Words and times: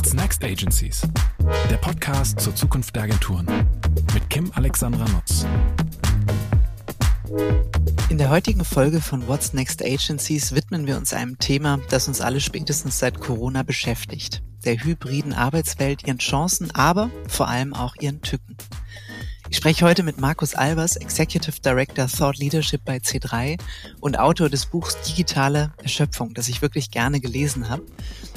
What's 0.00 0.14
Next 0.14 0.42
Agencies? 0.42 1.02
Der 1.68 1.76
Podcast 1.76 2.40
zur 2.40 2.54
Zukunft 2.54 2.96
der 2.96 3.02
Agenturen 3.02 3.46
mit 4.14 4.30
Kim 4.30 4.50
Alexandra 4.54 5.04
Nutz. 5.10 5.44
In 8.08 8.16
der 8.16 8.30
heutigen 8.30 8.64
Folge 8.64 9.02
von 9.02 9.28
What's 9.28 9.52
Next 9.52 9.84
Agencies 9.84 10.54
widmen 10.54 10.86
wir 10.86 10.96
uns 10.96 11.12
einem 11.12 11.38
Thema, 11.38 11.80
das 11.90 12.08
uns 12.08 12.22
alle 12.22 12.40
spätestens 12.40 12.98
seit 12.98 13.20
Corona 13.20 13.62
beschäftigt. 13.62 14.42
Der 14.64 14.82
hybriden 14.82 15.34
Arbeitswelt, 15.34 16.06
ihren 16.06 16.16
Chancen, 16.16 16.70
aber 16.70 17.10
vor 17.28 17.48
allem 17.48 17.74
auch 17.74 17.94
ihren 17.96 18.22
Tücken. 18.22 18.56
Ich 19.50 19.56
spreche 19.56 19.84
heute 19.84 20.04
mit 20.04 20.20
Markus 20.20 20.54
Albers, 20.54 20.94
Executive 20.94 21.60
Director 21.60 22.06
Thought 22.06 22.38
Leadership 22.38 22.84
bei 22.84 22.98
C3 22.98 23.60
und 23.98 24.16
Autor 24.16 24.48
des 24.48 24.66
Buchs 24.66 24.96
Digitale 25.02 25.72
Erschöpfung, 25.82 26.34
das 26.34 26.48
ich 26.48 26.62
wirklich 26.62 26.92
gerne 26.92 27.20
gelesen 27.20 27.68
habe. 27.68 27.82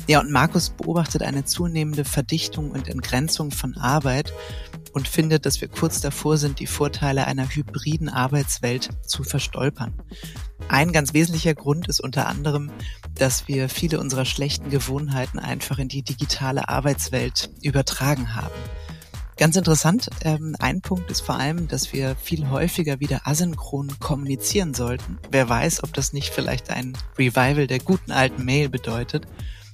Ja, 0.08 0.22
und 0.22 0.32
Markus 0.32 0.72
beobachtet 0.72 1.22
eine 1.22 1.46
zunehmende 1.46 2.04
Verdichtung 2.04 2.72
und 2.72 2.88
Entgrenzung 2.88 3.52
von 3.52 3.78
Arbeit 3.78 4.34
und 4.94 5.08
findet, 5.08 5.46
dass 5.46 5.62
wir 5.62 5.68
kurz 5.68 6.02
davor 6.02 6.38
sind, 6.38 6.60
die 6.60 6.68
Vorteile 6.68 7.28
einer 7.28 7.48
hybriden 7.48 8.10
Arbeitswelt 8.10 8.90
zu 9.06 9.24
verstolpern. 9.24 9.94
Ein 10.68 10.92
ganz 10.92 11.14
wesentlicher 11.14 11.54
Grund 11.54 11.88
ist 11.90 12.00
unter 12.00 12.28
anderem, 12.28 12.72
dass 13.14 13.48
wir 13.48 13.70
viele 13.70 14.00
unserer 14.00 14.26
schlechten 14.26 14.72
Gewohnheiten 14.72 15.38
einfach 15.38 15.78
in 15.78 15.90
die 15.90 16.02
digitale 16.02 16.70
Arbeitswelt 16.70 17.52
übertragen 17.62 18.36
haben. 18.36 18.56
Ganz 19.38 19.56
interessant, 19.56 20.10
ähm, 20.22 20.56
ein 20.60 20.82
Punkt 20.82 21.10
ist 21.10 21.22
vor 21.22 21.36
allem, 21.36 21.68
dass 21.68 21.92
wir 21.92 22.16
viel 22.16 22.50
häufiger 22.50 23.00
wieder 23.00 23.22
asynchron 23.26 24.00
kommunizieren 24.00 24.74
sollten. 24.74 25.18
Wer 25.32 25.50
weiß, 25.50 25.84
ob 25.84 25.94
das 25.94 26.14
nicht 26.14 26.30
vielleicht 26.30 26.70
ein 26.70 26.96
Revival 27.18 27.66
der 27.66 27.80
guten 27.80 28.12
alten 28.12 28.46
Mail 28.46 28.70
bedeutet 28.70 29.26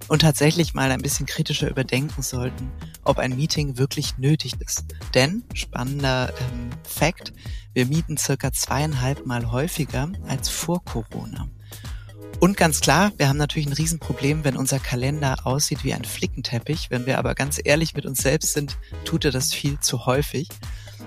und 0.07 0.21
tatsächlich 0.21 0.73
mal 0.73 0.91
ein 0.91 1.01
bisschen 1.01 1.25
kritischer 1.25 1.69
überdenken 1.69 2.21
sollten, 2.21 2.71
ob 3.03 3.19
ein 3.19 3.35
Meeting 3.35 3.77
wirklich 3.77 4.17
nötig 4.17 4.53
ist. 4.61 4.85
Denn, 5.13 5.43
spannender 5.53 6.29
ähm, 6.29 6.69
Fact, 6.83 7.33
wir 7.73 7.85
mieten 7.85 8.17
circa 8.17 8.51
zweieinhalb 8.51 9.25
Mal 9.25 9.51
häufiger 9.51 10.09
als 10.27 10.49
vor 10.49 10.83
Corona. 10.83 11.49
Und 12.39 12.55
ganz 12.55 12.79
klar, 12.79 13.11
wir 13.17 13.27
haben 13.27 13.37
natürlich 13.37 13.67
ein 13.67 13.73
Riesenproblem, 13.73 14.45
wenn 14.45 14.55
unser 14.55 14.79
Kalender 14.79 15.45
aussieht 15.45 15.83
wie 15.83 15.93
ein 15.93 16.05
Flickenteppich. 16.05 16.89
Wenn 16.89 17.05
wir 17.05 17.19
aber 17.19 17.35
ganz 17.35 17.59
ehrlich 17.61 17.95
mit 17.95 18.05
uns 18.05 18.21
selbst 18.21 18.53
sind, 18.53 18.77
tut 19.03 19.25
er 19.25 19.31
das 19.31 19.53
viel 19.53 19.77
zu 19.81 20.05
häufig. 20.05 20.47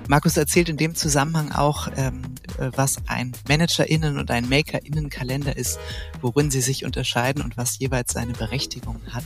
Markus 0.08 0.36
erzählt 0.36 0.68
in 0.68 0.76
dem 0.76 0.94
Zusammenhang 0.94 1.50
auch, 1.52 1.88
ähm, 1.96 2.22
äh, 2.58 2.70
was 2.76 2.98
ein 3.06 3.32
ManagerInnen 3.48 4.18
und 4.18 4.30
ein 4.30 4.46
MakerInnen-Kalender 4.48 5.56
ist, 5.56 5.78
worin 6.20 6.50
sie 6.50 6.60
sich 6.60 6.84
unterscheiden 6.84 7.42
und 7.42 7.56
was 7.56 7.78
jeweils 7.78 8.12
seine 8.12 8.32
Berechtigung 8.32 9.00
hat 9.10 9.24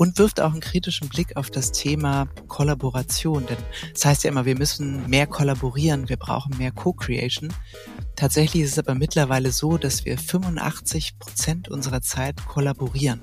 und 0.00 0.18
wirft 0.18 0.40
auch 0.40 0.52
einen 0.52 0.62
kritischen 0.62 1.10
Blick 1.10 1.36
auf 1.36 1.50
das 1.50 1.72
Thema 1.72 2.26
Kollaboration. 2.48 3.44
Denn 3.44 3.58
das 3.92 4.06
heißt 4.06 4.24
ja 4.24 4.30
immer, 4.30 4.46
wir 4.46 4.56
müssen 4.56 5.06
mehr 5.10 5.26
kollaborieren, 5.26 6.08
wir 6.08 6.16
brauchen 6.16 6.56
mehr 6.56 6.72
Co-Creation. 6.72 7.52
Tatsächlich 8.20 8.64
ist 8.64 8.72
es 8.72 8.78
aber 8.78 8.94
mittlerweile 8.94 9.50
so, 9.50 9.78
dass 9.78 10.04
wir 10.04 10.18
85 10.18 11.18
Prozent 11.18 11.70
unserer 11.70 12.02
Zeit 12.02 12.36
kollaborieren. 12.46 13.18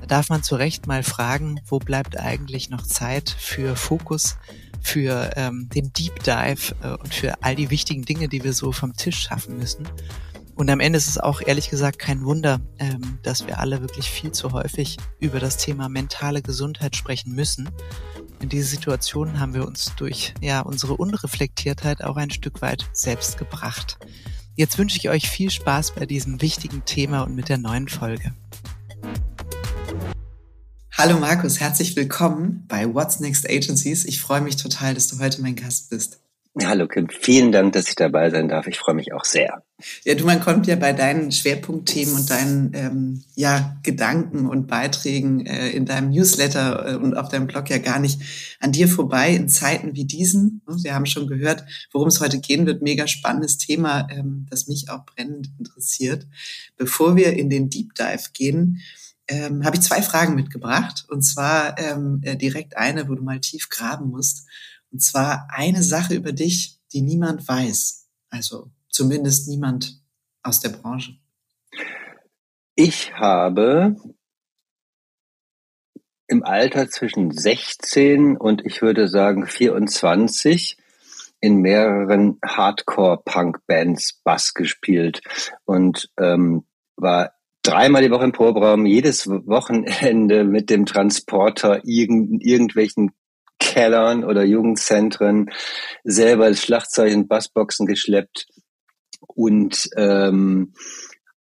Da 0.00 0.06
darf 0.06 0.28
man 0.28 0.44
zu 0.44 0.54
Recht 0.54 0.86
mal 0.86 1.02
fragen, 1.02 1.60
wo 1.66 1.80
bleibt 1.80 2.16
eigentlich 2.16 2.70
noch 2.70 2.82
Zeit 2.82 3.28
für 3.36 3.74
Fokus, 3.74 4.36
für 4.80 5.32
ähm, 5.34 5.68
den 5.74 5.92
Deep 5.92 6.22
Dive 6.22 6.72
äh, 6.84 6.90
und 6.90 7.12
für 7.12 7.42
all 7.42 7.56
die 7.56 7.70
wichtigen 7.70 8.04
Dinge, 8.04 8.28
die 8.28 8.44
wir 8.44 8.52
so 8.52 8.70
vom 8.70 8.92
Tisch 8.92 9.22
schaffen 9.22 9.58
müssen. 9.58 9.88
Und 10.54 10.70
am 10.70 10.78
Ende 10.78 10.98
ist 10.98 11.08
es 11.08 11.18
auch 11.18 11.40
ehrlich 11.40 11.68
gesagt 11.68 11.98
kein 11.98 12.24
Wunder, 12.24 12.60
ähm, 12.78 13.18
dass 13.24 13.48
wir 13.48 13.58
alle 13.58 13.80
wirklich 13.80 14.08
viel 14.08 14.30
zu 14.30 14.52
häufig 14.52 14.98
über 15.18 15.40
das 15.40 15.56
Thema 15.56 15.88
mentale 15.88 16.42
Gesundheit 16.42 16.94
sprechen 16.94 17.34
müssen. 17.34 17.70
In 18.42 18.48
diese 18.48 18.66
Situation 18.66 19.38
haben 19.38 19.54
wir 19.54 19.64
uns 19.64 19.92
durch 19.96 20.34
ja, 20.40 20.62
unsere 20.62 20.94
Unreflektiertheit 20.96 22.02
auch 22.02 22.16
ein 22.16 22.32
Stück 22.32 22.60
weit 22.60 22.84
selbst 22.92 23.38
gebracht. 23.38 23.98
Jetzt 24.56 24.78
wünsche 24.78 24.98
ich 24.98 25.08
euch 25.08 25.30
viel 25.30 25.48
Spaß 25.48 25.92
bei 25.92 26.06
diesem 26.06 26.42
wichtigen 26.42 26.84
Thema 26.84 27.22
und 27.22 27.36
mit 27.36 27.48
der 27.48 27.58
neuen 27.58 27.86
Folge. 27.86 28.34
Hallo 30.90 31.20
Markus, 31.20 31.60
herzlich 31.60 31.94
willkommen 31.94 32.64
bei 32.66 32.92
What's 32.92 33.20
Next 33.20 33.48
Agencies. 33.48 34.04
Ich 34.04 34.20
freue 34.20 34.40
mich 34.40 34.56
total, 34.56 34.94
dass 34.94 35.06
du 35.06 35.20
heute 35.20 35.40
mein 35.40 35.54
Gast 35.54 35.90
bist. 35.90 36.21
Hallo 36.60 36.86
Kim, 36.86 37.08
vielen 37.08 37.50
Dank, 37.50 37.72
dass 37.72 37.88
ich 37.88 37.94
dabei 37.94 38.28
sein 38.28 38.46
darf. 38.46 38.66
Ich 38.66 38.78
freue 38.78 38.94
mich 38.94 39.14
auch 39.14 39.24
sehr. 39.24 39.62
Ja, 40.04 40.14
du, 40.14 40.26
man 40.26 40.38
kommt 40.38 40.66
ja 40.66 40.76
bei 40.76 40.92
deinen 40.92 41.32
Schwerpunktthemen 41.32 42.14
und 42.14 42.28
deinen 42.28 42.72
ähm, 42.74 43.24
ja, 43.34 43.78
Gedanken 43.82 44.46
und 44.46 44.66
Beiträgen 44.66 45.46
äh, 45.46 45.70
in 45.70 45.86
deinem 45.86 46.10
Newsletter 46.10 46.92
äh, 46.92 46.96
und 46.96 47.16
auf 47.16 47.30
deinem 47.30 47.46
Blog 47.46 47.70
ja 47.70 47.78
gar 47.78 47.98
nicht 47.98 48.20
an 48.60 48.70
dir 48.70 48.86
vorbei 48.86 49.30
in 49.30 49.48
Zeiten 49.48 49.96
wie 49.96 50.04
diesen. 50.04 50.60
Wir 50.82 50.94
haben 50.94 51.06
schon 51.06 51.26
gehört, 51.26 51.64
worum 51.90 52.08
es 52.08 52.20
heute 52.20 52.38
gehen 52.38 52.66
wird. 52.66 52.82
Mega 52.82 53.06
spannendes 53.06 53.56
Thema, 53.56 54.06
ähm, 54.10 54.46
das 54.50 54.68
mich 54.68 54.90
auch 54.90 55.06
brennend 55.06 55.48
interessiert. 55.58 56.26
Bevor 56.76 57.16
wir 57.16 57.32
in 57.32 57.48
den 57.48 57.70
Deep 57.70 57.94
Dive 57.94 58.28
gehen, 58.34 58.82
ähm, 59.26 59.64
habe 59.64 59.76
ich 59.76 59.82
zwei 59.82 60.02
Fragen 60.02 60.34
mitgebracht. 60.34 61.06
Und 61.08 61.22
zwar 61.22 61.78
ähm, 61.78 62.20
äh, 62.24 62.36
direkt 62.36 62.76
eine, 62.76 63.08
wo 63.08 63.14
du 63.14 63.22
mal 63.22 63.40
tief 63.40 63.70
graben 63.70 64.10
musst. 64.10 64.46
Und 64.92 65.00
zwar 65.00 65.48
eine 65.50 65.82
Sache 65.82 66.14
über 66.14 66.32
dich, 66.32 66.78
die 66.92 67.00
niemand 67.00 67.48
weiß. 67.48 68.08
Also 68.28 68.70
zumindest 68.90 69.48
niemand 69.48 70.00
aus 70.42 70.60
der 70.60 70.68
Branche. 70.68 71.16
Ich 72.74 73.14
habe 73.14 73.96
im 76.26 76.44
Alter 76.44 76.88
zwischen 76.88 77.30
16 77.30 78.36
und 78.36 78.64
ich 78.64 78.82
würde 78.82 79.08
sagen 79.08 79.46
24 79.46 80.78
in 81.40 81.56
mehreren 81.56 82.38
Hardcore-Punk-Bands 82.44 84.20
Bass 84.24 84.54
gespielt 84.54 85.20
und 85.64 86.10
ähm, 86.18 86.64
war 86.96 87.32
dreimal 87.62 88.02
die 88.02 88.10
Woche 88.10 88.24
im 88.24 88.32
Proberaum, 88.32 88.86
jedes 88.86 89.28
Wochenende 89.28 90.44
mit 90.44 90.70
dem 90.70 90.86
Transporter 90.86 91.80
irgend, 91.84 92.44
irgendwelchen 92.44 93.12
Kellern 93.62 94.24
oder 94.24 94.44
Jugendzentren 94.44 95.50
selber 96.04 96.48
das 96.48 96.60
Schlagzeug 96.60 97.14
und 97.14 97.28
Bassboxen 97.28 97.86
geschleppt 97.86 98.46
und 99.20 99.88
ähm, 99.96 100.74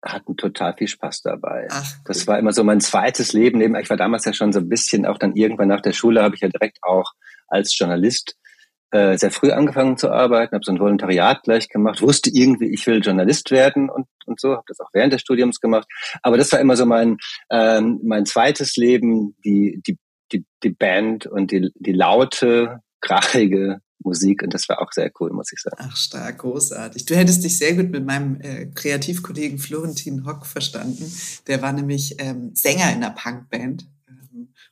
hatten 0.04 0.36
total 0.36 0.74
viel 0.76 0.88
Spaß 0.88 1.22
dabei. 1.22 1.68
Ach. 1.70 1.92
Das 2.04 2.26
war 2.26 2.38
immer 2.38 2.52
so 2.52 2.64
mein 2.64 2.80
zweites 2.80 3.32
Leben. 3.32 3.60
Ich 3.76 3.90
war 3.90 3.96
damals 3.96 4.24
ja 4.24 4.32
schon 4.32 4.52
so 4.52 4.60
ein 4.60 4.68
bisschen, 4.68 5.06
auch 5.06 5.18
dann 5.18 5.34
irgendwann 5.34 5.68
nach 5.68 5.80
der 5.80 5.92
Schule 5.92 6.22
habe 6.22 6.34
ich 6.34 6.42
ja 6.42 6.48
direkt 6.48 6.78
auch 6.82 7.12
als 7.48 7.76
Journalist 7.76 8.36
äh, 8.90 9.16
sehr 9.16 9.30
früh 9.30 9.50
angefangen 9.50 9.96
zu 9.96 10.10
arbeiten, 10.10 10.54
habe 10.54 10.64
so 10.64 10.72
ein 10.72 10.78
Volontariat 10.78 11.42
gleich 11.44 11.70
gemacht, 11.70 12.02
wusste 12.02 12.30
irgendwie, 12.30 12.66
ich 12.66 12.86
will 12.86 13.00
Journalist 13.02 13.50
werden 13.50 13.88
und, 13.88 14.06
und 14.26 14.38
so, 14.38 14.50
habe 14.52 14.64
das 14.66 14.80
auch 14.80 14.90
während 14.92 15.14
des 15.14 15.22
Studiums 15.22 15.60
gemacht. 15.60 15.88
Aber 16.22 16.36
das 16.36 16.52
war 16.52 16.60
immer 16.60 16.76
so 16.76 16.84
mein, 16.84 17.16
ähm, 17.50 18.00
mein 18.04 18.26
zweites 18.26 18.76
Leben, 18.76 19.34
die, 19.44 19.80
die 19.86 19.96
die, 20.32 20.44
die 20.62 20.70
Band 20.70 21.26
und 21.26 21.50
die, 21.50 21.70
die 21.74 21.92
laute, 21.92 22.80
krachige 23.00 23.80
Musik 24.04 24.42
und 24.42 24.52
das 24.54 24.68
war 24.68 24.80
auch 24.80 24.92
sehr 24.92 25.10
cool, 25.20 25.30
muss 25.32 25.52
ich 25.52 25.60
sagen. 25.60 25.76
Ach, 25.78 25.96
stark, 25.96 26.38
großartig. 26.38 27.04
Du 27.06 27.14
hättest 27.14 27.44
dich 27.44 27.56
sehr 27.58 27.74
gut 27.74 27.90
mit 27.90 28.04
meinem 28.04 28.40
äh, 28.40 28.66
Kreativkollegen 28.66 29.58
Florentin 29.58 30.26
Hock 30.26 30.46
verstanden. 30.46 31.10
Der 31.46 31.62
war 31.62 31.72
nämlich 31.72 32.16
ähm, 32.18 32.50
Sänger 32.54 32.92
in 32.92 33.00
der 33.00 33.10
Punkband 33.10 33.86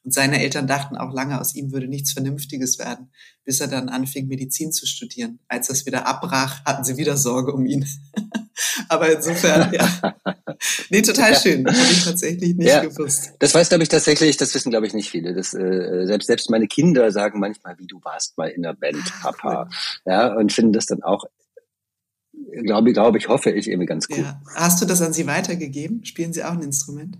und 0.02 0.14
seine 0.14 0.42
Eltern 0.42 0.66
dachten 0.66 0.96
auch 0.96 1.12
lange, 1.12 1.40
aus 1.40 1.54
ihm 1.54 1.72
würde 1.72 1.86
nichts 1.86 2.12
Vernünftiges 2.12 2.78
werden, 2.78 3.10
bis 3.44 3.60
er 3.60 3.68
dann 3.68 3.90
anfing, 3.90 4.28
Medizin 4.28 4.72
zu 4.72 4.86
studieren. 4.86 5.40
Als 5.46 5.68
das 5.68 5.84
wieder 5.84 6.06
abbrach, 6.06 6.64
hatten 6.64 6.84
sie 6.84 6.96
wieder 6.96 7.16
Sorge 7.16 7.52
um 7.52 7.66
ihn. 7.66 7.86
Aber 8.88 9.12
insofern, 9.12 9.72
ja. 9.72 10.14
Nee, 10.90 11.00
total 11.00 11.34
schön. 11.34 11.64
Das 11.64 11.74
habe 11.78 11.90
ich 11.90 12.04
tatsächlich 12.04 12.54
nicht 12.54 12.68
ja, 12.68 12.84
gewusst. 12.84 13.32
Das 13.38 13.54
weiß, 13.54 13.70
glaube 13.70 13.82
ich, 13.82 13.88
tatsächlich, 13.88 14.36
das 14.36 14.54
wissen, 14.54 14.68
glaube 14.68 14.86
ich, 14.86 14.92
nicht 14.92 15.08
viele. 15.08 15.32
Das, 15.32 15.54
äh, 15.54 16.04
selbst, 16.04 16.26
selbst 16.26 16.50
meine 16.50 16.66
Kinder 16.66 17.10
sagen 17.12 17.40
manchmal, 17.40 17.78
wie 17.78 17.86
du 17.86 17.98
warst 18.04 18.36
mal 18.36 18.48
in 18.48 18.62
der 18.62 18.74
Band, 18.74 19.02
Ach, 19.06 19.22
Papa. 19.22 19.62
Cool. 19.62 20.12
Ja, 20.12 20.34
und 20.34 20.52
finden 20.52 20.74
das 20.74 20.84
dann 20.84 21.02
auch, 21.02 21.24
glaube 22.62 22.90
ich, 22.90 22.94
glaube 22.94 23.16
ich, 23.16 23.28
hoffe 23.28 23.50
ich, 23.50 23.68
irgendwie 23.68 23.86
ganz 23.86 24.06
gut. 24.06 24.18
Ja. 24.18 24.42
Hast 24.54 24.82
du 24.82 24.84
das 24.84 25.00
an 25.00 25.14
sie 25.14 25.26
weitergegeben? 25.26 26.04
Spielen 26.04 26.34
sie 26.34 26.44
auch 26.44 26.52
ein 26.52 26.62
Instrument? 26.62 27.16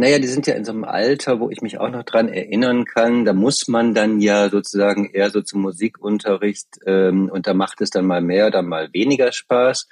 Naja, 0.00 0.20
die 0.20 0.28
sind 0.28 0.46
ja 0.46 0.54
in 0.54 0.64
so 0.64 0.70
einem 0.70 0.84
Alter, 0.84 1.40
wo 1.40 1.50
ich 1.50 1.60
mich 1.60 1.80
auch 1.80 1.90
noch 1.90 2.04
dran 2.04 2.28
erinnern 2.28 2.84
kann. 2.84 3.24
Da 3.24 3.32
muss 3.32 3.66
man 3.66 3.94
dann 3.94 4.20
ja 4.20 4.48
sozusagen 4.48 5.10
eher 5.10 5.30
so 5.30 5.42
zum 5.42 5.62
Musikunterricht 5.62 6.68
ähm, 6.86 7.28
und 7.28 7.48
da 7.48 7.52
macht 7.52 7.80
es 7.80 7.90
dann 7.90 8.06
mal 8.06 8.22
mehr 8.22 8.46
oder 8.46 8.62
mal 8.62 8.90
weniger 8.92 9.32
Spaß. 9.32 9.88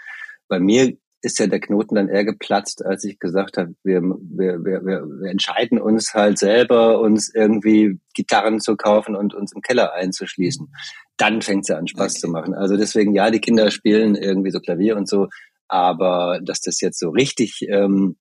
Bei 0.47 0.61
mir 0.61 0.97
ist 1.23 1.41
ja 1.41 1.49
der 1.49 1.59
Knoten 1.59 1.97
dann 1.97 2.09
eher 2.09 2.25
geplatzt, 2.25 2.87
als 2.87 3.03
ich 3.03 3.19
gesagt 3.19 3.57
habe, 3.57 3.75
wir, 3.83 4.01
wir, 4.01 4.65
wir, 4.65 4.85
wir 4.85 5.29
entscheiden 5.29 5.81
uns 5.81 6.15
halt 6.15 6.39
selber, 6.39 7.01
uns 7.01 7.35
irgendwie 7.35 7.99
Gitarren 8.15 8.61
zu 8.61 8.77
kaufen 8.77 9.17
und 9.17 9.35
uns 9.35 9.53
im 9.57 9.61
Keller 9.61 9.93
einzuschließen. 9.93 10.69
Dann 11.17 11.43
fängt 11.43 11.65
es 11.65 11.69
ja 11.69 11.79
an, 11.79 11.89
Spaß 11.89 12.13
okay. 12.13 12.21
zu 12.21 12.29
machen. 12.29 12.55
Also 12.55 12.77
deswegen, 12.77 13.13
ja, 13.13 13.33
die 13.33 13.41
Kinder 13.41 13.73
spielen 13.73 14.15
irgendwie 14.15 14.53
so 14.53 14.61
Klavier 14.61 14.97
und 14.97 15.09
so, 15.09 15.27
aber 15.67 16.39
dass 16.45 16.61
das 16.61 16.81
jetzt 16.81 17.01
so 17.01 17.11
richtig 17.11 17.67
ähm, 17.69 18.19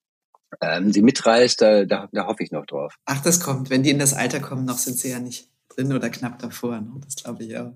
ähm, 0.62 0.92
sie 0.94 1.02
mitreißt, 1.02 1.62
da, 1.62 1.86
da, 1.86 2.10
da 2.12 2.28
hoffe 2.28 2.44
ich 2.44 2.52
noch 2.52 2.66
drauf. 2.66 2.96
Ach, 3.06 3.22
das 3.22 3.40
kommt. 3.40 3.70
Wenn 3.70 3.84
die 3.84 3.90
in 3.90 4.00
das 4.00 4.14
Alter 4.14 4.40
kommen, 4.40 4.66
noch 4.66 4.78
sind 4.78 4.98
sie 4.98 5.10
ja 5.10 5.20
nicht 5.20 5.50
drin 5.70 5.94
oder 5.94 6.10
knapp 6.10 6.40
davor. 6.40 6.80
Ne? 6.82 7.02
Das 7.04 7.16
glaube 7.16 7.44
ich 7.44 7.58
auch. 7.58 7.74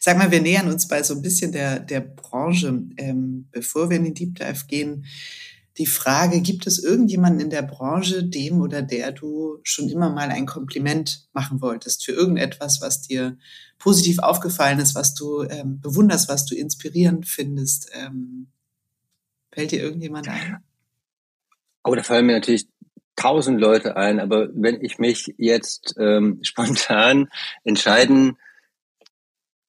Sag 0.00 0.16
mal, 0.16 0.30
wir 0.30 0.40
nähern 0.40 0.68
uns 0.68 0.88
bei 0.88 1.02
so 1.02 1.14
ein 1.14 1.22
bisschen 1.22 1.52
der, 1.52 1.80
der 1.80 2.00
Branche. 2.00 2.82
Ähm, 2.96 3.48
bevor 3.50 3.90
wir 3.90 3.96
in 3.96 4.04
den 4.04 4.14
Deep 4.14 4.36
Dive 4.36 4.66
gehen, 4.66 5.04
die 5.78 5.86
Frage, 5.86 6.40
gibt 6.40 6.66
es 6.66 6.82
irgendjemanden 6.82 7.40
in 7.40 7.50
der 7.50 7.62
Branche, 7.62 8.24
dem 8.24 8.62
oder 8.62 8.80
der 8.80 9.12
du 9.12 9.58
schon 9.62 9.90
immer 9.90 10.08
mal 10.08 10.30
ein 10.30 10.46
Kompliment 10.46 11.28
machen 11.32 11.60
wolltest 11.60 12.04
für 12.04 12.12
irgendetwas, 12.12 12.80
was 12.80 13.02
dir 13.02 13.36
positiv 13.78 14.20
aufgefallen 14.20 14.78
ist, 14.78 14.94
was 14.94 15.14
du 15.14 15.42
ähm, 15.42 15.80
bewunderst, 15.80 16.30
was 16.30 16.46
du 16.46 16.54
inspirierend 16.54 17.26
findest? 17.26 17.90
Ähm, 17.92 18.46
fällt 19.52 19.72
dir 19.72 19.82
irgendjemand 19.82 20.28
ein? 20.28 20.64
Oh, 21.86 21.94
da 21.94 22.02
fallen 22.02 22.26
mir 22.26 22.32
natürlich 22.32 22.66
tausend 23.14 23.60
Leute 23.60 23.96
ein, 23.96 24.18
aber 24.18 24.48
wenn 24.52 24.82
ich 24.84 24.98
mich 24.98 25.32
jetzt 25.38 25.94
ähm, 26.00 26.40
spontan 26.42 27.28
entscheiden 27.62 28.36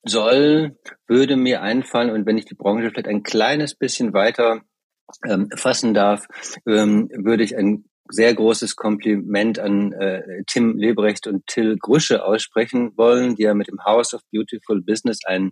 soll, 0.03 0.79
würde 1.07 1.37
mir 1.37 1.61
einfallen, 1.61 2.09
und 2.09 2.25
wenn 2.25 2.39
ich 2.39 2.45
die 2.45 2.55
Branche 2.55 2.89
vielleicht 2.89 3.07
ein 3.07 3.21
kleines 3.21 3.75
bisschen 3.75 4.13
weiter 4.13 4.61
ähm, 5.27 5.49
fassen 5.55 5.93
darf, 5.93 6.25
ähm, 6.65 7.09
würde 7.13 7.43
ich 7.43 7.55
ein 7.55 7.85
sehr 8.09 8.33
großes 8.33 8.75
Kompliment 8.75 9.59
an 9.59 9.91
äh, 9.93 10.43
Tim 10.47 10.75
Lebrecht 10.75 11.27
und 11.27 11.45
Till 11.45 11.77
Grusche 11.77 12.23
aussprechen 12.25 12.97
wollen, 12.97 13.35
die 13.35 13.43
ja 13.43 13.53
mit 13.53 13.67
dem 13.67 13.83
House 13.85 14.15
of 14.15 14.21
Beautiful 14.31 14.81
Business 14.81 15.19
ein, 15.25 15.51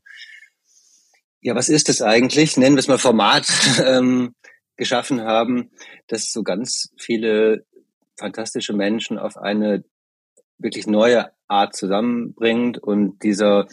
ja, 1.42 1.54
was 1.54 1.70
ist 1.70 1.90
das 1.90 2.02
eigentlich? 2.02 2.58
Nennen 2.58 2.76
wir 2.76 2.80
es 2.80 2.88
mal 2.88 2.98
Format 2.98 3.48
ähm, 3.86 4.34
geschaffen 4.78 5.22
haben, 5.22 5.72
das 6.08 6.32
so 6.32 6.44
ganz 6.44 6.94
viele 6.98 7.66
fantastische 8.18 8.74
Menschen 8.74 9.18
auf 9.18 9.38
eine 9.38 9.84
wirklich 10.58 10.88
neue 10.88 11.32
Art 11.48 11.76
zusammenbringt 11.76 12.78
und 12.78 13.24
dieser 13.24 13.68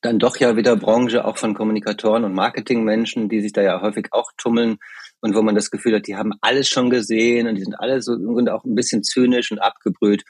dann 0.00 0.18
doch 0.18 0.36
ja 0.36 0.56
wieder 0.56 0.76
Branche 0.76 1.24
auch 1.24 1.38
von 1.38 1.54
Kommunikatoren 1.54 2.24
und 2.24 2.34
Marketingmenschen, 2.34 3.28
die 3.28 3.40
sich 3.40 3.52
da 3.52 3.62
ja 3.62 3.80
häufig 3.80 4.08
auch 4.10 4.30
tummeln 4.36 4.76
und 5.20 5.34
wo 5.34 5.40
man 5.40 5.54
das 5.54 5.70
Gefühl 5.70 5.94
hat, 5.94 6.06
die 6.06 6.16
haben 6.16 6.32
alles 6.42 6.68
schon 6.68 6.90
gesehen 6.90 7.48
und 7.48 7.54
die 7.54 7.64
sind 7.64 7.80
alle 7.80 8.02
so 8.02 8.18
Grunde 8.18 8.54
auch 8.54 8.64
ein 8.64 8.74
bisschen 8.74 9.02
zynisch 9.02 9.50
und 9.50 9.60
abgebrüht, 9.60 10.24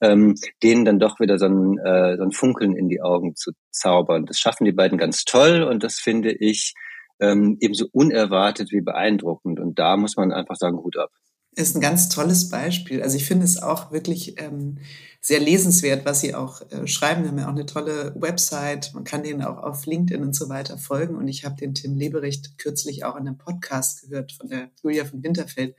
ähm, 0.00 0.34
denen 0.62 0.84
dann 0.84 0.98
doch 0.98 1.20
wieder 1.20 1.38
so 1.38 1.46
ein, 1.46 1.78
äh, 1.78 2.16
so 2.16 2.24
ein 2.24 2.32
Funkeln 2.32 2.76
in 2.76 2.88
die 2.88 3.00
Augen 3.00 3.36
zu 3.36 3.52
zaubern. 3.70 4.26
Das 4.26 4.40
schaffen 4.40 4.64
die 4.64 4.72
beiden 4.72 4.98
ganz 4.98 5.24
toll 5.24 5.62
und 5.62 5.84
das 5.84 6.00
finde 6.00 6.32
ich 6.32 6.74
ähm, 7.22 7.56
ebenso 7.60 7.86
unerwartet 7.92 8.72
wie 8.72 8.82
beeindruckend. 8.82 9.60
Und 9.60 9.78
da 9.78 9.96
muss 9.96 10.16
man 10.16 10.32
einfach 10.32 10.56
sagen, 10.56 10.78
Hut 10.78 10.98
ab 10.98 11.10
ist 11.54 11.76
ein 11.76 11.82
ganz 11.82 12.08
tolles 12.08 12.48
Beispiel. 12.48 13.02
Also 13.02 13.16
ich 13.16 13.26
finde 13.26 13.44
es 13.44 13.62
auch 13.62 13.92
wirklich 13.92 14.40
ähm, 14.40 14.78
sehr 15.20 15.38
lesenswert, 15.38 16.06
was 16.06 16.20
Sie 16.20 16.34
auch 16.34 16.62
äh, 16.70 16.86
schreiben. 16.86 17.22
Wir 17.22 17.30
haben 17.30 17.38
ja 17.38 17.46
auch 17.46 17.50
eine 17.50 17.66
tolle 17.66 18.14
Website. 18.16 18.92
Man 18.94 19.04
kann 19.04 19.22
denen 19.22 19.42
auch 19.42 19.58
auf 19.58 19.84
LinkedIn 19.84 20.22
und 20.22 20.34
so 20.34 20.48
weiter 20.48 20.78
folgen. 20.78 21.14
Und 21.14 21.28
ich 21.28 21.44
habe 21.44 21.56
den 21.56 21.74
Tim 21.74 21.96
Lebericht 21.96 22.56
kürzlich 22.58 23.04
auch 23.04 23.16
in 23.16 23.28
einem 23.28 23.38
Podcast 23.38 24.08
gehört 24.08 24.32
von 24.32 24.48
der 24.48 24.70
Julia 24.82 25.04
von 25.04 25.22
Winterfeld. 25.22 25.76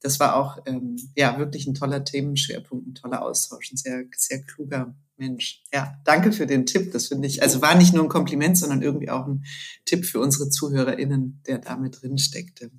Das 0.00 0.18
war 0.18 0.36
auch 0.36 0.58
ähm, 0.66 0.96
ja 1.16 1.38
wirklich 1.38 1.66
ein 1.66 1.74
toller 1.74 2.04
Themenschwerpunkt, 2.04 2.86
ein 2.88 2.94
toller 2.94 3.22
Austausch, 3.22 3.72
ein 3.72 3.76
sehr 3.76 4.04
sehr 4.14 4.42
kluger 4.42 4.94
Mensch. 5.18 5.62
Ja, 5.72 5.94
danke 6.04 6.32
für 6.32 6.46
den 6.46 6.66
Tipp. 6.66 6.92
Das 6.92 7.08
finde 7.08 7.26
ich, 7.28 7.42
also 7.42 7.62
war 7.62 7.74
nicht 7.74 7.94
nur 7.94 8.04
ein 8.04 8.08
Kompliment, 8.08 8.58
sondern 8.58 8.82
irgendwie 8.82 9.10
auch 9.10 9.26
ein 9.26 9.44
Tipp 9.84 10.04
für 10.04 10.20
unsere 10.20 10.50
ZuhörerInnen, 10.50 11.42
der 11.46 11.58
da 11.58 11.76
mit 11.76 12.00
drin 12.00 12.18
steckte. 12.18 12.70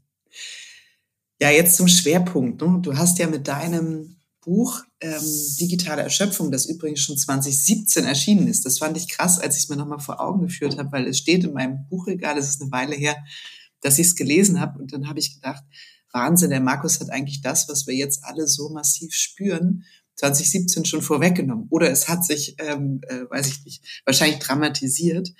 Ja, 1.41 1.49
jetzt 1.49 1.75
zum 1.75 1.87
Schwerpunkt. 1.87 2.61
Ne? 2.61 2.79
Du 2.81 2.97
hast 2.97 3.19
ja 3.19 3.27
mit 3.27 3.47
deinem 3.47 4.17
Buch 4.41 4.83
ähm, 5.01 5.21
Digitale 5.59 6.01
Erschöpfung, 6.01 6.51
das 6.51 6.65
übrigens 6.65 7.01
schon 7.01 7.17
2017 7.17 8.05
erschienen 8.05 8.47
ist. 8.47 8.65
Das 8.65 8.79
fand 8.79 8.97
ich 8.97 9.09
krass, 9.09 9.39
als 9.39 9.57
ich 9.57 9.63
es 9.63 9.69
mir 9.69 9.75
nochmal 9.75 9.99
vor 9.99 10.21
Augen 10.21 10.41
geführt 10.41 10.77
habe, 10.77 10.91
weil 10.91 11.05
es 11.05 11.17
steht 11.17 11.43
in 11.43 11.53
meinem 11.53 11.85
Buchregal, 11.89 12.37
es 12.37 12.49
ist 12.49 12.61
eine 12.61 12.71
Weile 12.71 12.95
her, 12.95 13.17
dass 13.81 13.99
ich 13.99 14.07
es 14.07 14.15
gelesen 14.15 14.59
habe. 14.59 14.79
Und 14.79 14.93
dann 14.93 15.09
habe 15.09 15.19
ich 15.19 15.35
gedacht, 15.35 15.63
Wahnsinn, 16.13 16.49
der 16.49 16.61
Markus 16.61 16.99
hat 16.99 17.09
eigentlich 17.09 17.41
das, 17.41 17.67
was 17.67 17.87
wir 17.87 17.93
jetzt 17.93 18.23
alle 18.23 18.47
so 18.47 18.69
massiv 18.69 19.13
spüren, 19.13 19.83
2017 20.17 20.85
schon 20.85 21.01
vorweggenommen. 21.01 21.67
Oder 21.69 21.89
es 21.89 22.07
hat 22.09 22.25
sich, 22.25 22.55
ähm, 22.59 23.01
äh, 23.07 23.29
weiß 23.29 23.47
ich 23.47 23.65
nicht, 23.65 24.01
wahrscheinlich 24.05 24.39
dramatisiert. 24.39 25.33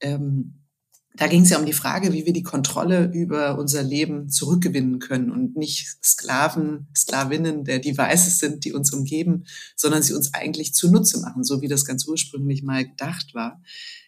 Ähm, 0.00 0.54
da 1.18 1.26
ging 1.26 1.42
es 1.42 1.50
ja 1.50 1.58
um 1.58 1.66
die 1.66 1.72
Frage, 1.72 2.12
wie 2.12 2.26
wir 2.26 2.32
die 2.32 2.44
Kontrolle 2.44 3.10
über 3.12 3.58
unser 3.58 3.82
Leben 3.82 4.28
zurückgewinnen 4.28 5.00
können 5.00 5.32
und 5.32 5.56
nicht 5.56 5.88
Sklaven, 6.04 6.86
Sklavinnen 6.96 7.64
der 7.64 7.80
Devices 7.80 8.38
sind, 8.38 8.64
die 8.64 8.72
uns 8.72 8.92
umgeben, 8.92 9.44
sondern 9.74 10.02
sie 10.02 10.14
uns 10.14 10.32
eigentlich 10.32 10.74
zunutze 10.74 11.18
machen, 11.20 11.42
so 11.42 11.60
wie 11.60 11.66
das 11.66 11.84
ganz 11.84 12.06
ursprünglich 12.06 12.62
mal 12.62 12.86
gedacht 12.86 13.34
war. 13.34 13.60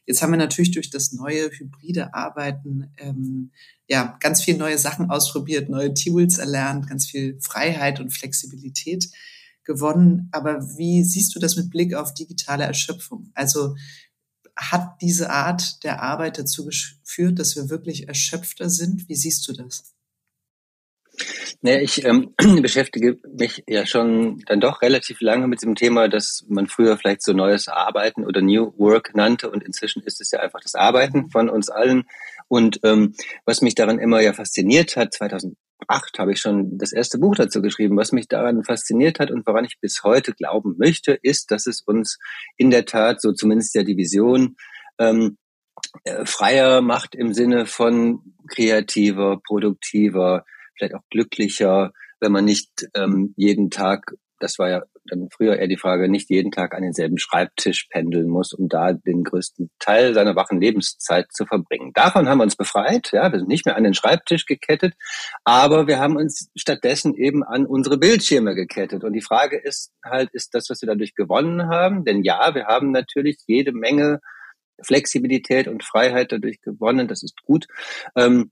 Jetzt 0.06 0.22
haben 0.22 0.30
wir 0.30 0.36
natürlich 0.36 0.70
durch 0.70 0.90
das 0.90 1.12
neue 1.12 1.50
hybride 1.50 2.14
Arbeiten 2.14 2.92
ähm, 2.98 3.50
ja 3.88 4.16
ganz 4.20 4.42
viel 4.42 4.56
neue 4.56 4.78
Sachen 4.78 5.10
ausprobiert, 5.10 5.68
neue 5.68 5.94
Tools 5.94 6.38
erlernt, 6.38 6.88
ganz 6.88 7.06
viel 7.06 7.38
Freiheit 7.40 7.98
und 7.98 8.10
Flexibilität 8.10 9.08
gewonnen. 9.70 10.28
Aber 10.32 10.76
wie 10.76 11.04
siehst 11.04 11.34
du 11.34 11.38
das 11.38 11.56
mit 11.56 11.70
Blick 11.70 11.94
auf 11.94 12.12
digitale 12.12 12.64
Erschöpfung? 12.64 13.30
Also 13.34 13.76
hat 14.56 15.00
diese 15.00 15.30
Art 15.30 15.84
der 15.84 16.02
Arbeit 16.02 16.38
dazu 16.38 16.66
geführt, 16.66 17.38
dass 17.38 17.54
wir 17.54 17.70
wirklich 17.70 18.08
erschöpfter 18.08 18.68
sind? 18.68 19.08
Wie 19.08 19.14
siehst 19.14 19.46
du 19.46 19.52
das? 19.52 19.94
Naja, 21.62 21.80
ich 21.80 22.04
ähm, 22.04 22.34
beschäftige 22.62 23.18
mich 23.36 23.62
ja 23.68 23.86
schon 23.86 24.42
dann 24.46 24.60
doch 24.60 24.82
relativ 24.82 25.20
lange 25.20 25.46
mit 25.46 25.62
dem 25.62 25.76
Thema, 25.76 26.08
das 26.08 26.44
man 26.48 26.66
früher 26.66 26.96
vielleicht 26.96 27.22
so 27.22 27.32
neues 27.32 27.68
Arbeiten 27.68 28.24
oder 28.24 28.40
New 28.40 28.72
Work 28.76 29.14
nannte 29.14 29.50
und 29.50 29.62
inzwischen 29.62 30.02
ist 30.02 30.20
es 30.20 30.30
ja 30.30 30.40
einfach 30.40 30.60
das 30.60 30.74
Arbeiten 30.74 31.30
von 31.30 31.48
uns 31.48 31.68
allen. 31.70 32.04
Und 32.48 32.80
ähm, 32.82 33.14
was 33.44 33.60
mich 33.60 33.74
daran 33.74 33.98
immer 33.98 34.20
ja 34.20 34.32
fasziniert 34.32 34.96
hat, 34.96 35.14
2000 35.14 35.56
acht 35.88 36.18
habe 36.18 36.32
ich 36.32 36.40
schon 36.40 36.78
das 36.78 36.92
erste 36.92 37.18
Buch 37.18 37.34
dazu 37.34 37.62
geschrieben. 37.62 37.96
Was 37.96 38.12
mich 38.12 38.28
daran 38.28 38.64
fasziniert 38.64 39.20
hat 39.20 39.30
und 39.30 39.46
woran 39.46 39.64
ich 39.64 39.78
bis 39.80 40.02
heute 40.02 40.32
glauben 40.32 40.76
möchte, 40.78 41.18
ist, 41.22 41.50
dass 41.50 41.66
es 41.66 41.82
uns 41.82 42.18
in 42.56 42.70
der 42.70 42.84
Tat, 42.84 43.20
so 43.20 43.32
zumindest 43.32 43.74
ja 43.74 43.82
die 43.82 43.96
Vision, 43.96 44.56
ähm, 44.98 45.38
äh, 46.04 46.24
freier 46.26 46.82
macht 46.82 47.14
im 47.14 47.32
Sinne 47.32 47.66
von 47.66 48.34
kreativer, 48.48 49.40
produktiver, 49.46 50.44
vielleicht 50.76 50.94
auch 50.94 51.04
glücklicher, 51.10 51.92
wenn 52.20 52.32
man 52.32 52.44
nicht 52.44 52.88
ähm, 52.94 53.34
jeden 53.36 53.70
Tag 53.70 54.12
das 54.40 54.58
war 54.58 54.70
ja 54.70 54.82
dann 55.04 55.28
früher 55.30 55.56
eher 55.56 55.68
die 55.68 55.76
Frage, 55.76 56.08
nicht 56.08 56.30
jeden 56.30 56.50
Tag 56.50 56.74
an 56.74 56.82
denselben 56.82 57.18
Schreibtisch 57.18 57.86
pendeln 57.90 58.28
muss, 58.28 58.52
um 58.52 58.68
da 58.68 58.92
den 58.92 59.24
größten 59.24 59.70
Teil 59.78 60.14
seiner 60.14 60.36
wachen 60.36 60.60
Lebenszeit 60.60 61.32
zu 61.32 61.46
verbringen. 61.46 61.92
Davon 61.94 62.28
haben 62.28 62.38
wir 62.38 62.44
uns 62.44 62.56
befreit, 62.56 63.10
ja, 63.12 63.32
wir 63.32 63.38
sind 63.38 63.48
nicht 63.48 63.66
mehr 63.66 63.76
an 63.76 63.84
den 63.84 63.94
Schreibtisch 63.94 64.46
gekettet, 64.46 64.94
aber 65.44 65.86
wir 65.86 65.98
haben 65.98 66.16
uns 66.16 66.50
stattdessen 66.56 67.14
eben 67.14 67.42
an 67.42 67.66
unsere 67.66 67.98
Bildschirme 67.98 68.54
gekettet. 68.54 69.04
Und 69.04 69.12
die 69.12 69.22
Frage 69.22 69.58
ist 69.58 69.92
halt, 70.04 70.30
ist 70.32 70.54
das, 70.54 70.68
was 70.70 70.82
wir 70.82 70.88
dadurch 70.88 71.14
gewonnen 71.14 71.68
haben? 71.68 72.04
Denn 72.04 72.22
ja, 72.22 72.54
wir 72.54 72.66
haben 72.66 72.90
natürlich 72.90 73.38
jede 73.46 73.72
Menge 73.72 74.20
Flexibilität 74.82 75.68
und 75.68 75.84
Freiheit 75.84 76.32
dadurch 76.32 76.60
gewonnen, 76.62 77.08
das 77.08 77.22
ist 77.22 77.42
gut. 77.42 77.66
Ähm, 78.16 78.50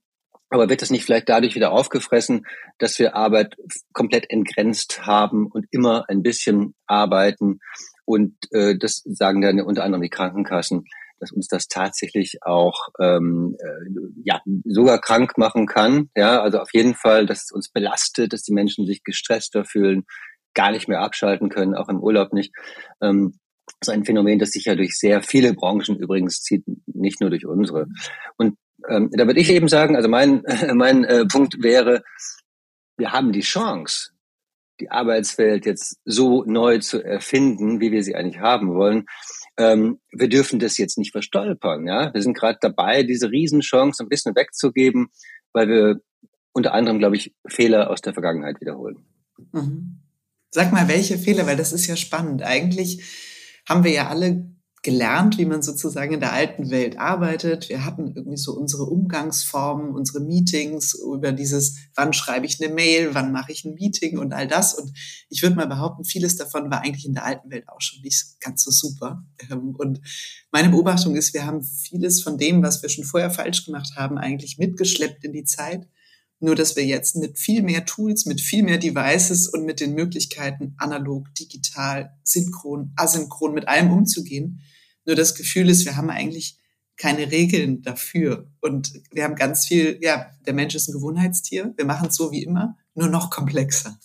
aber 0.51 0.69
wird 0.69 0.83
das 0.83 0.91
nicht 0.91 1.05
vielleicht 1.05 1.29
dadurch 1.29 1.55
wieder 1.55 1.73
aufgefressen, 1.73 2.47
dass 2.79 2.99
wir 2.99 3.15
Arbeit 3.15 3.57
komplett 3.93 4.31
entgrenzt 4.31 5.07
haben 5.07 5.47
und 5.47 5.67
immer 5.71 6.05
ein 6.09 6.23
bisschen 6.23 6.75
arbeiten? 6.87 7.61
Und 8.05 8.35
äh, 8.53 8.77
das 8.79 9.03
sagen 9.05 9.43
dann 9.43 9.61
unter 9.61 9.85
anderem 9.85 10.03
die 10.03 10.09
Krankenkassen, 10.09 10.85
dass 11.21 11.33
uns 11.33 11.49
das 11.49 11.69
tatsächlich 11.69 12.39
auch 12.43 12.89
ähm, 13.01 13.57
äh, 13.59 13.91
ja 14.25 14.41
sogar 14.65 15.01
krank 15.01 15.37
machen 15.37 15.67
kann. 15.67 16.11
Ja, 16.17 16.41
also 16.41 16.59
auf 16.61 16.73
jeden 16.73 16.95
Fall, 16.95 17.27
dass 17.27 17.45
es 17.45 17.51
uns 17.51 17.69
belastet, 17.69 18.33
dass 18.33 18.43
die 18.43 18.55
Menschen 18.55 18.87
sich 18.87 19.03
gestresster 19.03 19.65
fühlen, 19.65 20.05
gar 20.55 20.71
nicht 20.71 20.89
mehr 20.89 21.01
abschalten 21.01 21.51
können, 21.51 21.75
auch 21.75 21.89
im 21.89 22.01
Urlaub 22.01 22.33
nicht. 22.33 22.55
Ähm, 23.03 23.39
das 23.81 23.89
ist 23.89 23.95
ein 23.95 24.05
Phänomen, 24.05 24.39
das 24.39 24.53
sich 24.53 24.65
ja 24.65 24.75
durch 24.75 24.97
sehr 24.97 25.23
viele 25.23 25.53
Branchen 25.53 25.99
übrigens 25.99 26.41
zieht, 26.41 26.65
nicht 26.87 27.21
nur 27.21 27.31
durch 27.31 27.45
unsere. 27.45 27.87
Und 28.37 28.57
ähm, 28.89 29.11
da 29.13 29.27
würde 29.27 29.41
ich 29.41 29.51
eben 29.51 29.69
sagen, 29.69 29.97
also 29.97 30.09
mein, 30.09 30.43
mein 30.75 31.05
äh, 31.05 31.27
Punkt 31.27 31.63
wäre, 31.63 32.03
wir 32.97 33.13
haben 33.13 33.33
die 33.33 33.41
Chance, 33.41 34.11
die 34.81 34.91
Arbeitswelt 34.91 35.67
jetzt 35.67 35.99
so 36.05 36.45
neu 36.45 36.79
zu 36.79 37.03
erfinden, 37.03 37.81
wie 37.81 37.93
wir 37.93 38.03
sie 38.03 38.15
eigentlich 38.15 38.41
haben 38.41 38.75
wollen. 38.75 39.07
Ähm, 39.57 40.01
wir 40.13 40.29
dürfen 40.29 40.59
das 40.59 40.79
jetzt 40.79 40.99
nicht 40.99 41.13
verstolpern. 41.13 41.87
Ja? 41.87 42.13
Wir 42.15 42.23
sind 42.23 42.37
gerade 42.37 42.59
dabei, 42.61 43.03
diese 43.03 43.31
Riesenchance 43.31 44.03
ein 44.03 44.09
bisschen 44.09 44.37
wegzugeben, 44.37 45.09
weil 45.53 45.69
wir 45.69 46.01
unter 46.53 46.75
anderem, 46.75 46.99
glaube 46.99 47.17
ich, 47.17 47.35
Fehler 47.47 47.91
aus 47.91 48.01
der 48.01 48.15
Vergangenheit 48.15 48.61
wiederholen. 48.61 49.05
Mhm. 49.53 50.01
Sag 50.51 50.73
mal, 50.73 50.89
welche 50.89 51.19
Fehler, 51.19 51.47
weil 51.47 51.57
das 51.57 51.73
ist 51.73 51.87
ja 51.87 51.97
spannend. 51.97 52.43
Eigentlich 52.43 53.03
haben 53.69 53.85
wir 53.85 53.91
ja 53.91 54.09
alle 54.09 54.49
gelernt, 54.83 55.39
wie 55.39 55.45
man 55.45 55.63
sozusagen 55.63 56.15
in 56.15 56.21
der 56.21 56.33
alten 56.33 56.71
Welt 56.71 56.99
arbeitet. 56.99 57.69
Wir 57.69 57.85
hatten 57.85 58.13
irgendwie 58.15 58.37
so 58.37 58.53
unsere 58.53 58.85
Umgangsformen, 58.85 59.95
unsere 59.95 60.21
Meetings 60.21 60.95
über 60.95 61.33
dieses, 61.33 61.77
wann 61.95 62.13
schreibe 62.13 62.47
ich 62.47 62.63
eine 62.63 62.73
Mail, 62.73 63.15
wann 63.15 63.33
mache 63.33 63.53
ich 63.53 63.65
ein 63.65 63.75
Meeting 63.75 64.19
und 64.19 64.33
all 64.33 64.47
das. 64.47 64.75
Und 64.75 64.93
ich 65.29 65.43
würde 65.43 65.57
mal 65.57 65.67
behaupten, 65.67 66.05
vieles 66.05 66.37
davon 66.37 66.71
war 66.71 66.83
eigentlich 66.83 67.07
in 67.07 67.15
der 67.15 67.25
alten 67.25 67.51
Welt 67.51 67.69
auch 67.69 67.81
schon 67.81 68.03
nicht 68.03 68.41
ganz 68.41 68.63
so 68.63 68.71
super. 68.71 69.25
Ähm, 69.51 69.75
und 69.77 70.01
meine 70.53 70.69
Beobachtung 70.69 71.17
ist, 71.17 71.35
wir 71.35 71.45
haben 71.45 71.63
vieles 71.63 72.23
von 72.23 72.39
dem, 72.39 72.63
was 72.63 72.83
wir 72.83 72.89
schon 72.89 73.05
vorher 73.05 73.31
falsch 73.31 73.65
gemacht 73.65 73.95
haben, 73.97 74.17
eigentlich 74.17 74.59
mitgeschleppt 74.59 75.25
in 75.25 75.33
die 75.33 75.45
Zeit. 75.45 75.89
Nur, 76.41 76.55
dass 76.55 76.77
wir 76.77 76.85
jetzt 76.85 77.17
mit 77.17 77.39
viel 77.39 77.63
mehr 77.63 77.85
Tools, 77.85 78.27
mit 78.27 78.41
viel 78.41 78.63
mehr 78.63 78.79
Devices 78.79 79.49
und 79.49 79.65
mit 79.65 79.81
den 79.81 79.95
Möglichkeiten, 79.95 80.75
analog, 80.79 81.35
digital, 81.35 82.17
synchron, 82.23 82.93
asynchron, 82.97 83.55
mit 83.55 83.67
allem 83.67 83.91
umzugehen, 83.91 84.61
nur 85.09 85.17
das 85.17 85.35
Gefühl 85.35 85.71
ist, 85.71 85.87
wir 85.87 85.97
haben 85.97 86.11
eigentlich 86.11 86.59
keine 86.99 87.31
Regeln 87.31 87.81
dafür. 87.81 88.51
Und 88.61 88.93
wir 89.11 89.25
haben 89.25 89.37
ganz 89.37 89.67
viel, 89.67 89.99
ja, 90.03 90.31
der 90.47 90.53
Mensch 90.53 90.75
ist 90.75 90.89
ein 90.89 90.93
Gewohnheitstier. 90.93 91.73
Wir 91.77 91.87
machen 91.87 92.09
es 92.09 92.17
so 92.17 92.31
wie 92.31 92.43
immer, 92.43 92.77
nur 92.95 93.09
noch 93.09 93.31
komplexer. 93.31 93.99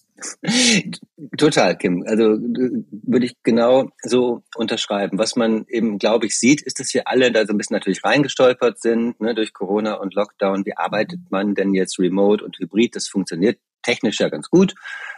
Total, 1.38 1.78
Kim. 1.78 2.04
Also 2.08 2.24
würde 2.30 3.26
ich 3.26 3.36
genau 3.44 3.90
so 4.02 4.44
unterschreiben. 4.56 5.18
Was 5.18 5.36
man 5.36 5.66
eben, 5.68 6.00
glaube 6.00 6.26
ich, 6.26 6.38
sieht, 6.38 6.62
ist, 6.62 6.80
dass 6.80 6.94
wir 6.94 7.08
alle 7.08 7.32
da 7.32 7.46
so 7.46 7.54
ein 7.54 7.58
bisschen 7.58 7.76
natürlich 7.76 8.04
reingestolpert 8.04 8.80
sind 8.80 9.20
ne, 9.20 9.36
durch 9.36 9.54
Corona 9.54 9.96
und 9.96 10.14
Lockdown. 10.14 10.66
Wie 10.66 10.78
arbeitet 10.78 11.20
man 11.30 11.56
denn 11.56 11.74
jetzt 11.74 12.00
remote 12.00 12.44
und 12.44 12.58
hybrid? 12.60 12.96
Das 12.96 13.08
funktioniert 13.08 13.60
technisch 13.82 14.20
ja 14.20 14.30
ganz 14.30 14.50
gut. 14.50 14.74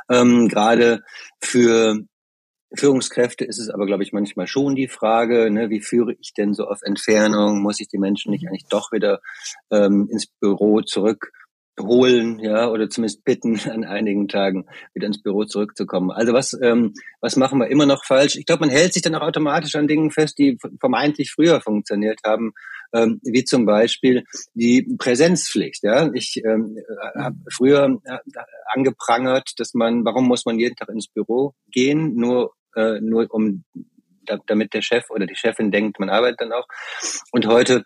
Ähm, 0.10 0.48
Gerade 0.48 1.04
für 1.40 2.00
Führungskräfte 2.74 3.46
ist 3.46 3.60
es 3.60 3.70
aber, 3.70 3.86
glaube 3.86 4.04
ich, 4.04 4.12
manchmal 4.12 4.48
schon 4.48 4.76
die 4.76 4.88
Frage, 4.88 5.50
ne, 5.52 5.70
wie 5.70 5.82
führe 5.82 6.14
ich 6.20 6.34
denn 6.34 6.54
so 6.54 6.66
auf 6.66 6.82
Entfernung? 6.82 7.62
Muss 7.62 7.80
ich 7.80 7.88
die 7.88 7.98
Menschen 7.98 8.32
nicht 8.32 8.48
eigentlich 8.48 8.66
doch 8.70 8.92
wieder 8.92 9.22
ähm, 9.72 10.08
ins 10.12 10.28
Büro 10.28 10.82
zurück 10.82 11.32
holen, 11.80 12.40
ja, 12.40 12.70
oder 12.70 12.90
zumindest 12.90 13.24
bitten, 13.24 13.60
an 13.70 13.84
einigen 13.84 14.28
Tagen 14.28 14.66
wieder 14.94 15.08
ins 15.08 15.22
Büro 15.22 15.46
zurückzukommen. 15.46 16.12
Also 16.12 16.34
was, 16.34 16.58
ähm, 16.62 16.94
was 17.22 17.36
machen 17.36 17.60
wir 17.60 17.68
immer 17.68 17.86
noch 17.86 18.06
falsch? 18.06 18.36
Ich 18.36 18.46
glaube, 18.46 18.62
man 18.62 18.70
hält 18.70 18.94
sich 18.94 19.02
dann 19.02 19.16
auch 19.16 19.22
automatisch 19.22 19.76
an 19.76 19.88
Dingen 19.88 20.12
fest, 20.12 20.38
die 20.38 20.58
vermeintlich 20.80 21.32
früher 21.32 21.62
funktioniert 21.62 22.20
haben, 22.26 22.54
ähm, 22.94 23.20
wie 23.24 23.44
zum 23.44 23.66
Beispiel 23.66 24.24
die 24.54 24.96
Präsenzpflicht. 24.98 25.84
Ja, 25.84 26.12
ich 26.14 26.42
ähm, 26.46 26.78
habe 27.16 27.38
früher 27.52 28.00
äh, 28.06 28.18
angeprangert, 28.68 29.52
dass 29.58 29.74
man, 29.74 30.06
warum 30.06 30.28
muss 30.28 30.46
man 30.46 30.60
jeden 30.60 30.76
Tag 30.76 30.90
ins 30.90 31.08
Büro 31.08 31.54
gehen, 31.72 32.16
nur 32.16 32.54
äh, 32.76 33.00
nur 33.00 33.28
um 33.30 33.64
damit 34.48 34.74
der 34.74 34.82
Chef 34.82 35.10
oder 35.10 35.26
die 35.26 35.36
Chefin 35.36 35.72
denkt, 35.72 36.00
man 36.00 36.10
arbeitet 36.10 36.42
dann 36.42 36.52
auch. 36.52 36.68
Und 37.32 37.48
heute 37.48 37.86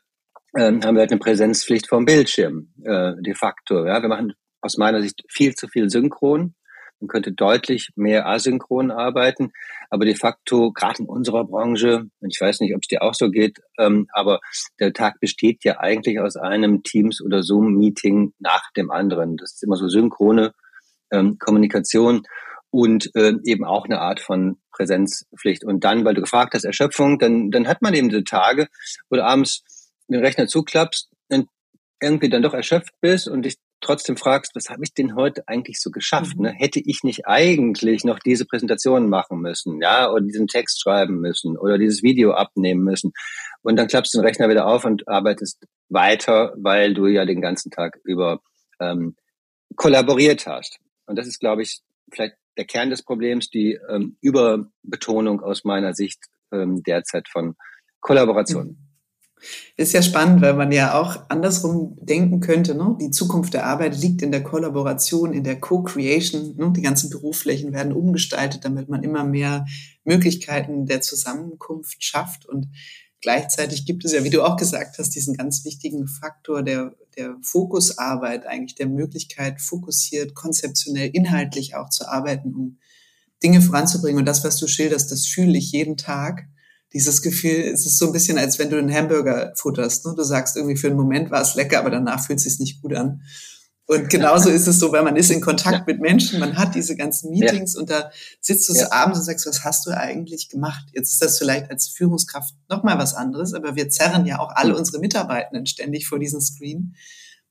ähm, 0.58 0.84
haben 0.84 0.96
wir 0.96 1.02
halt 1.02 1.12
eine 1.12 1.20
Präsenzpflicht 1.20 1.88
vom 1.88 2.06
Bildschirm 2.06 2.74
äh, 2.84 3.14
de 3.20 3.36
facto. 3.36 3.86
Ja, 3.86 4.02
wir 4.02 4.10
machen 4.10 4.34
aus 4.62 4.78
meiner 4.78 5.02
Sicht 5.02 5.24
viel 5.30 5.56
zu 5.56 5.68
viel 5.68 5.90
synchron. 5.90 6.56
Man 7.00 7.08
könnte 7.08 7.32
deutlich 7.32 7.92
mehr 7.96 8.28
asynchron 8.28 8.92
arbeiten, 8.92 9.54
aber 9.90 10.04
de 10.04 10.16
facto, 10.16 10.74
gerade 10.74 11.00
in 11.00 11.06
unserer 11.06 11.46
Branche, 11.46 12.08
und 12.20 12.34
ich 12.34 12.42
weiß 12.42 12.60
nicht, 12.60 12.76
ob 12.76 12.82
es 12.82 12.90
dir 12.90 13.02
auch 13.02 13.14
so 13.14 13.30
geht, 13.30 13.60
ähm, 13.78 14.08
aber 14.12 14.42
der 14.82 14.92
Tag 14.92 15.20
besteht 15.22 15.64
ja 15.64 15.80
eigentlich 15.80 16.20
aus 16.20 16.36
einem 16.36 16.84
Teams- 16.84 17.22
oder 17.22 17.42
Zoom-Meeting 17.42 18.34
nach 18.40 18.70
dem 18.76 18.92
anderen. 18.92 19.38
Das 19.38 19.54
ist 19.54 19.64
immer 19.64 19.78
so 19.78 19.88
synchrone 19.88 20.54
ähm, 21.12 21.38
Kommunikation 21.40 22.24
und 22.70 23.16
äh, 23.16 23.34
eben 23.46 23.64
auch 23.64 23.86
eine 23.86 24.02
Art 24.02 24.20
von 24.20 24.58
Präsenzpflicht. 24.72 25.64
Und 25.64 25.84
dann, 25.84 26.06
weil 26.06 26.16
du 26.16 26.22
gefragt 26.22 26.54
hast, 26.54 26.66
Erschöpfung, 26.66 27.18
dann, 27.18 27.50
dann 27.50 27.68
hat 27.68 27.82
man 27.82 27.94
eben 27.94 28.10
diese 28.10 28.24
Tage, 28.24 28.68
wo 29.10 29.16
du 29.16 29.26
abends 29.26 29.64
den 30.14 30.24
Rechner 30.24 30.48
zuklappst 30.48 31.10
und 31.30 31.48
irgendwie 32.02 32.30
dann 32.30 32.42
doch 32.42 32.54
erschöpft 32.54 32.94
bist 33.02 33.28
und 33.28 33.44
dich 33.44 33.58
trotzdem 33.82 34.18
fragst, 34.18 34.56
was 34.56 34.70
habe 34.70 34.84
ich 34.84 34.94
denn 34.94 35.16
heute 35.16 35.48
eigentlich 35.48 35.80
so 35.82 35.90
geschafft? 35.90 36.38
Mhm. 36.38 36.44
Ne? 36.44 36.52
Hätte 36.52 36.82
ich 36.84 37.04
nicht 37.04 37.28
eigentlich 37.28 38.04
noch 38.04 38.20
diese 38.20 38.46
Präsentation 38.46 39.10
machen 39.10 39.40
müssen, 39.40 39.82
ja, 39.82 40.12
oder 40.12 40.22
diesen 40.22 40.48
Text 40.48 40.82
schreiben 40.82 41.20
müssen 41.20 41.58
oder 41.58 41.78
dieses 41.78 42.04
Video 42.04 42.34
abnehmen 42.34 42.84
müssen? 42.84 43.12
Und 43.62 43.78
dann 43.78 43.88
klappst 43.88 44.14
du 44.14 44.20
den 44.20 44.26
Rechner 44.26 44.50
wieder 44.50 44.68
auf 44.68 44.86
und 44.86 45.08
arbeitest 45.08 45.66
weiter, 45.90 46.54
weil 46.58 46.94
du 46.94 47.08
ja 47.08 47.26
den 47.26 47.42
ganzen 47.42 47.72
Tag 47.72 48.00
über 48.04 48.42
ähm, 48.80 49.16
kollaboriert 49.76 50.46
hast. 50.46 50.80
Und 51.06 51.18
das 51.18 51.28
ist, 51.28 51.40
glaube 51.40 51.62
ich, 51.62 51.82
vielleicht 52.12 52.36
der 52.58 52.66
Kern 52.66 52.90
des 52.90 53.04
Problems, 53.04 53.50
die 53.50 53.80
ähm, 53.90 54.18
Überbetonung 54.22 55.42
aus 55.42 55.64
meiner 55.64 55.94
Sicht 55.94 56.20
ähm, 56.52 56.84
derzeit 56.84 57.28
von 57.30 57.56
Kollaboration. 58.02 58.68
Mhm. 58.68 58.89
Ist 59.78 59.94
ja 59.94 60.02
spannend, 60.02 60.42
weil 60.42 60.54
man 60.54 60.72
ja 60.72 61.00
auch 61.00 61.30
andersrum 61.30 61.98
denken 62.02 62.42
könnte, 62.42 62.76
ne? 62.76 62.98
die 63.00 63.12
Zukunft 63.12 63.54
der 63.54 63.66
Arbeit 63.66 63.98
liegt 63.98 64.22
in 64.22 64.32
der 64.32 64.44
Kollaboration, 64.44 65.34
in 65.34 65.44
der 65.44 65.60
Co-Creation. 65.60 66.56
Ne? 66.58 66.74
Die 66.76 66.82
ganzen 66.82 67.10
Büroflächen 67.10 67.72
werden 67.72 67.94
umgestaltet, 67.94 68.66
damit 68.66 68.90
man 68.90 69.04
immer 69.04 69.24
mehr 69.24 69.66
Möglichkeiten 70.04 70.86
der 70.86 71.02
Zusammenkunft 71.02 72.04
schafft. 72.04 72.46
Und 72.46 72.68
gleichzeitig 73.22 73.86
gibt 73.86 74.04
es 74.04 74.12
ja, 74.12 74.24
wie 74.24 74.30
du 74.30 74.44
auch 74.44 74.58
gesagt 74.58 74.98
hast, 74.98 75.12
diesen 75.16 75.36
ganz 75.36 75.64
wichtigen 75.64 76.08
Faktor 76.08 76.62
der, 76.62 76.94
der 77.16 77.38
Fokusarbeit, 77.42 78.46
eigentlich 78.46 78.76
der 78.76 78.88
Möglichkeit, 78.88 79.62
fokussiert, 79.62 80.36
konzeptionell, 80.36 81.10
inhaltlich 81.14 81.76
auch 81.76 81.90
zu 81.90 82.10
arbeiten, 82.10 82.54
um 82.54 82.78
Dinge 83.42 83.62
voranzubringen. 83.62 84.20
Und 84.20 84.26
das, 84.26 84.44
was 84.44 84.58
du 84.58 84.68
schilderst, 84.68 85.12
das 85.12 85.26
fühle 85.26 85.58
ich 85.58 85.72
jeden 85.72 85.96
Tag 85.96 86.46
dieses 86.94 87.22
Gefühl, 87.22 87.72
es 87.74 87.86
ist 87.86 87.98
so 87.98 88.08
ein 88.08 88.14
bisschen, 88.14 88.38
als 88.38 88.58
wenn 88.58 88.70
du 88.70 88.78
einen 88.78 88.94
Hamburger 88.94 89.54
futterst. 89.56 90.06
Ne? 90.06 90.14
Du 90.16 90.24
sagst 90.24 90.56
irgendwie, 90.56 90.76
für 90.76 90.88
einen 90.88 90.98
Moment 90.98 91.30
war 91.32 91.42
es 91.42 91.56
lecker, 91.56 91.80
aber 91.80 91.92
danach 91.92 92.26
fühlt 92.26 92.40
es 92.40 92.46
sich 92.46 92.60
nicht 92.60 92.82
gut 92.82 92.96
an. 92.96 93.22
Und 93.90 94.08
genauso 94.08 94.50
ist 94.50 94.68
es 94.68 94.78
so, 94.78 94.92
weil 94.92 95.02
man 95.02 95.16
ist 95.16 95.32
in 95.32 95.42
Kontakt 95.42 95.80
ja. 95.80 95.84
mit 95.88 96.00
Menschen, 96.00 96.40
man 96.40 96.58
hat 96.58 96.76
diese 96.76 96.96
ganzen 96.96 97.32
Meetings 97.32 97.74
ja. 97.74 97.80
und 97.80 97.90
da 97.90 98.12
sitzt 98.40 98.70
du 98.70 98.74
so 98.74 98.86
abends 98.92 99.18
und 99.18 99.26
sagst, 99.26 99.48
was 99.48 99.64
hast 99.64 99.88
du 99.88 99.98
eigentlich 99.98 100.48
gemacht? 100.50 100.86
Jetzt 100.94 101.12
ist 101.12 101.24
das 101.24 101.40
vielleicht 101.40 101.72
als 101.72 101.88
Führungskraft 101.88 102.54
nochmal 102.70 103.00
was 103.00 103.16
anderes, 103.16 103.56
aber 103.56 103.76
wir 103.76 103.90
zerren 103.90 104.28
ja 104.28 104.38
auch 104.38 104.52
alle 104.54 104.78
unsere 104.78 105.00
Mitarbeitenden 105.00 105.66
ständig 105.66 106.08
vor 106.08 106.20
diesen 106.20 106.40
Screen, 106.40 106.96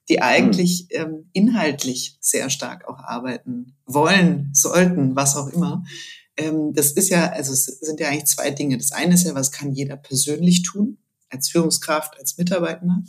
die 0.09 0.23
eigentlich 0.23 0.87
mhm. 0.93 1.01
ähm, 1.01 1.31
inhaltlich 1.33 2.19
sehr 2.21 2.51
stark 2.51 2.87
auch 2.87 3.01
arbeiten 3.01 3.77
wollen, 3.85 4.51
sollten, 4.53 5.17
was 5.17 5.35
auch 5.35 5.49
immer 5.49 5.83
ähm, 6.39 6.73
das 6.73 6.93
ist 6.93 7.11
ja, 7.11 7.31
also 7.31 7.53
es 7.53 7.65
sind 7.65 8.01
ja 8.01 8.09
eigentlich 8.09 8.27
zwei 8.27 8.51
Dinge. 8.51 8.79
Das 8.79 8.93
eine 8.93 9.15
ist 9.15 9.27
ja, 9.27 9.35
was 9.35 9.53
kann 9.53 9.73
jeder 9.73 9.97
persönlich 9.97 10.63
tun, 10.63 10.99
als 11.29 11.49
Führungskraft, 11.49 12.19
als 12.19 12.39
Mitarbeiter? 12.39 13.03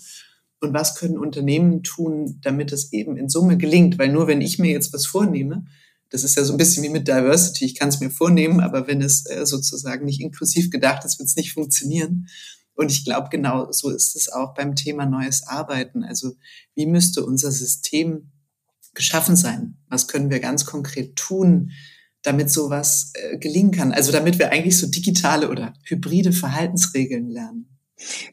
Und 0.61 0.73
was 0.73 0.95
können 0.95 1.17
Unternehmen 1.17 1.83
tun, 1.83 2.39
damit 2.41 2.73
es 2.73 2.91
eben 2.91 3.15
in 3.15 3.29
Summe 3.29 3.57
gelingt? 3.57 3.97
Weil 3.97 4.11
nur 4.11 4.27
wenn 4.27 4.41
ich 4.41 4.59
mir 4.59 4.71
jetzt 4.71 4.91
was 4.93 5.05
vornehme, 5.05 5.65
das 6.09 6.23
ist 6.23 6.35
ja 6.35 6.43
so 6.43 6.53
ein 6.53 6.57
bisschen 6.57 6.83
wie 6.83 6.89
mit 6.89 7.07
Diversity, 7.07 7.65
ich 7.65 7.75
kann 7.75 7.89
es 7.89 7.99
mir 7.99 8.09
vornehmen, 8.09 8.59
aber 8.59 8.87
wenn 8.87 9.01
es 9.01 9.29
äh, 9.29 9.45
sozusagen 9.45 10.05
nicht 10.05 10.19
inklusiv 10.19 10.71
gedacht 10.71 11.05
ist, 11.05 11.19
wird 11.19 11.29
es 11.29 11.35
nicht 11.35 11.53
funktionieren. 11.53 12.27
Und 12.73 12.91
ich 12.91 13.05
glaube, 13.05 13.29
genau 13.29 13.71
so 13.71 13.91
ist 13.91 14.15
es 14.15 14.31
auch 14.31 14.55
beim 14.55 14.75
Thema 14.75 15.05
neues 15.05 15.45
Arbeiten. 15.45 16.03
Also 16.03 16.35
wie 16.73 16.87
müsste 16.87 17.23
unser 17.23 17.51
System 17.51 18.31
geschaffen 18.95 19.35
sein? 19.35 19.77
Was 19.87 20.07
können 20.07 20.31
wir 20.31 20.39
ganz 20.39 20.65
konkret 20.65 21.15
tun? 21.15 21.71
Damit 22.23 22.49
sowas 22.49 23.13
äh, 23.15 23.37
gelingen 23.37 23.71
kann. 23.71 23.91
Also 23.91 24.11
damit 24.11 24.39
wir 24.39 24.51
eigentlich 24.51 24.77
so 24.77 24.87
digitale 24.87 25.49
oder 25.49 25.73
hybride 25.85 26.31
Verhaltensregeln 26.31 27.29
lernen. 27.29 27.69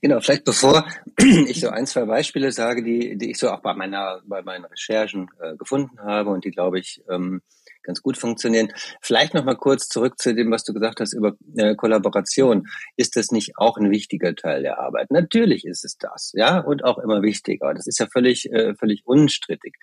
Genau, 0.00 0.20
vielleicht 0.20 0.44
bevor 0.44 0.86
ich 1.18 1.60
so 1.60 1.68
ein, 1.68 1.86
zwei 1.86 2.04
Beispiele 2.04 2.52
sage, 2.52 2.82
die, 2.82 3.16
die 3.16 3.30
ich 3.30 3.38
so 3.38 3.50
auch 3.50 3.60
bei 3.60 3.74
meiner, 3.74 4.22
bei 4.26 4.42
meinen 4.42 4.64
Recherchen 4.64 5.28
äh, 5.40 5.56
gefunden 5.56 5.98
habe 6.00 6.30
und 6.30 6.44
die, 6.44 6.50
glaube 6.50 6.78
ich, 6.78 7.02
ähm, 7.10 7.42
ganz 7.86 8.02
gut 8.02 8.16
funktionieren. 8.18 8.68
Vielleicht 9.00 9.34
noch 9.34 9.44
mal 9.44 9.56
kurz 9.56 9.88
zurück 9.88 10.18
zu 10.18 10.34
dem, 10.34 10.50
was 10.50 10.64
du 10.64 10.74
gesagt 10.74 11.00
hast 11.00 11.14
über 11.14 11.36
äh, 11.56 11.74
Kollaboration. 11.74 12.66
Ist 12.96 13.16
das 13.16 13.30
nicht 13.30 13.56
auch 13.56 13.78
ein 13.78 13.90
wichtiger 13.90 14.34
Teil 14.34 14.62
der 14.62 14.78
Arbeit? 14.78 15.10
Natürlich 15.10 15.64
ist 15.64 15.84
es 15.84 15.96
das, 15.96 16.32
ja, 16.34 16.58
und 16.58 16.84
auch 16.84 16.98
immer 16.98 17.22
wichtiger. 17.22 17.72
Das 17.72 17.86
ist 17.86 17.98
ja 17.98 18.06
völlig, 18.12 18.50
äh, 18.52 18.74
völlig 18.74 19.02
unstrittig. 19.06 19.76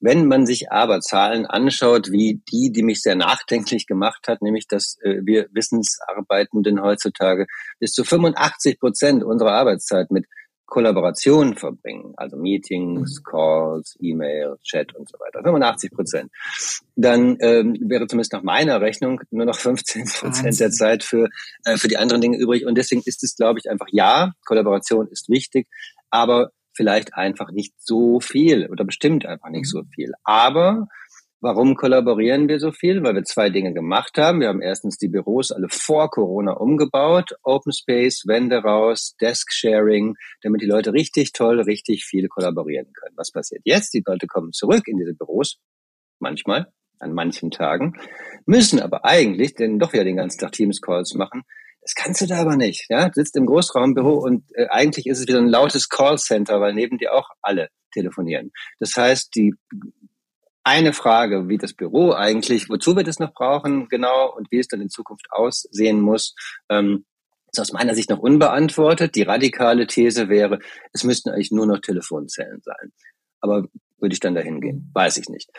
Wenn 0.00 0.26
man 0.26 0.46
sich 0.46 0.70
aber 0.72 1.00
Zahlen 1.00 1.46
anschaut, 1.46 2.10
wie 2.10 2.40
die, 2.50 2.72
die 2.72 2.82
mich 2.82 3.02
sehr 3.02 3.16
nachdenklich 3.16 3.86
gemacht 3.86 4.28
hat, 4.28 4.40
nämlich, 4.42 4.66
dass 4.68 4.96
äh, 5.02 5.20
wir 5.24 5.48
Wissensarbeitenden 5.52 6.80
heutzutage 6.80 7.46
bis 7.78 7.92
zu 7.92 8.04
85 8.04 8.78
Prozent 8.78 9.24
unserer 9.24 9.52
Arbeitszeit 9.52 10.10
mit 10.10 10.26
Kollaboration 10.68 11.56
verbringen, 11.56 12.12
also 12.18 12.36
Meetings, 12.36 13.18
mhm. 13.18 13.24
Calls, 13.24 13.96
E-Mail, 14.00 14.56
Chat 14.62 14.94
und 14.94 15.08
so 15.08 15.18
weiter, 15.18 15.42
85 15.42 15.90
Prozent, 15.90 16.30
dann 16.94 17.38
ähm, 17.40 17.76
wäre 17.80 18.06
zumindest 18.06 18.34
nach 18.34 18.42
meiner 18.42 18.80
Rechnung 18.80 19.20
nur 19.30 19.46
noch 19.46 19.56
15 19.56 20.04
Prozent 20.20 20.60
der 20.60 20.70
Zeit 20.70 21.02
für, 21.02 21.28
äh, 21.64 21.78
für 21.78 21.88
die 21.88 21.96
anderen 21.96 22.20
Dinge 22.20 22.36
übrig. 22.38 22.66
Und 22.66 22.76
deswegen 22.76 23.02
ist 23.06 23.24
es, 23.24 23.34
glaube 23.34 23.58
ich, 23.58 23.70
einfach 23.70 23.86
ja, 23.90 24.32
Kollaboration 24.44 25.08
ist 25.08 25.30
wichtig, 25.30 25.66
aber 26.10 26.50
vielleicht 26.74 27.14
einfach 27.14 27.50
nicht 27.50 27.74
so 27.78 28.20
viel 28.20 28.68
oder 28.68 28.84
bestimmt 28.84 29.24
einfach 29.24 29.48
nicht 29.48 29.72
mhm. 29.72 29.78
so 29.78 29.82
viel. 29.94 30.12
Aber 30.22 30.86
Warum 31.40 31.76
kollaborieren 31.76 32.48
wir 32.48 32.58
so 32.58 32.72
viel? 32.72 33.04
Weil 33.04 33.14
wir 33.14 33.22
zwei 33.22 33.48
Dinge 33.48 33.72
gemacht 33.72 34.18
haben. 34.18 34.40
Wir 34.40 34.48
haben 34.48 34.60
erstens 34.60 34.98
die 34.98 35.06
Büros 35.06 35.52
alle 35.52 35.68
vor 35.68 36.10
Corona 36.10 36.54
umgebaut, 36.54 37.36
Open 37.44 37.72
Space, 37.72 38.24
Wände 38.26 38.56
raus, 38.56 39.14
Desk 39.20 39.52
Sharing, 39.52 40.16
damit 40.42 40.62
die 40.62 40.66
Leute 40.66 40.92
richtig 40.92 41.32
toll, 41.32 41.60
richtig 41.60 42.04
viel 42.04 42.26
kollaborieren 42.26 42.92
können. 42.92 43.14
Was 43.16 43.30
passiert 43.30 43.62
jetzt? 43.64 43.94
Die 43.94 44.02
Leute 44.04 44.26
kommen 44.26 44.52
zurück 44.52 44.88
in 44.88 44.98
diese 44.98 45.14
Büros, 45.14 45.58
manchmal, 46.18 46.72
an 46.98 47.12
manchen 47.12 47.52
Tagen, 47.52 47.92
müssen 48.44 48.80
aber 48.80 49.04
eigentlich 49.04 49.54
denn 49.54 49.78
doch 49.78 49.92
wieder 49.92 50.04
den 50.04 50.16
ganzen 50.16 50.40
Tag 50.40 50.50
Teams 50.50 50.80
Calls 50.80 51.14
machen. 51.14 51.42
Das 51.82 51.94
kannst 51.94 52.20
du 52.20 52.26
da 52.26 52.40
aber 52.40 52.56
nicht. 52.56 52.86
Ja, 52.88 53.08
du 53.08 53.14
sitzt 53.14 53.36
im 53.36 53.46
Großraumbüro 53.46 54.18
und 54.18 54.44
äh, 54.54 54.66
eigentlich 54.70 55.06
ist 55.06 55.20
es 55.20 55.28
wieder 55.28 55.38
ein 55.38 55.46
lautes 55.46 55.88
Callcenter, 55.88 56.60
weil 56.60 56.74
neben 56.74 56.98
dir 56.98 57.14
auch 57.14 57.30
alle 57.40 57.68
telefonieren. 57.94 58.50
Das 58.80 58.96
heißt, 58.96 59.34
die 59.34 59.54
eine 60.68 60.92
Frage, 60.92 61.48
wie 61.48 61.56
das 61.56 61.72
Büro 61.72 62.12
eigentlich, 62.12 62.68
wozu 62.68 62.94
wir 62.94 63.02
das 63.02 63.18
noch 63.18 63.32
brauchen, 63.32 63.88
genau, 63.88 64.34
und 64.36 64.50
wie 64.50 64.58
es 64.58 64.68
dann 64.68 64.82
in 64.82 64.90
Zukunft 64.90 65.26
aussehen 65.30 66.00
muss, 66.00 66.34
ähm, 66.68 67.06
ist 67.50 67.58
aus 67.58 67.72
meiner 67.72 67.94
Sicht 67.94 68.10
noch 68.10 68.18
unbeantwortet. 68.18 69.14
Die 69.14 69.22
radikale 69.22 69.86
These 69.86 70.28
wäre, 70.28 70.58
es 70.92 71.04
müssten 71.04 71.30
eigentlich 71.30 71.50
nur 71.50 71.66
noch 71.66 71.80
Telefonzellen 71.80 72.60
sein. 72.62 72.92
Aber 73.40 73.64
würde 73.98 74.12
ich 74.12 74.20
dann 74.20 74.34
dahin 74.34 74.60
gehen? 74.60 74.90
Weiß 74.92 75.16
ich 75.16 75.28
nicht. 75.30 75.50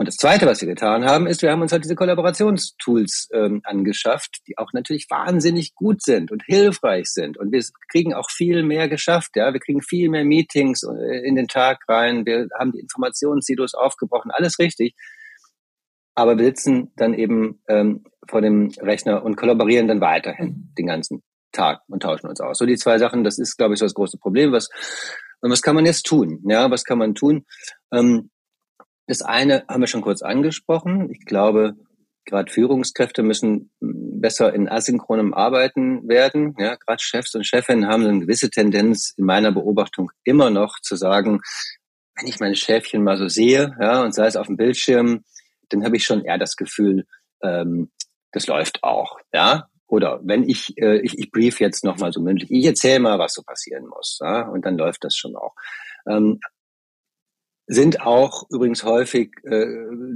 Und 0.00 0.08
das 0.08 0.16
Zweite, 0.16 0.46
was 0.46 0.62
wir 0.62 0.68
getan 0.68 1.04
haben, 1.04 1.26
ist, 1.26 1.42
wir 1.42 1.50
haben 1.50 1.60
uns 1.60 1.72
halt 1.72 1.84
diese 1.84 1.94
Kollaborationstools 1.94 3.28
ähm, 3.34 3.60
angeschafft, 3.64 4.38
die 4.48 4.56
auch 4.56 4.72
natürlich 4.72 5.04
wahnsinnig 5.10 5.74
gut 5.74 6.00
sind 6.02 6.32
und 6.32 6.42
hilfreich 6.42 7.08
sind. 7.08 7.36
Und 7.36 7.52
wir 7.52 7.62
kriegen 7.92 8.14
auch 8.14 8.30
viel 8.30 8.62
mehr 8.62 8.88
geschafft. 8.88 9.32
Ja, 9.36 9.52
wir 9.52 9.60
kriegen 9.60 9.82
viel 9.82 10.08
mehr 10.08 10.24
Meetings 10.24 10.84
äh, 10.84 11.18
in 11.28 11.34
den 11.34 11.48
Tag 11.48 11.80
rein. 11.86 12.24
Wir 12.24 12.48
haben 12.58 12.72
die 12.72 12.78
Informationssilos 12.78 13.74
aufgebrochen, 13.74 14.30
alles 14.30 14.58
richtig. 14.58 14.94
Aber 16.14 16.38
wir 16.38 16.46
sitzen 16.46 16.92
dann 16.96 17.12
eben 17.12 17.60
ähm, 17.68 18.04
vor 18.26 18.40
dem 18.40 18.70
Rechner 18.80 19.22
und 19.22 19.36
kollaborieren 19.36 19.86
dann 19.86 20.00
weiterhin 20.00 20.48
mhm. 20.48 20.74
den 20.78 20.86
ganzen 20.86 21.22
Tag 21.52 21.82
und 21.88 22.02
tauschen 22.02 22.30
uns 22.30 22.40
aus. 22.40 22.56
So 22.56 22.64
die 22.64 22.78
zwei 22.78 22.96
Sachen, 22.96 23.22
das 23.22 23.38
ist, 23.38 23.58
glaube 23.58 23.74
ich, 23.74 23.80
so 23.80 23.84
das 23.84 23.92
große 23.92 24.16
Problem. 24.16 24.50
Was 24.50 24.70
und 25.42 25.50
was 25.50 25.60
kann 25.60 25.74
man 25.74 25.84
jetzt 25.84 26.06
tun? 26.06 26.42
Ja, 26.48 26.70
was 26.70 26.84
kann 26.84 26.96
man 26.96 27.14
tun? 27.14 27.44
Ähm, 27.92 28.30
das 29.10 29.22
eine 29.22 29.64
haben 29.68 29.80
wir 29.80 29.88
schon 29.88 30.02
kurz 30.02 30.22
angesprochen. 30.22 31.10
Ich 31.10 31.24
glaube, 31.24 31.74
gerade 32.24 32.50
Führungskräfte 32.50 33.24
müssen 33.24 33.72
besser 33.80 34.54
in 34.54 34.68
asynchronem 34.68 35.34
Arbeiten 35.34 36.08
werden. 36.08 36.54
Ja, 36.58 36.76
gerade 36.76 37.02
Chefs 37.02 37.34
und 37.34 37.44
Chefinnen 37.44 37.88
haben 37.88 38.06
eine 38.06 38.20
gewisse 38.20 38.50
Tendenz 38.50 39.14
in 39.16 39.24
meiner 39.24 39.50
Beobachtung 39.50 40.12
immer 40.22 40.50
noch 40.50 40.78
zu 40.80 40.94
sagen, 40.94 41.40
wenn 42.16 42.28
ich 42.28 42.38
meine 42.38 42.54
Schäfchen 42.54 43.02
mal 43.02 43.16
so 43.16 43.26
sehe, 43.26 43.76
ja, 43.80 44.02
und 44.04 44.14
sei 44.14 44.26
es 44.26 44.36
auf 44.36 44.46
dem 44.46 44.56
Bildschirm, 44.56 45.24
dann 45.70 45.84
habe 45.84 45.96
ich 45.96 46.04
schon 46.04 46.24
eher 46.24 46.38
das 46.38 46.54
Gefühl, 46.54 47.04
ähm, 47.42 47.90
das 48.30 48.46
läuft 48.46 48.84
auch, 48.84 49.18
ja. 49.32 49.66
Oder 49.88 50.20
wenn 50.22 50.48
ich, 50.48 50.78
äh, 50.78 51.00
ich, 51.00 51.18
ich 51.18 51.32
brief 51.32 51.58
jetzt 51.58 51.82
nochmal 51.82 52.12
so 52.12 52.20
mündlich, 52.20 52.48
ich 52.52 52.64
erzähle 52.64 53.00
mal, 53.00 53.18
was 53.18 53.34
so 53.34 53.42
passieren 53.42 53.88
muss, 53.88 54.20
ja, 54.22 54.42
und 54.42 54.64
dann 54.64 54.78
läuft 54.78 55.02
das 55.02 55.16
schon 55.16 55.34
auch. 55.34 55.54
Ähm, 56.06 56.38
sind 57.72 58.00
auch 58.00 58.50
übrigens 58.50 58.82
häufig 58.82 59.30
äh, 59.44 59.64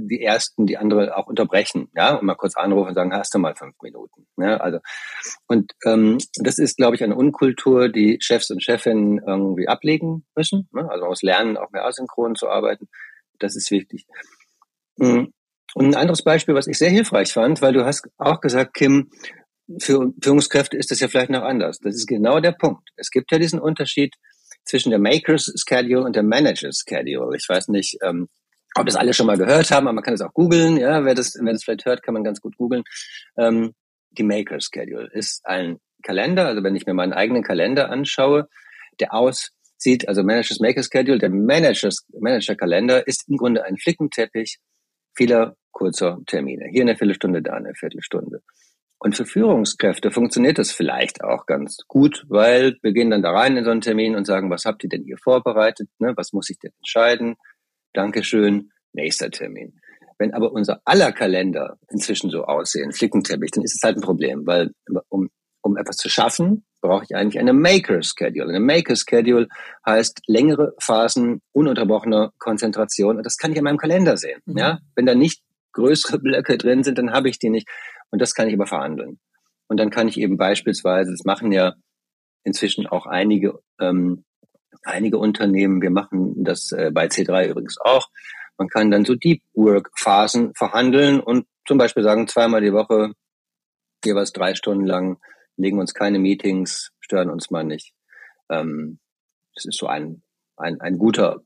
die 0.09 0.21
ersten, 0.21 0.65
die 0.65 0.77
andere 0.77 1.15
auch 1.15 1.27
unterbrechen, 1.27 1.89
ja, 1.95 2.15
und 2.15 2.25
mal 2.25 2.35
kurz 2.35 2.57
anrufen 2.57 2.89
und 2.89 2.95
sagen, 2.95 3.13
hast 3.13 3.33
du 3.33 3.39
mal 3.39 3.55
fünf 3.55 3.75
Minuten, 3.81 4.27
ja, 4.35 4.57
also 4.57 4.79
und 5.47 5.71
ähm, 5.85 6.17
das 6.37 6.59
ist, 6.59 6.75
glaube 6.75 6.95
ich, 6.95 7.03
eine 7.03 7.15
Unkultur, 7.15 7.87
die 7.87 8.17
Chefs 8.19 8.51
und 8.51 8.61
Chefinnen 8.61 9.21
irgendwie 9.25 9.69
ablegen 9.69 10.25
müssen, 10.35 10.67
ne? 10.73 10.89
also 10.91 11.05
aus 11.05 11.21
Lernen 11.21 11.55
auch 11.55 11.71
mehr 11.71 11.85
asynchron 11.85 12.35
zu 12.35 12.49
arbeiten, 12.49 12.89
das 13.39 13.55
ist 13.55 13.71
wichtig. 13.71 14.05
Mm. 14.97 15.27
Und 15.75 15.85
ein 15.87 15.95
anderes 15.95 16.23
Beispiel, 16.23 16.55
was 16.55 16.67
ich 16.67 16.77
sehr 16.77 16.89
hilfreich 16.89 17.31
fand, 17.31 17.61
weil 17.61 17.71
du 17.71 17.85
hast 17.85 18.09
auch 18.17 18.41
gesagt, 18.41 18.73
Kim, 18.73 19.11
für 19.79 20.13
Führungskräfte 20.21 20.77
ist 20.77 20.91
das 20.91 20.99
ja 20.99 21.07
vielleicht 21.07 21.31
noch 21.31 21.43
anders. 21.43 21.79
Das 21.79 21.95
ist 21.95 22.07
genau 22.07 22.39
der 22.41 22.51
Punkt. 22.51 22.89
Es 22.97 23.09
gibt 23.09 23.31
ja 23.31 23.39
diesen 23.39 23.59
Unterschied 23.59 24.13
zwischen 24.65 24.89
der 24.89 24.99
Makers 24.99 25.53
Schedule 25.55 26.03
und 26.03 26.15
der 26.15 26.23
Managers 26.23 26.83
Schedule. 26.87 27.35
Ich 27.37 27.47
weiß 27.47 27.69
nicht, 27.69 27.97
ähm, 28.03 28.27
ob 28.75 28.85
das 28.85 28.95
alle 28.95 29.13
schon 29.13 29.27
mal 29.27 29.37
gehört 29.37 29.71
haben, 29.71 29.87
aber 29.87 29.93
man 29.93 30.03
kann 30.03 30.13
es 30.13 30.21
auch 30.21 30.33
googeln. 30.33 30.77
Ja, 30.77 31.05
wer 31.05 31.15
das, 31.15 31.37
wer 31.39 31.53
das 31.53 31.63
vielleicht 31.63 31.85
hört, 31.85 32.03
kann 32.03 32.13
man 32.13 32.23
ganz 32.23 32.41
gut 32.41 32.57
googeln. 32.57 32.83
Ähm, 33.37 33.73
die 34.11 34.23
Makers 34.23 34.69
Schedule 34.73 35.09
ist 35.11 35.45
ein 35.45 35.79
Kalender, 36.03 36.47
also 36.47 36.63
wenn 36.63 36.75
ich 36.75 36.85
mir 36.85 36.93
meinen 36.93 37.13
eigenen 37.13 37.43
Kalender 37.43 37.89
anschaue, 37.89 38.47
der 38.99 39.13
aussieht, 39.13 40.07
also 40.07 40.23
Managers 40.23 40.59
Maker 40.59 40.83
Schedule, 40.83 41.19
der 41.19 41.29
Managers 41.29 42.05
Manager 42.19 42.55
Kalender 42.55 43.07
ist 43.07 43.27
im 43.27 43.37
Grunde 43.37 43.63
ein 43.63 43.77
Flickenteppich 43.77 44.59
vieler 45.15 45.55
kurzer 45.71 46.19
Termine. 46.27 46.67
Hier 46.69 46.81
eine 46.81 46.95
Viertelstunde, 46.95 47.41
da 47.41 47.53
eine 47.53 47.73
Viertelstunde. 47.75 48.41
Und 49.05 49.15
für 49.15 49.27
Führungskräfte 49.27 50.09
funktioniert 50.09 50.57
das 50.57 50.71
vielleicht 50.71 51.23
auch 51.23 51.45
ganz 51.45 51.77
gut, 51.87 52.25
weil 52.27 52.75
wir 52.81 52.91
gehen 52.91 53.11
dann 53.11 53.21
da 53.21 53.33
rein 53.33 53.55
in 53.55 53.63
so 53.63 53.69
einen 53.69 53.81
Termin 53.81 54.15
und 54.15 54.25
sagen, 54.25 54.49
was 54.49 54.65
habt 54.65 54.83
ihr 54.83 54.89
denn 54.89 55.03
hier 55.03 55.19
vorbereitet? 55.19 55.87
Ne? 55.99 56.13
Was 56.17 56.33
muss 56.33 56.49
ich 56.49 56.57
denn 56.57 56.71
entscheiden? 56.79 57.35
Dankeschön, 57.93 58.71
nächster 58.93 59.29
Termin. 59.29 59.79
Wenn 60.17 60.33
aber 60.33 60.51
unser 60.51 60.81
aller 60.85 61.11
Kalender 61.11 61.77
inzwischen 61.91 62.31
so 62.31 62.45
aussehen, 62.45 62.93
Flickenteppich, 62.93 63.51
dann 63.51 63.63
ist 63.63 63.75
es 63.75 63.83
halt 63.83 63.95
ein 63.95 64.01
Problem, 64.01 64.47
weil 64.47 64.71
um, 65.09 65.29
um 65.61 65.77
etwas 65.77 65.97
zu 65.97 66.09
schaffen, 66.09 66.65
brauche 66.81 67.03
ich 67.03 67.15
eigentlich 67.15 67.37
eine 67.37 67.53
Maker 67.53 68.01
Schedule. 68.01 68.49
Eine 68.49 68.59
Maker 68.59 68.95
Schedule 68.95 69.49
heißt 69.85 70.21
längere 70.25 70.73
Phasen 70.79 71.43
ununterbrochener 71.51 72.33
Konzentration 72.39 73.17
und 73.17 73.23
das 73.23 73.37
kann 73.37 73.51
ich 73.51 73.57
in 73.59 73.65
meinem 73.65 73.77
Kalender 73.77 74.17
sehen. 74.17 74.41
Mhm. 74.47 74.57
Ja, 74.57 74.79
wenn 74.95 75.05
da 75.05 75.13
nicht 75.13 75.43
größere 75.73 76.17
Blöcke 76.17 76.57
drin 76.57 76.83
sind, 76.83 76.97
dann 76.97 77.11
habe 77.11 77.29
ich 77.29 77.37
die 77.37 77.51
nicht. 77.51 77.67
Und 78.15 78.21
das 78.21 78.33
kann 78.33 78.47
ich 78.47 78.53
aber 78.53 78.65
verhandeln. 78.65 79.19
Und 79.67 79.77
dann 79.77 79.89
kann 79.89 80.07
ich 80.07 80.17
eben 80.17 80.37
beispielsweise, 80.37 81.11
das 81.11 81.25
machen 81.25 81.51
ja 81.51 81.73
inzwischen 82.45 82.87
auch 82.87 83.07
einige, 83.07 83.59
ähm, 83.77 84.23
einige 84.83 85.17
Unternehmen, 85.17 85.81
wir 85.81 85.89
machen 85.89 86.45
das 86.45 86.71
äh, 86.71 86.91
bei 86.93 87.07
C3 87.07 87.49
übrigens 87.49 87.77
auch, 87.77 88.07
man 88.57 88.69
kann 88.69 88.89
dann 88.89 89.03
so 89.03 89.15
Deep 89.15 89.43
Work 89.53 89.91
Phasen 89.97 90.55
verhandeln 90.55 91.19
und 91.19 91.45
zum 91.67 91.77
Beispiel 91.77 92.03
sagen, 92.03 92.29
zweimal 92.29 92.61
die 92.61 92.71
Woche, 92.71 93.11
jeweils 94.05 94.31
drei 94.31 94.55
Stunden 94.55 94.85
lang, 94.85 95.17
legen 95.57 95.77
uns 95.77 95.93
keine 95.93 96.17
Meetings, 96.17 96.93
stören 97.01 97.29
uns 97.29 97.51
mal 97.51 97.65
nicht. 97.65 97.93
Ähm, 98.49 98.99
das 99.55 99.65
ist 99.65 99.77
so 99.77 99.87
ein, 99.87 100.23
ein, 100.55 100.79
ein 100.79 100.97
guter 100.97 101.41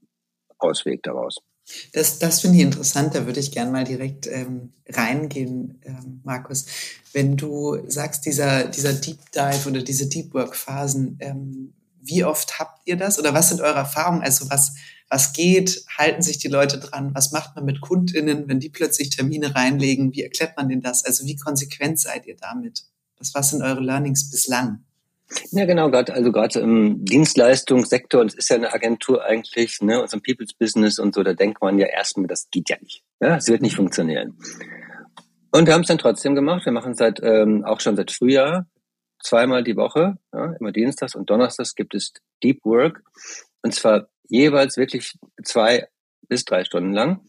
Ausweg 0.59 1.01
daraus. 1.01 1.39
Das, 1.93 2.19
das 2.19 2.41
finde 2.41 2.57
ich 2.57 2.63
interessant, 2.63 3.15
da 3.15 3.25
würde 3.25 3.39
ich 3.39 3.51
gerne 3.51 3.71
mal 3.71 3.83
direkt 3.83 4.27
ähm, 4.27 4.73
reingehen, 4.87 5.79
ähm, 5.83 6.21
Markus. 6.23 6.65
Wenn 7.13 7.37
du 7.37 7.77
sagst, 7.87 8.25
dieser, 8.25 8.65
dieser 8.65 8.93
Deep 8.93 9.19
Dive 9.31 9.69
oder 9.69 9.81
diese 9.81 10.07
Deep 10.07 10.33
Work 10.33 10.55
Phasen, 10.55 11.17
ähm, 11.19 11.73
wie 12.01 12.23
oft 12.23 12.59
habt 12.59 12.81
ihr 12.85 12.97
das 12.97 13.19
oder 13.19 13.33
was 13.33 13.49
sind 13.49 13.61
eure 13.61 13.77
Erfahrungen? 13.77 14.21
Also 14.21 14.49
was, 14.49 14.73
was 15.09 15.33
geht? 15.33 15.83
Halten 15.97 16.21
sich 16.21 16.37
die 16.37 16.47
Leute 16.47 16.79
dran? 16.79 17.13
Was 17.13 17.31
macht 17.31 17.55
man 17.55 17.65
mit 17.65 17.81
KundInnen, 17.81 18.47
wenn 18.47 18.59
die 18.59 18.69
plötzlich 18.69 19.09
Termine 19.09 19.55
reinlegen? 19.55 20.13
Wie 20.13 20.23
erklärt 20.23 20.57
man 20.57 20.69
denn 20.69 20.81
das? 20.81 21.03
Also 21.03 21.25
wie 21.25 21.35
konsequent 21.35 21.99
seid 21.99 22.25
ihr 22.25 22.37
damit? 22.37 22.85
Was, 23.17 23.33
was 23.33 23.49
sind 23.49 23.61
eure 23.61 23.81
Learnings 23.81 24.29
bislang? 24.29 24.85
Ja, 25.51 25.65
genau, 25.65 25.91
gerade 25.91 26.13
also 26.13 26.31
gerade 26.31 26.59
im 26.59 27.05
Dienstleistungssektor, 27.05 28.23
das 28.23 28.33
ist 28.33 28.49
ja 28.49 28.55
eine 28.55 28.73
Agentur 28.73 29.23
eigentlich, 29.23 29.79
ne, 29.81 30.01
unserem 30.01 30.21
People's 30.21 30.53
Business 30.53 30.97
und 30.99 31.13
so, 31.13 31.23
da 31.23 31.33
denkt 31.33 31.61
man 31.61 31.77
ja 31.77 31.87
erstmal, 31.87 32.27
das 32.27 32.49
geht 32.49 32.69
ja 32.69 32.77
nicht. 32.81 33.03
Ja, 33.19 33.35
es 33.37 33.47
wird 33.47 33.61
nicht 33.61 33.75
funktionieren. 33.75 34.37
Und 35.51 35.67
wir 35.67 35.73
haben 35.73 35.81
es 35.81 35.87
dann 35.87 35.97
trotzdem 35.97 36.35
gemacht. 36.35 36.65
Wir 36.65 36.71
machen 36.71 36.95
seit 36.95 37.19
ähm, 37.23 37.63
auch 37.65 37.79
schon 37.79 37.95
seit 37.95 38.11
Frühjahr 38.11 38.67
zweimal 39.23 39.63
die 39.63 39.75
Woche, 39.75 40.17
ja, 40.33 40.53
immer 40.59 40.71
Dienstags 40.71 41.15
und 41.15 41.29
Donnerstags 41.29 41.75
gibt 41.75 41.93
es 41.93 42.13
Deep 42.43 42.63
Work 42.63 43.03
und 43.61 43.73
zwar 43.73 44.07
jeweils 44.29 44.77
wirklich 44.77 45.13
zwei 45.43 45.87
bis 46.27 46.45
drei 46.45 46.63
Stunden 46.63 46.93
lang. 46.93 47.21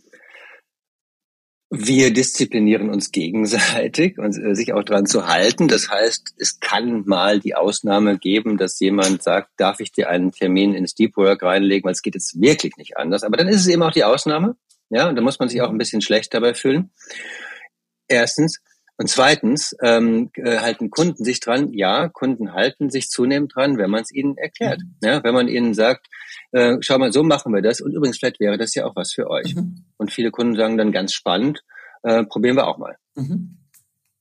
Wir 1.73 2.13
disziplinieren 2.13 2.91
uns 2.91 3.13
gegenseitig 3.13 4.19
und 4.19 4.37
äh, 4.37 4.57
sich 4.57 4.73
auch 4.73 4.83
dran 4.83 5.07
zu 5.07 5.29
halten. 5.29 5.69
Das 5.69 5.89
heißt, 5.89 6.35
es 6.37 6.59
kann 6.59 7.05
mal 7.07 7.39
die 7.39 7.55
Ausnahme 7.55 8.19
geben, 8.19 8.59
dass 8.59 8.81
jemand 8.81 9.23
sagt, 9.23 9.51
darf 9.57 9.79
ich 9.79 9.93
dir 9.93 10.11
einen 10.11 10.33
Termin 10.33 10.75
ins 10.75 10.97
Deep 10.97 11.17
Work 11.17 11.45
reinlegen, 11.45 11.85
weil 11.85 11.93
es 11.93 12.03
geht 12.03 12.15
jetzt 12.17 12.41
wirklich 12.41 12.77
nicht 12.77 12.97
anders. 12.97 13.23
Aber 13.23 13.37
dann 13.37 13.47
ist 13.47 13.61
es 13.61 13.69
eben 13.69 13.85
auch 13.85 13.93
die 13.93 14.03
Ausnahme. 14.03 14.57
Ja, 14.89 15.09
und 15.09 15.15
da 15.15 15.23
muss 15.23 15.39
man 15.39 15.49
sich 15.49 15.63
auch 15.63 15.71
ein 15.71 15.79
bisschen 15.79 16.03
schlecht 16.03 16.35
dabei 16.35 16.55
fühlen. 16.55 16.91
Erstens. 18.09 18.61
Und 19.01 19.09
zweitens 19.09 19.75
ähm, 19.83 20.29
äh, 20.35 20.59
halten 20.59 20.91
Kunden 20.91 21.25
sich 21.25 21.41
dran. 21.41 21.73
Ja, 21.73 22.11
Kunden 22.11 22.53
halten 22.53 22.91
sich 22.91 23.09
zunehmend 23.09 23.55
dran, 23.55 23.79
wenn 23.79 23.89
man 23.89 24.03
es 24.03 24.13
ihnen 24.13 24.37
erklärt. 24.37 24.81
Mhm. 24.83 24.95
Ja, 25.03 25.25
wenn 25.25 25.33
man 25.33 25.49
ihnen 25.49 25.73
sagt, 25.73 26.07
äh, 26.53 26.77
schau 26.81 26.99
mal, 26.99 27.11
so 27.11 27.23
machen 27.23 27.51
wir 27.55 27.63
das. 27.63 27.81
Und 27.81 27.95
übrigens, 27.95 28.19
vielleicht 28.19 28.41
wäre 28.41 28.59
das 28.59 28.75
ja 28.75 28.85
auch 28.85 28.95
was 28.97 29.15
für 29.15 29.31
euch. 29.31 29.55
Mhm. 29.55 29.87
Und 29.97 30.13
viele 30.13 30.31
Kunden 30.31 30.55
sagen 30.55 30.77
dann 30.77 30.93
ganz 30.93 31.15
spannend, 31.15 31.65
äh, 32.03 32.25
probieren 32.25 32.57
wir 32.57 32.67
auch 32.67 32.77
mal. 32.77 32.97
Mhm. 33.15 33.57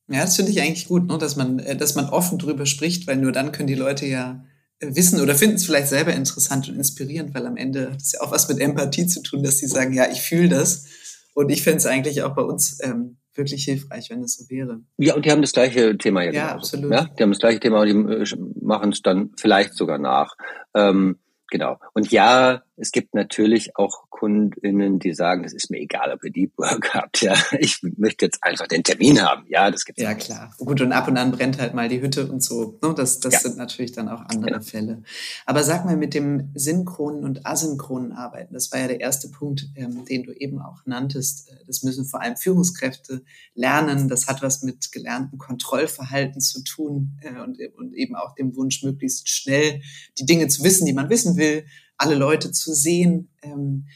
Ja, 0.08 0.22
das 0.22 0.36
finde 0.36 0.50
ich 0.50 0.62
eigentlich 0.62 0.88
gut, 0.88 1.06
ne? 1.06 1.18
dass 1.18 1.36
man, 1.36 1.58
äh, 1.58 1.76
dass 1.76 1.94
man 1.94 2.08
offen 2.08 2.38
drüber 2.38 2.64
spricht, 2.64 3.06
weil 3.06 3.18
nur 3.18 3.32
dann 3.32 3.52
können 3.52 3.68
die 3.68 3.74
Leute 3.74 4.06
ja 4.06 4.46
äh, 4.78 4.94
wissen 4.96 5.20
oder 5.20 5.34
finden 5.34 5.56
es 5.56 5.66
vielleicht 5.66 5.88
selber 5.88 6.14
interessant 6.14 6.70
und 6.70 6.76
inspirierend, 6.76 7.34
weil 7.34 7.46
am 7.46 7.58
Ende 7.58 7.90
hat 7.90 8.00
es 8.00 8.12
ja 8.12 8.22
auch 8.22 8.32
was 8.32 8.48
mit 8.48 8.58
Empathie 8.58 9.06
zu 9.06 9.20
tun, 9.20 9.42
dass 9.42 9.58
sie 9.58 9.66
sagen, 9.66 9.92
ja, 9.92 10.10
ich 10.10 10.22
fühle 10.22 10.48
das 10.48 10.86
Und 11.34 11.50
ich 11.50 11.62
fände 11.62 11.76
es 11.76 11.86
eigentlich 11.86 12.22
auch 12.22 12.34
bei 12.34 12.42
uns 12.42 12.78
ähm, 12.82 13.18
wirklich 13.40 13.64
hilfreich, 13.64 14.08
wenn 14.10 14.22
es 14.22 14.36
so 14.36 14.48
wäre. 14.48 14.80
Ja, 14.98 15.14
und 15.14 15.24
die 15.24 15.30
haben 15.30 15.42
das 15.42 15.52
gleiche 15.52 15.96
Thema 15.98 16.22
ja. 16.22 16.32
Ja, 16.32 16.46
genauso. 16.48 16.76
absolut. 16.76 16.92
Ja, 16.92 17.04
die 17.18 17.22
haben 17.22 17.30
das 17.30 17.40
gleiche 17.40 17.60
Thema 17.60 17.80
und 17.80 17.86
die 17.86 18.14
äh, 18.14 18.36
machen 18.60 18.92
es 18.92 19.02
dann 19.02 19.30
vielleicht 19.36 19.74
sogar 19.74 19.98
nach. 19.98 20.34
Ähm, 20.74 21.16
Genau. 21.50 21.78
Und 21.94 22.10
ja, 22.12 22.62
es 22.80 22.92
gibt 22.92 23.14
natürlich 23.14 23.76
auch 23.76 24.08
KundInnen, 24.08 24.98
die 24.98 25.12
sagen, 25.12 25.42
das 25.42 25.52
ist 25.52 25.70
mir 25.70 25.78
egal, 25.78 26.12
ob 26.12 26.24
ihr 26.24 26.30
Deep 26.30 26.56
Work 26.56 26.94
habt. 26.94 27.20
Ja, 27.20 27.34
ich 27.58 27.80
möchte 27.96 28.24
jetzt 28.24 28.42
einfach 28.42 28.66
den 28.66 28.82
Termin 28.82 29.20
haben. 29.22 29.44
Ja, 29.48 29.70
das 29.70 29.84
gibt's. 29.84 30.02
Ja, 30.02 30.14
klar. 30.14 30.54
Gut, 30.58 30.80
und 30.80 30.92
ab 30.92 31.06
und 31.06 31.16
an 31.18 31.30
brennt 31.30 31.60
halt 31.60 31.74
mal 31.74 31.88
die 31.88 32.00
Hütte 32.00 32.30
und 32.30 32.42
so. 32.42 32.78
Ne? 32.82 32.94
Das, 32.94 33.20
das 33.20 33.34
ja. 33.34 33.40
sind 33.40 33.58
natürlich 33.58 33.92
dann 33.92 34.08
auch 34.08 34.22
andere 34.22 34.52
genau. 34.52 34.62
Fälle. 34.62 35.02
Aber 35.44 35.62
sag 35.62 35.84
mal, 35.84 35.96
mit 35.96 36.14
dem 36.14 36.50
synchronen 36.54 37.24
und 37.24 37.46
asynchronen 37.46 38.12
Arbeiten, 38.12 38.54
das 38.54 38.72
war 38.72 38.80
ja 38.80 38.88
der 38.88 39.00
erste 39.00 39.28
Punkt, 39.28 39.68
ähm, 39.76 40.04
den 40.06 40.24
du 40.24 40.32
eben 40.32 40.60
auch 40.60 40.80
nanntest. 40.86 41.50
Äh, 41.50 41.64
das 41.66 41.82
müssen 41.82 42.06
vor 42.06 42.22
allem 42.22 42.36
Führungskräfte 42.36 43.22
lernen. 43.54 44.08
Das 44.08 44.26
hat 44.26 44.42
was 44.42 44.62
mit 44.62 44.90
gelernten 44.90 45.36
Kontrollverhalten 45.36 46.40
zu 46.40 46.64
tun 46.64 47.18
äh, 47.20 47.40
und, 47.40 47.58
und 47.76 47.94
eben 47.94 48.16
auch 48.16 48.34
dem 48.34 48.56
Wunsch, 48.56 48.82
möglichst 48.82 49.28
schnell 49.28 49.82
die 50.18 50.24
Dinge 50.24 50.48
zu 50.48 50.64
wissen, 50.64 50.86
die 50.86 50.94
man 50.94 51.10
wissen 51.10 51.36
will, 51.36 51.64
alle 52.00 52.14
Leute 52.14 52.50
zu 52.50 52.74
sehen. 52.74 53.28
Ähm, 53.42 53.86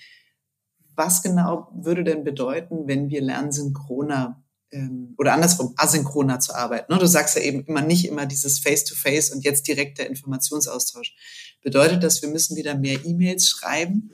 was 0.94 1.22
genau 1.22 1.68
würde 1.74 2.04
denn 2.04 2.22
bedeuten, 2.22 2.86
wenn 2.86 3.10
wir 3.10 3.20
lernen, 3.20 3.50
synchroner 3.50 4.44
ähm, 4.70 5.14
oder 5.18 5.32
andersrum, 5.32 5.74
asynchroner 5.76 6.38
zu 6.38 6.54
arbeiten? 6.54 6.92
Ne? 6.92 6.98
Du 6.98 7.06
sagst 7.06 7.36
ja 7.36 7.42
eben 7.42 7.64
immer 7.64 7.82
nicht 7.82 8.06
immer 8.06 8.26
dieses 8.26 8.60
Face-to-Face 8.60 9.30
-face 9.30 9.34
und 9.34 9.44
jetzt 9.44 9.66
direkt 9.66 9.98
der 9.98 10.08
Informationsaustausch. 10.08 11.16
Bedeutet 11.62 12.04
das, 12.04 12.22
wir 12.22 12.28
müssen 12.28 12.56
wieder 12.56 12.76
mehr 12.76 13.04
E-Mails 13.04 13.48
schreiben? 13.48 14.10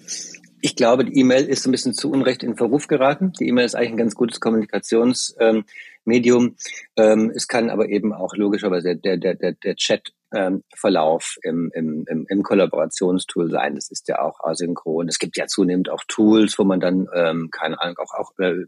Ich 0.62 0.76
glaube, 0.76 1.04
die 1.04 1.18
E-Mail 1.18 1.46
ist 1.46 1.66
ein 1.66 1.72
bisschen 1.72 1.94
zu 1.94 2.10
Unrecht 2.10 2.42
in 2.42 2.56
Verruf 2.56 2.86
geraten. 2.86 3.32
Die 3.40 3.48
E-Mail 3.48 3.64
ist 3.64 3.74
eigentlich 3.74 3.92
ein 3.92 3.96
ganz 3.96 4.14
gutes 4.14 4.40
Kommunikationsmedium. 4.40 6.56
Ähm, 6.96 7.32
es 7.34 7.48
kann 7.48 7.70
aber 7.70 7.88
eben 7.88 8.12
auch 8.12 8.36
logischerweise 8.36 8.94
der, 8.94 9.16
der, 9.16 9.34
der, 9.34 9.52
der 9.52 9.76
Chat 9.76 10.12
ähm, 10.34 10.62
Verlauf 10.76 11.36
im, 11.42 11.70
im, 11.74 12.04
im, 12.08 12.26
im 12.28 12.42
Kollaborationstool 12.42 13.50
sein. 13.50 13.74
Das 13.74 13.90
ist 13.90 14.08
ja 14.08 14.20
auch 14.20 14.40
asynchron. 14.40 15.08
Es 15.08 15.18
gibt 15.18 15.36
ja 15.36 15.46
zunehmend 15.46 15.90
auch 15.90 16.02
Tools, 16.08 16.58
wo 16.58 16.64
man 16.64 16.80
dann, 16.80 17.08
ähm, 17.14 17.48
keine 17.50 17.80
Ahnung, 17.80 17.98
auch, 17.98 18.14
auch 18.14 18.32
äh, 18.38 18.64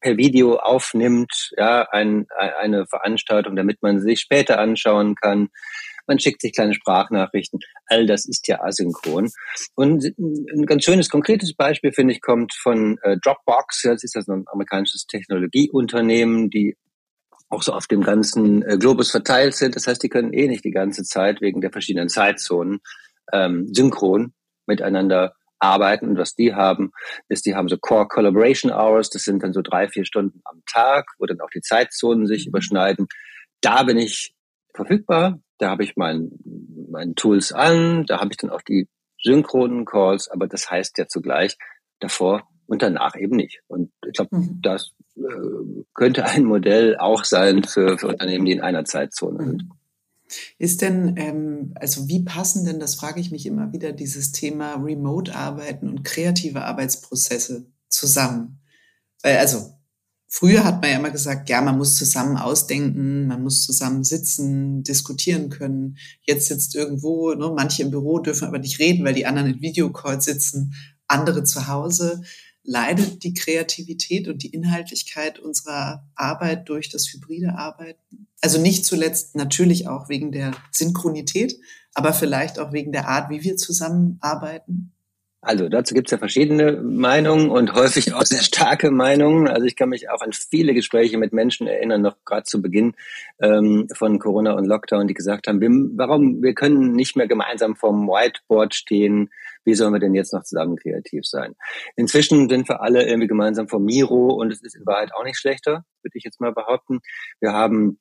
per 0.00 0.16
Video 0.16 0.56
aufnimmt, 0.56 1.52
ja, 1.56 1.86
ein, 1.90 2.26
eine 2.36 2.86
Veranstaltung, 2.86 3.56
damit 3.56 3.82
man 3.82 4.00
sich 4.00 4.20
später 4.20 4.58
anschauen 4.58 5.14
kann. 5.14 5.48
Man 6.06 6.18
schickt 6.18 6.40
sich 6.40 6.52
kleine 6.52 6.74
Sprachnachrichten. 6.74 7.60
All 7.86 8.06
das 8.06 8.26
ist 8.26 8.48
ja 8.48 8.60
asynchron. 8.62 9.30
Und 9.76 10.04
ein 10.18 10.66
ganz 10.66 10.84
schönes, 10.84 11.08
konkretes 11.08 11.54
Beispiel, 11.54 11.92
finde 11.92 12.14
ich, 12.14 12.20
kommt 12.20 12.54
von 12.54 12.98
äh, 13.02 13.16
Dropbox. 13.22 13.82
Das 13.82 14.02
ist 14.02 14.14
ja 14.14 14.22
so 14.22 14.32
ein 14.32 14.44
amerikanisches 14.46 15.06
Technologieunternehmen, 15.06 16.50
die 16.50 16.76
auch 17.52 17.62
so 17.62 17.72
auf 17.72 17.86
dem 17.86 18.02
ganzen 18.02 18.62
äh, 18.62 18.78
Globus 18.78 19.10
verteilt 19.10 19.54
sind. 19.54 19.76
Das 19.76 19.86
heißt, 19.86 20.02
die 20.02 20.08
können 20.08 20.32
eh 20.32 20.48
nicht 20.48 20.64
die 20.64 20.70
ganze 20.70 21.04
Zeit 21.04 21.40
wegen 21.42 21.60
der 21.60 21.70
verschiedenen 21.70 22.08
Zeitzonen 22.08 22.80
ähm, 23.30 23.68
synchron 23.72 24.32
miteinander 24.66 25.34
arbeiten. 25.58 26.08
Und 26.08 26.18
was 26.18 26.34
die 26.34 26.54
haben, 26.54 26.92
ist, 27.28 27.44
die 27.44 27.54
haben 27.54 27.68
so 27.68 27.76
Core 27.76 28.08
Collaboration 28.08 28.72
Hours. 28.72 29.10
Das 29.10 29.22
sind 29.24 29.42
dann 29.42 29.52
so 29.52 29.60
drei, 29.60 29.86
vier 29.88 30.06
Stunden 30.06 30.40
am 30.44 30.62
Tag, 30.70 31.06
wo 31.18 31.26
dann 31.26 31.40
auch 31.40 31.50
die 31.50 31.60
Zeitzonen 31.60 32.26
sich 32.26 32.46
überschneiden. 32.46 33.06
Da 33.60 33.82
bin 33.82 33.98
ich 33.98 34.34
verfügbar. 34.74 35.38
Da 35.58 35.68
habe 35.68 35.84
ich 35.84 35.94
mein, 35.96 36.30
meine 36.90 37.14
Tools 37.14 37.52
an. 37.52 38.06
Da 38.06 38.18
habe 38.18 38.30
ich 38.32 38.38
dann 38.38 38.50
auch 38.50 38.62
die 38.62 38.88
synchronen 39.22 39.84
Calls. 39.84 40.28
Aber 40.28 40.48
das 40.48 40.70
heißt 40.70 40.96
ja 40.96 41.06
zugleich, 41.06 41.58
davor 42.00 42.48
und 42.66 42.80
danach 42.80 43.14
eben 43.14 43.36
nicht. 43.36 43.60
Und 43.68 43.92
ich 44.06 44.14
glaube, 44.14 44.36
mhm. 44.36 44.58
das 44.62 44.92
könnte 45.94 46.24
ein 46.24 46.44
Modell 46.44 46.96
auch 46.96 47.24
sein 47.24 47.64
für, 47.64 47.98
für 47.98 48.08
Unternehmen, 48.08 48.44
die 48.44 48.52
in 48.52 48.60
einer 48.60 48.84
Zeitzone 48.84 49.44
sind. 49.44 49.62
Mhm. 49.64 49.72
Ist 50.58 50.80
denn, 50.80 51.14
ähm, 51.18 51.72
also 51.74 52.08
wie 52.08 52.24
passen 52.24 52.64
denn, 52.64 52.80
das 52.80 52.94
frage 52.94 53.20
ich 53.20 53.30
mich 53.30 53.46
immer 53.46 53.72
wieder, 53.72 53.92
dieses 53.92 54.32
Thema 54.32 54.74
Remote-Arbeiten 54.74 55.88
und 55.88 56.04
kreative 56.04 56.62
Arbeitsprozesse 56.62 57.66
zusammen? 57.88 58.60
Weil, 59.22 59.38
also, 59.38 59.74
früher 60.28 60.64
hat 60.64 60.80
man 60.80 60.90
ja 60.90 60.98
immer 60.98 61.10
gesagt, 61.10 61.50
ja, 61.50 61.60
man 61.60 61.76
muss 61.76 61.94
zusammen 61.94 62.38
ausdenken, 62.38 63.26
man 63.26 63.42
muss 63.42 63.62
zusammen 63.64 64.04
sitzen, 64.04 64.82
diskutieren 64.82 65.50
können. 65.50 65.98
Jetzt 66.22 66.48
sitzt 66.48 66.74
irgendwo, 66.74 67.34
ne, 67.34 67.52
manche 67.54 67.82
im 67.82 67.90
Büro 67.90 68.18
dürfen 68.18 68.48
aber 68.48 68.58
nicht 68.58 68.78
reden, 68.78 69.04
weil 69.04 69.14
die 69.14 69.26
anderen 69.26 69.54
in 69.54 69.60
Videocall 69.60 70.22
sitzen, 70.22 70.74
andere 71.06 71.44
zu 71.44 71.68
Hause 71.68 72.22
leidet 72.64 73.24
die 73.24 73.34
Kreativität 73.34 74.28
und 74.28 74.42
die 74.42 74.54
Inhaltlichkeit 74.54 75.38
unserer 75.38 76.06
Arbeit 76.14 76.68
durch 76.68 76.88
das 76.88 77.12
hybride 77.12 77.54
Arbeiten? 77.56 78.28
Also 78.40 78.60
nicht 78.60 78.84
zuletzt 78.84 79.36
natürlich 79.36 79.88
auch 79.88 80.08
wegen 80.08 80.32
der 80.32 80.52
Synchronität, 80.70 81.58
aber 81.94 82.12
vielleicht 82.12 82.58
auch 82.58 82.72
wegen 82.72 82.92
der 82.92 83.08
Art, 83.08 83.30
wie 83.30 83.42
wir 83.42 83.56
zusammenarbeiten? 83.56 84.92
Also 85.44 85.68
dazu 85.68 85.94
gibt 85.94 86.06
es 86.06 86.12
ja 86.12 86.18
verschiedene 86.18 86.80
Meinungen 86.80 87.50
und 87.50 87.74
häufig 87.74 88.14
auch 88.14 88.22
sehr 88.22 88.42
starke 88.42 88.92
Meinungen. 88.92 89.48
Also 89.48 89.66
ich 89.66 89.74
kann 89.74 89.88
mich 89.88 90.08
auch 90.08 90.20
an 90.20 90.32
viele 90.32 90.72
Gespräche 90.72 91.18
mit 91.18 91.32
Menschen 91.32 91.66
erinnern, 91.66 92.00
noch 92.00 92.16
gerade 92.24 92.44
zu 92.44 92.62
Beginn 92.62 92.94
ähm, 93.40 93.88
von 93.92 94.20
Corona 94.20 94.52
und 94.52 94.66
Lockdown, 94.66 95.08
die 95.08 95.14
gesagt 95.14 95.48
haben, 95.48 95.60
wir, 95.60 95.68
warum 95.96 96.44
wir 96.44 96.54
können 96.54 96.92
nicht 96.92 97.16
mehr 97.16 97.26
gemeinsam 97.26 97.74
vorm 97.74 98.06
Whiteboard 98.06 98.72
stehen, 98.72 99.30
wie 99.64 99.74
sollen 99.74 99.92
wir 99.92 100.00
denn 100.00 100.14
jetzt 100.14 100.32
noch 100.32 100.42
zusammen 100.42 100.76
kreativ 100.76 101.24
sein? 101.24 101.54
Inzwischen 101.96 102.48
sind 102.48 102.68
wir 102.68 102.82
alle 102.82 103.06
irgendwie 103.06 103.28
gemeinsam 103.28 103.68
vom 103.68 103.84
Miro 103.84 104.34
und 104.34 104.52
es 104.52 104.62
ist 104.62 104.76
in 104.76 104.86
Wahrheit 104.86 105.14
auch 105.14 105.24
nicht 105.24 105.38
schlechter, 105.38 105.84
würde 106.02 106.18
ich 106.18 106.24
jetzt 106.24 106.40
mal 106.40 106.52
behaupten. 106.52 107.00
Wir 107.40 107.52
haben 107.52 107.98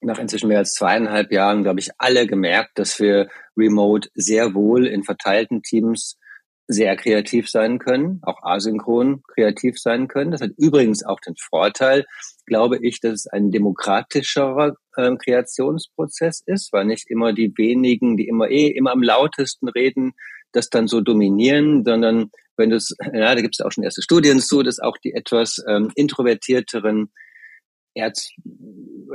nach 0.00 0.18
inzwischen 0.18 0.48
mehr 0.48 0.58
als 0.58 0.72
zweieinhalb 0.72 1.32
Jahren, 1.32 1.62
glaube 1.62 1.80
ich, 1.80 1.90
alle 1.98 2.26
gemerkt, 2.26 2.78
dass 2.78 3.00
wir 3.00 3.28
remote 3.56 4.08
sehr 4.14 4.54
wohl 4.54 4.86
in 4.86 5.02
verteilten 5.02 5.62
Teams 5.62 6.18
sehr 6.66 6.96
kreativ 6.96 7.50
sein 7.50 7.78
können, 7.78 8.20
auch 8.22 8.42
asynchron 8.42 9.22
kreativ 9.34 9.78
sein 9.78 10.08
können. 10.08 10.30
Das 10.30 10.40
hat 10.40 10.52
übrigens 10.56 11.04
auch 11.04 11.20
den 11.20 11.34
Vorteil, 11.36 12.06
glaube 12.46 12.78
ich, 12.78 13.00
dass 13.00 13.12
es 13.12 13.26
ein 13.26 13.50
demokratischerer 13.50 14.74
äh, 14.96 15.14
Kreationsprozess 15.16 16.42
ist, 16.46 16.72
weil 16.72 16.86
nicht 16.86 17.10
immer 17.10 17.32
die 17.32 17.52
wenigen, 17.56 18.16
die 18.16 18.28
immer 18.28 18.48
eh 18.48 18.68
immer 18.68 18.92
am 18.92 19.02
lautesten 19.02 19.68
reden, 19.68 20.14
das 20.52 20.70
dann 20.70 20.88
so 20.88 21.00
dominieren, 21.00 21.84
sondern 21.84 22.30
wenn 22.56 22.70
das, 22.70 22.94
ja, 23.12 23.34
da 23.34 23.40
gibt 23.40 23.56
es 23.58 23.64
auch 23.64 23.72
schon 23.72 23.84
erste 23.84 24.02
Studien 24.02 24.40
zu, 24.40 24.62
dass 24.62 24.78
auch 24.78 24.96
die 24.98 25.12
etwas 25.12 25.62
ähm, 25.68 25.90
introvertierteren 25.96 27.10
erst 27.94 28.32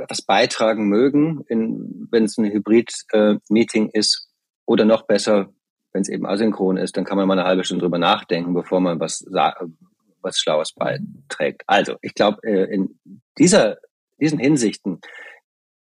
etwas 0.00 0.22
beitragen 0.22 0.88
mögen, 0.88 1.44
wenn 1.48 2.24
es 2.24 2.38
ein 2.38 2.50
Hybrid-Meeting 2.50 3.90
äh, 3.92 3.98
ist 3.98 4.28
oder 4.66 4.84
noch 4.84 5.06
besser, 5.06 5.52
wenn 5.92 6.02
es 6.02 6.08
eben 6.08 6.26
asynchron 6.26 6.76
ist, 6.76 6.96
dann 6.96 7.04
kann 7.04 7.16
man 7.16 7.26
mal 7.26 7.38
eine 7.38 7.48
halbe 7.48 7.64
Stunde 7.64 7.82
drüber 7.82 7.98
nachdenken, 7.98 8.54
bevor 8.54 8.80
man 8.80 9.00
was, 9.00 9.24
was 9.28 10.38
Schlaues 10.38 10.72
beiträgt. 10.72 11.62
Also, 11.66 11.96
ich 12.02 12.14
glaube, 12.14 12.38
äh, 12.44 12.72
in 12.72 12.98
dieser, 13.38 13.78
diesen 14.20 14.38
Hinsichten 14.38 15.00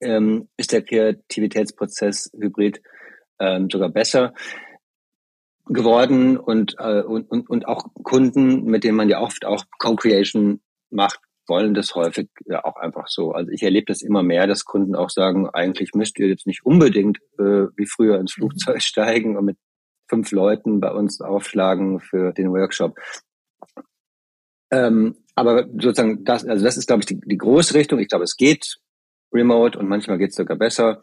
ähm, 0.02 0.50
ist 0.58 0.72
der 0.72 0.82
Kreativitätsprozess 0.82 2.32
hybrid 2.34 2.82
ähm, 3.40 3.70
sogar 3.70 3.90
besser 3.90 4.34
geworden 5.66 6.38
und, 6.38 6.76
äh, 6.80 7.02
und, 7.02 7.30
und, 7.30 7.50
und 7.50 7.68
auch 7.68 7.86
Kunden, 8.04 8.64
mit 8.66 8.84
denen 8.84 8.98
man 8.98 9.10
ja 9.10 9.22
oft 9.22 9.46
auch 9.46 9.66
Co-Creation 9.78 10.62
macht, 10.90 11.20
wollen 11.48 11.74
das 11.74 11.96
häufig 11.96 12.30
ja 12.46 12.64
auch 12.64 12.76
einfach 12.78 13.08
so. 13.08 13.32
Also 13.32 13.52
ich 13.52 13.64
erlebe 13.64 13.86
das 13.86 14.02
immer 14.02 14.24
mehr, 14.24 14.48
dass 14.48 14.66
Kunden 14.66 14.96
auch 14.96 15.10
sagen, 15.10 15.50
eigentlich 15.50 15.94
müsst 15.94 16.18
ihr 16.20 16.28
jetzt 16.28 16.48
nicht 16.48 16.66
unbedingt 16.66 17.20
äh, 17.38 17.68
wie 17.76 17.86
früher 17.86 18.20
ins 18.20 18.34
Flugzeug 18.34 18.82
steigen 18.82 19.38
und 19.38 19.46
mit 19.46 19.58
fünf 20.10 20.32
Leuten 20.32 20.80
bei 20.80 20.92
uns 20.92 21.22
aufschlagen 21.22 22.00
für 22.00 22.34
den 22.34 22.52
Workshop. 22.52 22.98
Ähm, 24.72 25.16
aber 25.36 25.66
sozusagen 25.72 26.24
das, 26.26 26.46
also 26.46 26.64
das 26.64 26.78
ist, 26.78 26.88
glaube 26.88 27.02
ich, 27.02 27.06
die, 27.06 27.20
die 27.20 27.38
große 27.38 27.74
Richtung. 27.74 28.00
Ich 28.00 28.10
glaube, 28.10 28.26
es 28.26 28.36
geht 28.36 28.80
remote 29.34 29.80
und 29.80 29.88
manchmal 29.88 30.18
geht 30.18 30.32
es 30.32 30.36
sogar 30.36 30.58
besser. 30.58 31.02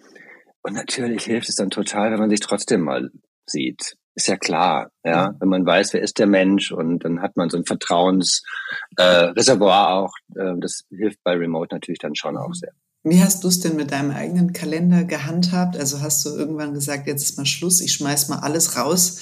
Und 0.62 0.74
natürlich 0.74 1.24
hilft 1.24 1.48
es 1.48 1.56
dann 1.56 1.70
total, 1.70 2.10
wenn 2.10 2.18
man 2.18 2.28
sich 2.30 2.40
trotzdem 2.40 2.82
mal 2.82 3.10
sieht. 3.46 3.96
Ist 4.14 4.28
ja 4.28 4.36
klar, 4.36 4.90
ja, 5.04 5.34
wenn 5.38 5.48
man 5.48 5.64
weiß, 5.66 5.92
wer 5.92 6.00
ist 6.00 6.18
der 6.18 6.26
Mensch 6.26 6.72
und 6.72 7.04
dann 7.04 7.20
hat 7.20 7.36
man 7.36 7.50
so 7.50 7.58
ein 7.58 7.66
Vertrauensreservoir 7.66 9.88
äh, 9.88 9.92
auch. 9.92 10.14
Äh, 10.34 10.54
das 10.58 10.86
hilft 10.88 11.22
bei 11.22 11.34
Remote 11.34 11.74
natürlich 11.74 11.98
dann 11.98 12.14
schon 12.14 12.38
auch 12.38 12.54
sehr. 12.54 12.72
Wie 13.08 13.22
hast 13.22 13.44
du 13.44 13.48
es 13.48 13.60
denn 13.60 13.76
mit 13.76 13.92
deinem 13.92 14.10
eigenen 14.10 14.52
Kalender 14.52 15.04
gehandhabt? 15.04 15.76
Also 15.76 16.00
hast 16.00 16.24
du 16.24 16.30
irgendwann 16.30 16.74
gesagt, 16.74 17.06
jetzt 17.06 17.22
ist 17.22 17.36
mal 17.36 17.46
Schluss, 17.46 17.80
ich 17.80 17.92
schmeiß 17.92 18.26
mal 18.26 18.40
alles 18.40 18.76
raus, 18.76 19.20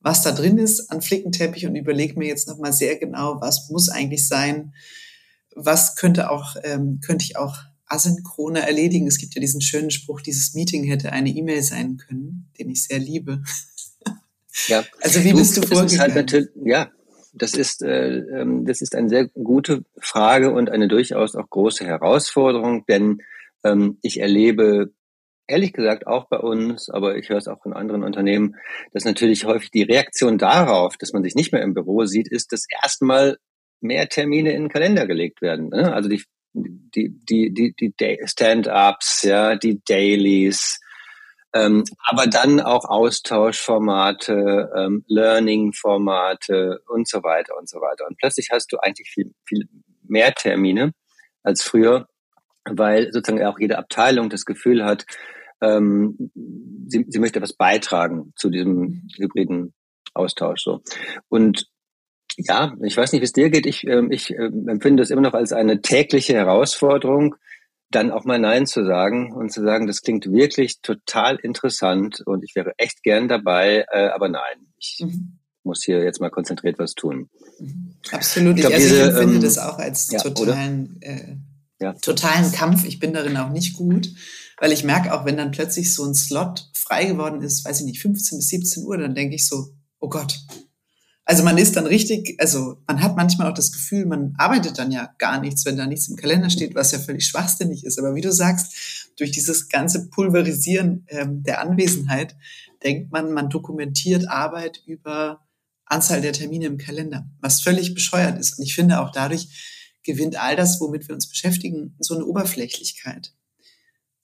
was 0.00 0.20
da 0.20 0.30
drin 0.30 0.58
ist 0.58 0.90
an 0.90 1.00
Flickenteppich 1.00 1.64
und 1.64 1.74
überlege 1.74 2.18
mir 2.18 2.28
jetzt 2.28 2.48
nochmal 2.48 2.74
sehr 2.74 2.98
genau, 2.98 3.40
was 3.40 3.70
muss 3.70 3.88
eigentlich 3.88 4.28
sein, 4.28 4.74
was 5.56 5.96
könnte 5.96 6.30
auch, 6.30 6.56
ähm, 6.64 7.00
könnte 7.00 7.24
ich 7.24 7.38
auch 7.38 7.56
asynchroner 7.86 8.60
erledigen. 8.60 9.06
Es 9.06 9.16
gibt 9.16 9.34
ja 9.34 9.40
diesen 9.40 9.62
schönen 9.62 9.90
Spruch, 9.90 10.20
dieses 10.20 10.52
Meeting 10.52 10.84
hätte 10.84 11.10
eine 11.12 11.30
E-Mail 11.30 11.62
sein 11.62 11.96
können, 11.96 12.50
den 12.58 12.68
ich 12.68 12.84
sehr 12.84 12.98
liebe. 12.98 13.42
Ja. 14.68 14.84
Also 15.00 15.24
wie 15.24 15.30
du, 15.30 15.38
bist 15.38 15.56
du 15.56 15.62
vorgegangen? 15.62 16.14
Halt 16.14 16.52
ja, 16.62 16.90
das 17.34 17.54
ist, 17.54 17.82
äh, 17.82 18.18
ähm, 18.18 18.64
das 18.64 18.80
ist 18.80 18.94
eine 18.94 19.08
sehr 19.08 19.28
gute 19.28 19.84
Frage 20.00 20.52
und 20.52 20.70
eine 20.70 20.88
durchaus 20.88 21.34
auch 21.34 21.48
große 21.48 21.84
Herausforderung, 21.84 22.86
denn 22.86 23.18
ähm, 23.64 23.98
ich 24.02 24.20
erlebe 24.20 24.92
ehrlich 25.46 25.72
gesagt 25.72 26.06
auch 26.06 26.28
bei 26.28 26.38
uns, 26.38 26.88
aber 26.88 27.16
ich 27.16 27.28
höre 27.28 27.38
es 27.38 27.48
auch 27.48 27.62
von 27.62 27.74
anderen 27.74 28.02
Unternehmen, 28.02 28.56
dass 28.92 29.04
natürlich 29.04 29.44
häufig 29.44 29.70
die 29.70 29.82
Reaktion 29.82 30.38
darauf, 30.38 30.96
dass 30.96 31.12
man 31.12 31.22
sich 31.22 31.34
nicht 31.34 31.52
mehr 31.52 31.62
im 31.62 31.74
Büro 31.74 32.04
sieht, 32.04 32.28
ist, 32.28 32.52
dass 32.52 32.66
erstmal 32.82 33.36
mehr 33.80 34.08
Termine 34.08 34.52
in 34.52 34.62
den 34.62 34.68
Kalender 34.70 35.06
gelegt 35.06 35.42
werden. 35.42 35.68
Ne? 35.68 35.92
Also 35.92 36.08
die, 36.08 36.22
die, 36.54 37.10
die, 37.10 37.52
die, 37.52 37.74
die 37.76 38.18
Stand-ups, 38.24 39.22
ja, 39.24 39.56
die 39.56 39.82
Dailies, 39.84 40.80
ähm, 41.54 41.84
aber 42.04 42.26
dann 42.26 42.60
auch 42.60 42.84
Austauschformate, 42.84 44.72
ähm, 44.76 45.04
Learning-Formate 45.06 46.82
und 46.88 47.08
so 47.08 47.22
weiter 47.22 47.56
und 47.56 47.68
so 47.68 47.80
weiter. 47.80 48.06
Und 48.08 48.18
plötzlich 48.18 48.48
hast 48.50 48.72
du 48.72 48.78
eigentlich 48.78 49.08
viel, 49.08 49.32
viel 49.46 49.68
mehr 50.02 50.34
Termine 50.34 50.92
als 51.44 51.62
früher, 51.62 52.08
weil 52.64 53.12
sozusagen 53.12 53.44
auch 53.44 53.58
jede 53.60 53.78
Abteilung 53.78 54.30
das 54.30 54.44
Gefühl 54.44 54.84
hat, 54.84 55.06
ähm, 55.60 56.32
sie, 56.88 57.06
sie 57.08 57.18
möchte 57.20 57.38
etwas 57.38 57.52
beitragen 57.52 58.32
zu 58.36 58.50
diesem 58.50 59.06
hybriden 59.16 59.74
Austausch. 60.12 60.62
So. 60.62 60.82
Und 61.28 61.68
ja, 62.36 62.74
ich 62.82 62.96
weiß 62.96 63.12
nicht, 63.12 63.20
wie 63.20 63.26
es 63.26 63.32
dir 63.32 63.50
geht. 63.50 63.66
Ich, 63.66 63.86
ähm, 63.86 64.10
ich 64.10 64.32
äh, 64.32 64.50
empfinde 64.66 65.04
es 65.04 65.10
immer 65.10 65.22
noch 65.22 65.34
als 65.34 65.52
eine 65.52 65.82
tägliche 65.82 66.34
Herausforderung, 66.34 67.36
dann 67.94 68.10
auch 68.10 68.24
mal 68.24 68.38
Nein 68.38 68.66
zu 68.66 68.84
sagen 68.84 69.32
und 69.32 69.52
zu 69.52 69.62
sagen, 69.62 69.86
das 69.86 70.02
klingt 70.02 70.30
wirklich 70.30 70.80
total 70.80 71.36
interessant 71.36 72.22
und 72.26 72.42
ich 72.42 72.54
wäre 72.54 72.72
echt 72.78 73.02
gern 73.02 73.28
dabei, 73.28 73.86
äh, 73.92 74.08
aber 74.08 74.28
nein, 74.28 74.66
ich 74.78 74.98
mhm. 75.00 75.38
muss 75.62 75.82
hier 75.84 76.02
jetzt 76.02 76.20
mal 76.20 76.30
konzentriert 76.30 76.78
was 76.78 76.94
tun. 76.94 77.28
Mhm. 77.58 77.94
Absolut. 78.10 78.56
Ich, 78.56 78.62
glaub, 78.62 78.72
also 78.72 78.86
diese, 78.86 78.96
ich 78.96 79.08
empfinde 79.08 79.34
ähm, 79.34 79.42
das 79.42 79.58
auch 79.58 79.78
als 79.78 80.10
ja, 80.10 80.18
totalen, 80.18 81.00
äh, 81.00 81.36
ja. 81.80 81.92
totalen 81.94 82.52
Kampf. 82.52 82.84
Ich 82.84 82.98
bin 82.98 83.12
darin 83.12 83.36
auch 83.36 83.50
nicht 83.50 83.74
gut, 83.74 84.10
weil 84.58 84.72
ich 84.72 84.84
merke 84.84 85.14
auch, 85.14 85.24
wenn 85.24 85.36
dann 85.36 85.52
plötzlich 85.52 85.94
so 85.94 86.04
ein 86.04 86.14
Slot 86.14 86.70
frei 86.72 87.04
geworden 87.04 87.42
ist, 87.42 87.64
weiß 87.64 87.80
ich 87.80 87.86
nicht, 87.86 88.00
15 88.00 88.38
bis 88.38 88.48
17 88.48 88.84
Uhr, 88.84 88.98
dann 88.98 89.14
denke 89.14 89.36
ich 89.36 89.46
so, 89.46 89.68
oh 90.00 90.08
Gott, 90.08 90.38
also 91.26 91.42
man 91.42 91.56
ist 91.56 91.76
dann 91.76 91.86
richtig, 91.86 92.36
also 92.38 92.76
man 92.86 93.02
hat 93.02 93.16
manchmal 93.16 93.50
auch 93.50 93.54
das 93.54 93.72
Gefühl, 93.72 94.04
man 94.04 94.34
arbeitet 94.36 94.78
dann 94.78 94.92
ja 94.92 95.14
gar 95.18 95.40
nichts, 95.40 95.64
wenn 95.64 95.76
da 95.76 95.86
nichts 95.86 96.08
im 96.08 96.16
Kalender 96.16 96.50
steht, 96.50 96.74
was 96.74 96.92
ja 96.92 96.98
völlig 96.98 97.26
schwachsinnig 97.26 97.84
ist. 97.84 97.98
Aber 97.98 98.14
wie 98.14 98.20
du 98.20 98.30
sagst, 98.30 99.10
durch 99.16 99.30
dieses 99.30 99.68
ganze 99.68 100.10
Pulverisieren 100.10 101.06
ähm, 101.08 101.42
der 101.42 101.60
Anwesenheit 101.60 102.36
denkt 102.82 103.10
man, 103.10 103.32
man 103.32 103.48
dokumentiert 103.48 104.28
Arbeit 104.28 104.82
über 104.86 105.40
Anzahl 105.86 106.20
der 106.20 106.32
Termine 106.32 106.66
im 106.66 106.76
Kalender, 106.76 107.26
was 107.40 107.62
völlig 107.62 107.94
bescheuert 107.94 108.38
ist. 108.38 108.58
Und 108.58 108.64
ich 108.64 108.74
finde 108.74 109.00
auch 109.00 109.10
dadurch 109.10 109.48
gewinnt 110.02 110.36
all 110.36 110.56
das, 110.56 110.78
womit 110.80 111.08
wir 111.08 111.14
uns 111.14 111.28
beschäftigen, 111.28 111.96
so 111.98 112.14
eine 112.14 112.26
Oberflächlichkeit. 112.26 113.32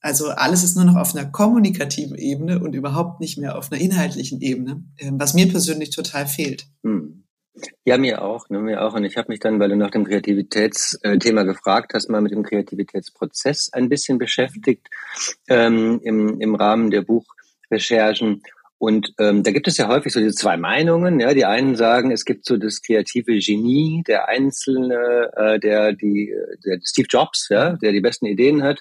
Also 0.01 0.31
alles 0.31 0.65
ist 0.65 0.77
nur 0.77 0.85
noch 0.85 0.97
auf 0.97 1.15
einer 1.15 1.31
kommunikativen 1.31 2.17
Ebene 2.17 2.61
und 2.61 2.75
überhaupt 2.75 3.21
nicht 3.21 3.37
mehr 3.39 3.57
auf 3.57 3.71
einer 3.71 3.81
inhaltlichen 3.81 4.41
Ebene, 4.41 4.83
ähm, 4.99 5.21
was 5.21 5.35
mir 5.35 5.49
persönlich 5.49 5.91
total 5.91 6.27
fehlt. 6.27 6.67
Hm. 6.83 7.25
Ja, 7.85 7.99
mir 7.99 8.23
auch, 8.23 8.49
ne, 8.49 8.61
mir 8.61 8.83
auch. 8.83 8.95
Und 8.95 9.05
ich 9.05 9.17
habe 9.17 9.29
mich 9.29 9.41
dann, 9.41 9.59
weil 9.61 9.69
du 9.69 9.77
nach 9.77 9.91
dem 9.91 10.05
Kreativitätsthema 10.05 11.43
gefragt 11.43 11.93
hast, 11.95 12.09
mal 12.09 12.23
mit 12.23 12.33
dem 12.33 12.43
Kreativitätsprozess 12.43 13.71
ein 13.73 13.89
bisschen 13.89 14.19
beschäftigt 14.19 14.89
ähm, 15.49 16.01
im, 16.03 16.41
im 16.41 16.55
Rahmen 16.55 16.91
der 16.91 17.03
Buchrecherchen. 17.03 18.43
Und 18.79 19.13
ähm, 19.19 19.43
da 19.43 19.51
gibt 19.51 19.69
es 19.69 19.77
ja 19.77 19.89
häufig 19.89 20.13
so 20.13 20.21
diese 20.21 20.35
zwei 20.35 20.57
Meinungen. 20.57 21.21
Ja, 21.21 21.35
die 21.35 21.45
einen 21.45 21.77
sagen, 21.77 22.13
es 22.13 22.25
gibt 22.25 22.47
so 22.47 22.57
das 22.57 22.81
kreative 22.81 23.39
Genie, 23.39 24.03
der 24.07 24.29
Einzelne, 24.29 25.31
äh, 25.37 25.61
der 25.61 25.93
die, 25.93 26.33
der 26.65 26.81
Steve 26.83 27.09
Jobs, 27.11 27.49
ja, 27.51 27.75
der 27.75 27.93
die 27.93 28.01
besten 28.01 28.25
Ideen 28.25 28.63
hat. 28.63 28.81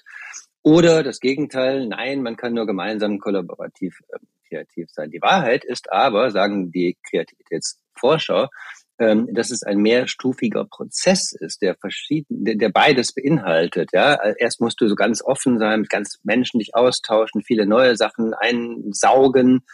Oder 0.62 1.02
das 1.02 1.20
Gegenteil, 1.20 1.86
nein, 1.86 2.22
man 2.22 2.36
kann 2.36 2.52
nur 2.52 2.66
gemeinsam 2.66 3.18
kollaborativ 3.18 3.98
äh, 4.08 4.18
kreativ 4.48 4.90
sein. 4.90 5.10
Die 5.10 5.22
Wahrheit 5.22 5.64
ist 5.64 5.90
aber, 5.90 6.30
sagen 6.30 6.70
die 6.70 6.98
Kreativitätsforscher, 7.08 8.50
ähm, 8.98 9.32
dass 9.32 9.50
es 9.50 9.62
ein 9.62 9.78
mehrstufiger 9.78 10.66
Prozess 10.66 11.32
ist, 11.32 11.62
der 11.62 11.74
verschieden, 11.76 12.44
der, 12.44 12.56
der 12.56 12.68
beides 12.68 13.14
beinhaltet. 13.14 13.90
Ja, 13.92 14.18
erst 14.36 14.60
musst 14.60 14.80
du 14.80 14.88
so 14.88 14.94
ganz 14.94 15.22
offen 15.22 15.58
sein, 15.58 15.80
mit 15.80 15.90
ganz 15.90 16.18
Menschen 16.22 16.58
dich 16.58 16.74
austauschen, 16.74 17.42
viele 17.42 17.64
neue 17.64 17.96
Sachen 17.96 18.34
einsaugen, 18.34 19.64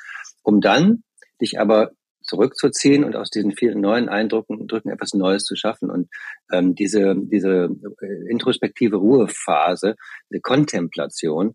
um 0.43 0.61
dann 0.61 1.03
dich 1.41 1.59
aber 1.59 1.91
zurückzuziehen 2.27 3.05
und 3.05 3.17
aus 3.17 3.31
diesen 3.31 3.53
vielen 3.53 3.81
neuen 3.81 4.09
Eindrücken 4.09 4.67
Drücken 4.67 4.91
etwas 4.91 5.15
Neues 5.15 5.45
zu 5.45 5.57
schaffen. 5.57 5.91
Und 5.91 6.09
ähm, 6.53 6.75
diese, 6.75 7.15
diese 7.17 7.69
äh, 8.01 8.31
introspektive 8.31 8.97
Ruhephase, 8.97 9.95
diese 10.31 10.41
Kontemplation, 10.41 11.55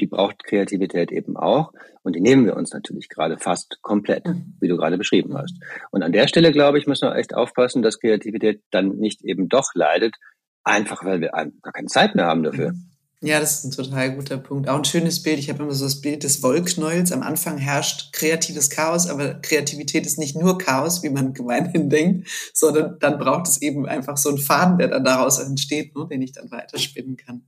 die 0.00 0.06
braucht 0.06 0.44
Kreativität 0.44 1.10
eben 1.10 1.36
auch. 1.36 1.72
Und 2.02 2.14
die 2.14 2.20
nehmen 2.20 2.46
wir 2.46 2.56
uns 2.56 2.72
natürlich 2.72 3.08
gerade 3.08 3.38
fast 3.38 3.78
komplett, 3.82 4.26
mhm. 4.26 4.56
wie 4.60 4.68
du 4.68 4.76
gerade 4.76 4.98
beschrieben 4.98 5.36
hast. 5.36 5.56
Und 5.90 6.02
an 6.02 6.12
der 6.12 6.28
Stelle, 6.28 6.52
glaube 6.52 6.78
ich, 6.78 6.86
müssen 6.86 7.08
wir 7.08 7.16
echt 7.16 7.34
aufpassen, 7.34 7.82
dass 7.82 7.98
Kreativität 7.98 8.62
dann 8.70 8.96
nicht 8.96 9.22
eben 9.24 9.48
doch 9.48 9.74
leidet, 9.74 10.16
einfach 10.64 11.04
weil 11.04 11.20
wir 11.20 11.30
gar 11.30 11.72
keine 11.72 11.88
Zeit 11.88 12.14
mehr 12.14 12.26
haben 12.26 12.42
dafür. 12.42 12.72
Ja, 13.20 13.40
das 13.40 13.58
ist 13.58 13.64
ein 13.64 13.70
total 13.72 14.14
guter 14.14 14.38
Punkt. 14.38 14.68
Auch 14.68 14.76
ein 14.76 14.84
schönes 14.84 15.24
Bild. 15.24 15.40
Ich 15.40 15.50
habe 15.50 15.64
immer 15.64 15.74
so 15.74 15.84
das 15.84 16.00
Bild 16.00 16.22
des 16.22 16.40
Wollknäuels. 16.40 17.10
Am 17.10 17.22
Anfang 17.22 17.58
herrscht 17.58 18.12
kreatives 18.12 18.70
Chaos, 18.70 19.08
aber 19.08 19.34
Kreativität 19.34 20.06
ist 20.06 20.18
nicht 20.18 20.36
nur 20.36 20.56
Chaos, 20.56 21.02
wie 21.02 21.10
man 21.10 21.34
gemeinhin 21.34 21.90
denkt, 21.90 22.28
sondern 22.54 22.96
dann 23.00 23.18
braucht 23.18 23.48
es 23.48 23.60
eben 23.60 23.86
einfach 23.86 24.16
so 24.16 24.28
einen 24.28 24.38
Faden, 24.38 24.78
der 24.78 24.86
dann 24.86 25.02
daraus 25.02 25.40
entsteht, 25.40 25.96
ne, 25.96 26.06
den 26.08 26.22
ich 26.22 26.30
dann 26.30 26.52
weiterspinnen 26.52 27.16
kann. 27.16 27.42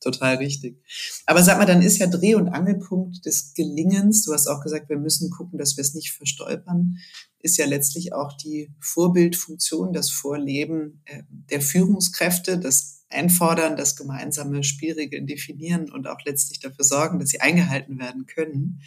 Total 0.00 0.36
richtig. 0.36 0.82
Aber 1.24 1.42
sag 1.42 1.56
mal, 1.56 1.64
dann 1.64 1.80
ist 1.80 1.96
ja 1.96 2.06
Dreh- 2.08 2.34
und 2.34 2.48
Angelpunkt 2.48 3.24
des 3.24 3.54
Gelingens, 3.54 4.22
du 4.24 4.34
hast 4.34 4.46
auch 4.48 4.62
gesagt, 4.62 4.90
wir 4.90 4.98
müssen 4.98 5.30
gucken, 5.30 5.58
dass 5.58 5.78
wir 5.78 5.82
es 5.82 5.94
nicht 5.94 6.12
verstolpern, 6.12 6.98
ist 7.38 7.56
ja 7.56 7.64
letztlich 7.64 8.12
auch 8.12 8.36
die 8.36 8.70
Vorbildfunktion, 8.80 9.94
das 9.94 10.10
Vorleben 10.10 11.00
äh, 11.06 11.22
der 11.30 11.62
Führungskräfte, 11.62 12.58
das 12.58 12.95
einfordern, 13.08 13.76
dass 13.76 13.96
gemeinsame 13.96 14.64
Spielregeln 14.64 15.26
definieren 15.26 15.90
und 15.90 16.06
auch 16.08 16.20
letztlich 16.24 16.60
dafür 16.60 16.84
sorgen, 16.84 17.18
dass 17.18 17.30
sie 17.30 17.40
eingehalten 17.40 17.98
werden 17.98 18.26
können. 18.26 18.82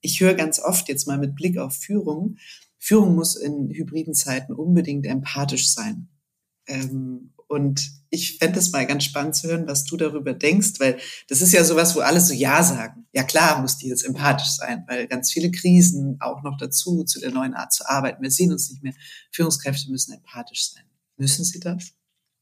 Ich 0.00 0.20
höre 0.20 0.34
ganz 0.34 0.58
oft 0.58 0.88
jetzt 0.88 1.06
mal 1.06 1.18
mit 1.18 1.34
Blick 1.34 1.58
auf 1.58 1.74
Führung, 1.74 2.36
Führung 2.78 3.16
muss 3.16 3.34
in 3.34 3.70
hybriden 3.70 4.14
Zeiten 4.14 4.52
unbedingt 4.52 5.06
empathisch 5.06 5.72
sein. 5.72 6.08
Ähm, 6.68 7.32
und 7.48 7.90
ich 8.10 8.38
fände 8.38 8.58
es 8.58 8.72
mal 8.72 8.86
ganz 8.86 9.04
spannend 9.04 9.36
zu 9.36 9.48
hören, 9.48 9.66
was 9.66 9.84
du 9.84 9.96
darüber 9.96 10.32
denkst, 10.32 10.78
weil 10.78 10.98
das 11.28 11.40
ist 11.40 11.52
ja 11.52 11.64
sowas, 11.64 11.94
wo 11.94 12.00
alle 12.00 12.20
so 12.20 12.32
Ja 12.32 12.62
sagen. 12.62 13.06
Ja 13.12 13.22
klar 13.22 13.60
muss 13.60 13.78
die 13.78 13.88
jetzt 13.88 14.04
empathisch 14.04 14.50
sein, 14.56 14.84
weil 14.88 15.06
ganz 15.06 15.32
viele 15.32 15.50
Krisen 15.50 16.16
auch 16.20 16.42
noch 16.42 16.56
dazu, 16.58 17.04
zu 17.04 17.20
der 17.20 17.30
neuen 17.30 17.54
Art 17.54 17.72
zu 17.72 17.88
arbeiten. 17.88 18.22
Wir 18.22 18.30
sehen 18.30 18.52
uns 18.52 18.70
nicht 18.70 18.82
mehr. 18.82 18.94
Führungskräfte 19.32 19.90
müssen 19.90 20.12
empathisch 20.12 20.70
sein. 20.72 20.84
Müssen 21.16 21.44
sie 21.44 21.60
das? 21.60 21.95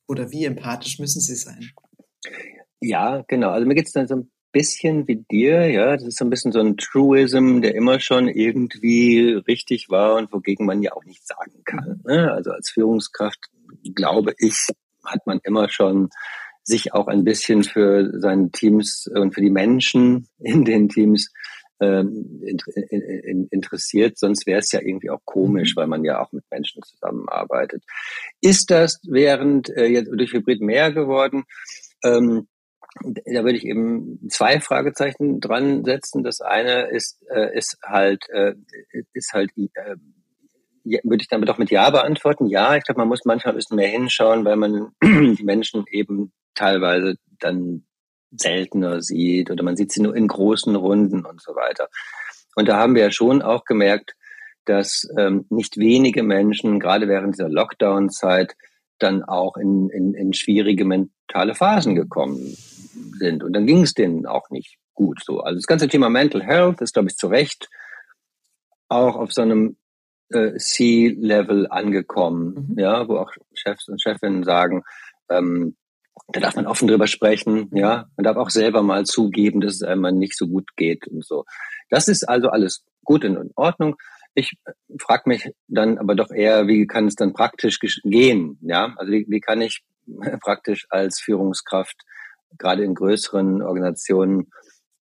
Oder 0.06 0.30
wie 0.30 0.44
empathisch 0.44 0.98
müssen 0.98 1.20
sie 1.20 1.36
sein? 1.36 1.70
Ja, 2.80 3.24
genau. 3.28 3.50
Also 3.50 3.66
mir 3.66 3.74
geht 3.74 3.86
es 3.86 3.92
dann 3.92 4.06
so 4.06 4.16
ein 4.16 4.30
bisschen 4.52 5.08
wie 5.08 5.24
dir, 5.30 5.70
ja. 5.70 5.96
Das 5.96 6.06
ist 6.06 6.18
so 6.18 6.24
ein 6.24 6.30
bisschen 6.30 6.52
so 6.52 6.60
ein 6.60 6.76
Truism, 6.76 7.60
der 7.60 7.74
immer 7.74 8.00
schon 8.00 8.28
irgendwie 8.28 9.32
richtig 9.46 9.90
war 9.90 10.16
und 10.16 10.32
wogegen 10.32 10.66
man 10.66 10.82
ja 10.82 10.92
auch 10.92 11.04
nichts 11.04 11.26
sagen 11.26 11.62
kann. 11.64 12.00
Mhm. 12.04 12.12
Ne? 12.12 12.32
Also 12.32 12.52
als 12.52 12.70
Führungskraft, 12.70 13.40
glaube 13.94 14.34
ich, 14.38 14.68
hat 15.04 15.26
man 15.26 15.40
immer 15.42 15.68
schon 15.68 16.08
sich 16.62 16.94
auch 16.94 17.08
ein 17.08 17.24
bisschen 17.24 17.62
für 17.62 18.10
seine 18.20 18.50
Teams 18.50 19.06
und 19.14 19.34
für 19.34 19.42
die 19.42 19.50
Menschen 19.50 20.28
in 20.38 20.64
den 20.64 20.88
Teams 20.88 21.30
ähm, 21.84 23.48
interessiert, 23.50 24.18
sonst 24.18 24.46
wäre 24.46 24.60
es 24.60 24.72
ja 24.72 24.80
irgendwie 24.80 25.10
auch 25.10 25.20
komisch, 25.24 25.74
mhm. 25.74 25.80
weil 25.80 25.86
man 25.86 26.04
ja 26.04 26.22
auch 26.22 26.32
mit 26.32 26.44
Menschen 26.50 26.82
zusammenarbeitet. 26.82 27.82
Ist 28.40 28.70
das 28.70 29.00
während 29.04 29.68
äh, 29.70 29.86
jetzt 29.86 30.10
durch 30.10 30.32
Hybrid 30.32 30.60
mehr 30.60 30.92
geworden? 30.92 31.44
Ähm, 32.02 32.48
da 33.02 33.44
würde 33.44 33.56
ich 33.56 33.64
eben 33.64 34.20
zwei 34.30 34.60
Fragezeichen 34.60 35.40
dran 35.40 35.84
setzen. 35.84 36.22
Das 36.22 36.40
eine 36.40 36.88
ist, 36.90 37.24
äh, 37.28 37.56
ist 37.56 37.78
halt, 37.82 38.28
äh, 38.30 38.54
ist 39.12 39.32
halt, 39.32 39.50
äh, 39.56 39.96
würde 40.84 41.22
ich 41.22 41.28
damit 41.28 41.50
auch 41.50 41.58
mit 41.58 41.70
Ja 41.70 41.90
beantworten. 41.90 42.46
Ja, 42.46 42.76
ich 42.76 42.84
glaube, 42.84 43.00
man 43.00 43.08
muss 43.08 43.24
manchmal 43.24 43.54
ein 43.54 43.56
bisschen 43.56 43.76
mehr 43.76 43.88
hinschauen, 43.88 44.44
weil 44.44 44.56
man 44.56 44.92
die 45.02 45.44
Menschen 45.44 45.84
eben 45.90 46.32
teilweise 46.54 47.16
dann 47.40 47.84
seltener 48.36 49.00
sieht 49.00 49.50
oder 49.50 49.62
man 49.62 49.76
sieht 49.76 49.92
sie 49.92 50.02
nur 50.02 50.16
in 50.16 50.28
großen 50.28 50.74
Runden 50.74 51.24
und 51.24 51.40
so 51.40 51.54
weiter. 51.54 51.88
Und 52.54 52.68
da 52.68 52.78
haben 52.78 52.94
wir 52.94 53.02
ja 53.02 53.10
schon 53.10 53.42
auch 53.42 53.64
gemerkt, 53.64 54.14
dass 54.64 55.08
ähm, 55.18 55.46
nicht 55.50 55.76
wenige 55.76 56.22
Menschen, 56.22 56.80
gerade 56.80 57.08
während 57.08 57.34
dieser 57.34 57.48
Lockdown-Zeit, 57.48 58.54
dann 58.98 59.22
auch 59.24 59.56
in, 59.56 59.90
in, 59.90 60.14
in 60.14 60.32
schwierige 60.32 60.84
mentale 60.84 61.54
Phasen 61.54 61.94
gekommen 61.94 62.56
sind. 63.18 63.42
Und 63.42 63.52
dann 63.52 63.66
ging 63.66 63.82
es 63.82 63.94
denen 63.94 64.26
auch 64.26 64.50
nicht 64.50 64.78
gut 64.94 65.22
so. 65.24 65.40
Also 65.40 65.56
das 65.56 65.66
ganze 65.66 65.88
Thema 65.88 66.08
Mental 66.08 66.42
Health 66.42 66.80
ist, 66.80 66.94
glaube 66.94 67.08
ich, 67.08 67.16
zu 67.16 67.26
Recht 67.26 67.68
auch 68.88 69.16
auf 69.16 69.32
so 69.32 69.42
einem 69.42 69.76
äh, 70.30 70.56
C-Level 70.56 71.66
angekommen, 71.68 72.68
mhm. 72.70 72.78
ja, 72.78 73.08
wo 73.08 73.18
auch 73.18 73.32
Chefs 73.54 73.88
und 73.88 74.00
Chefinnen 74.00 74.44
sagen, 74.44 74.84
ähm, 75.28 75.76
da 76.28 76.40
darf 76.40 76.56
man 76.56 76.66
offen 76.66 76.88
drüber 76.88 77.06
sprechen, 77.06 77.70
ja. 77.72 78.06
Man 78.16 78.24
darf 78.24 78.36
auch 78.36 78.50
selber 78.50 78.82
mal 78.82 79.04
zugeben, 79.04 79.60
dass 79.60 79.74
es 79.74 79.82
einmal 79.82 80.12
nicht 80.12 80.36
so 80.36 80.46
gut 80.46 80.76
geht 80.76 81.06
und 81.06 81.24
so. 81.24 81.44
Das 81.90 82.08
ist 82.08 82.28
also 82.28 82.48
alles 82.48 82.84
gut 83.04 83.24
in 83.24 83.50
Ordnung. 83.56 83.96
Ich 84.34 84.56
frage 84.98 85.28
mich 85.28 85.52
dann 85.68 85.98
aber 85.98 86.14
doch 86.14 86.30
eher, 86.30 86.66
wie 86.66 86.86
kann 86.86 87.06
es 87.06 87.14
dann 87.14 87.32
praktisch 87.32 87.78
gehen, 88.02 88.58
ja? 88.62 88.94
Also 88.96 89.12
wie, 89.12 89.26
wie 89.28 89.40
kann 89.40 89.60
ich 89.60 89.82
praktisch 90.40 90.86
als 90.90 91.20
Führungskraft 91.20 91.96
gerade 92.58 92.84
in 92.84 92.94
größeren 92.94 93.62
Organisationen 93.62 94.50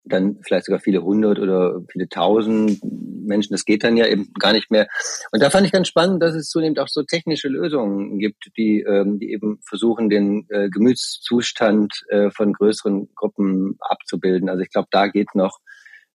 dann 0.04 0.38
vielleicht 0.42 0.66
sogar 0.66 0.80
viele 0.80 1.02
hundert 1.02 1.38
oder 1.38 1.80
viele 1.90 2.08
tausend 2.08 2.80
Menschen, 2.84 3.52
das 3.52 3.64
geht 3.64 3.84
dann 3.84 3.96
ja 3.96 4.06
eben 4.06 4.32
gar 4.38 4.52
nicht 4.52 4.70
mehr. 4.70 4.88
Und 5.30 5.42
da 5.42 5.50
fand 5.50 5.66
ich 5.66 5.72
ganz 5.72 5.88
spannend, 5.88 6.22
dass 6.22 6.34
es 6.34 6.48
zunehmend 6.48 6.80
auch 6.80 6.88
so 6.88 7.02
technische 7.02 7.48
Lösungen 7.48 8.18
gibt, 8.18 8.50
die, 8.56 8.80
ähm, 8.80 9.18
die 9.18 9.32
eben 9.32 9.60
versuchen, 9.66 10.10
den 10.10 10.46
äh, 10.48 10.68
Gemütszustand 10.70 12.04
äh, 12.08 12.30
von 12.30 12.52
größeren 12.52 13.10
Gruppen 13.14 13.76
abzubilden. 13.80 14.48
Also 14.48 14.62
ich 14.62 14.70
glaube, 14.70 14.88
da 14.90 15.06
geht 15.06 15.34
noch 15.34 15.58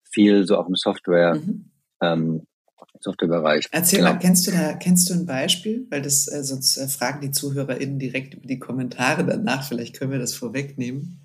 viel 0.03 0.45
so 0.45 0.57
auch 0.57 0.67
im 0.67 0.75
Software. 0.75 1.35
Mhm. 1.35 1.71
Ähm, 2.01 2.41
Softwarebereich. 2.99 3.67
Erzähl 3.71 3.99
genau. 3.99 4.13
mal, 4.13 4.19
kennst 4.19 4.47
du 4.47 4.51
da, 4.51 4.73
kennst 4.73 5.09
du 5.09 5.13
ein 5.13 5.25
Beispiel? 5.25 5.85
Weil 5.89 6.01
das, 6.01 6.27
äh, 6.31 6.43
sonst 6.43 6.77
äh, 6.77 6.87
fragen 6.87 7.21
die 7.21 7.31
ZuhörerInnen 7.31 7.99
direkt 7.99 8.33
über 8.33 8.47
die 8.47 8.59
Kommentare 8.59 9.25
danach. 9.25 9.67
Vielleicht 9.67 9.95
können 9.97 10.11
wir 10.11 10.19
das 10.19 10.33
vorwegnehmen. 10.33 11.21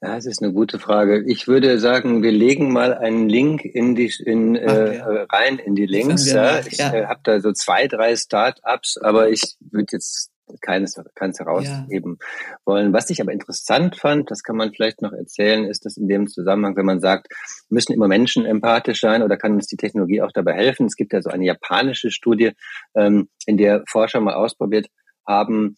Ja, 0.00 0.16
das 0.16 0.26
ist 0.26 0.42
eine 0.42 0.52
gute 0.52 0.78
Frage. 0.78 1.22
Ich 1.26 1.46
würde 1.46 1.78
sagen, 1.78 2.22
wir 2.22 2.32
legen 2.32 2.72
mal 2.72 2.94
einen 2.94 3.28
Link 3.28 3.64
in 3.64 3.94
die 3.94 4.12
in, 4.24 4.56
Ach, 4.56 4.60
äh, 4.62 4.96
ja. 4.96 5.24
rein 5.24 5.58
in 5.58 5.74
die 5.74 5.86
Links. 5.86 6.32
Ja. 6.32 6.60
Ich 6.60 6.78
ja. 6.78 6.92
äh, 6.92 7.06
habe 7.06 7.20
da 7.22 7.40
so 7.40 7.52
zwei, 7.52 7.86
drei 7.86 8.16
Start-ups, 8.16 8.96
aber 8.96 9.28
ich 9.28 9.56
würde 9.60 9.88
jetzt 9.92 10.30
keines, 10.60 11.00
keines 11.14 11.38
herausheben 11.38 12.18
ja. 12.20 12.56
wollen. 12.64 12.92
Was 12.92 13.10
ich 13.10 13.20
aber 13.20 13.32
interessant 13.32 13.96
fand, 13.96 14.30
das 14.30 14.42
kann 14.42 14.56
man 14.56 14.72
vielleicht 14.72 15.02
noch 15.02 15.12
erzählen, 15.12 15.64
ist, 15.64 15.84
dass 15.84 15.96
in 15.96 16.08
dem 16.08 16.28
Zusammenhang, 16.28 16.76
wenn 16.76 16.86
man 16.86 17.00
sagt, 17.00 17.28
müssen 17.68 17.92
immer 17.92 18.08
Menschen 18.08 18.44
empathisch 18.44 19.00
sein 19.00 19.22
oder 19.22 19.36
kann 19.36 19.52
uns 19.54 19.66
die 19.66 19.76
Technologie 19.76 20.22
auch 20.22 20.32
dabei 20.32 20.54
helfen? 20.54 20.86
Es 20.86 20.96
gibt 20.96 21.12
ja 21.12 21.22
so 21.22 21.30
eine 21.30 21.44
japanische 21.44 22.10
Studie, 22.10 22.52
ähm, 22.94 23.28
in 23.46 23.56
der 23.56 23.84
Forscher 23.86 24.20
mal 24.20 24.34
ausprobiert 24.34 24.88
haben, 25.26 25.76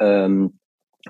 ähm, 0.00 0.58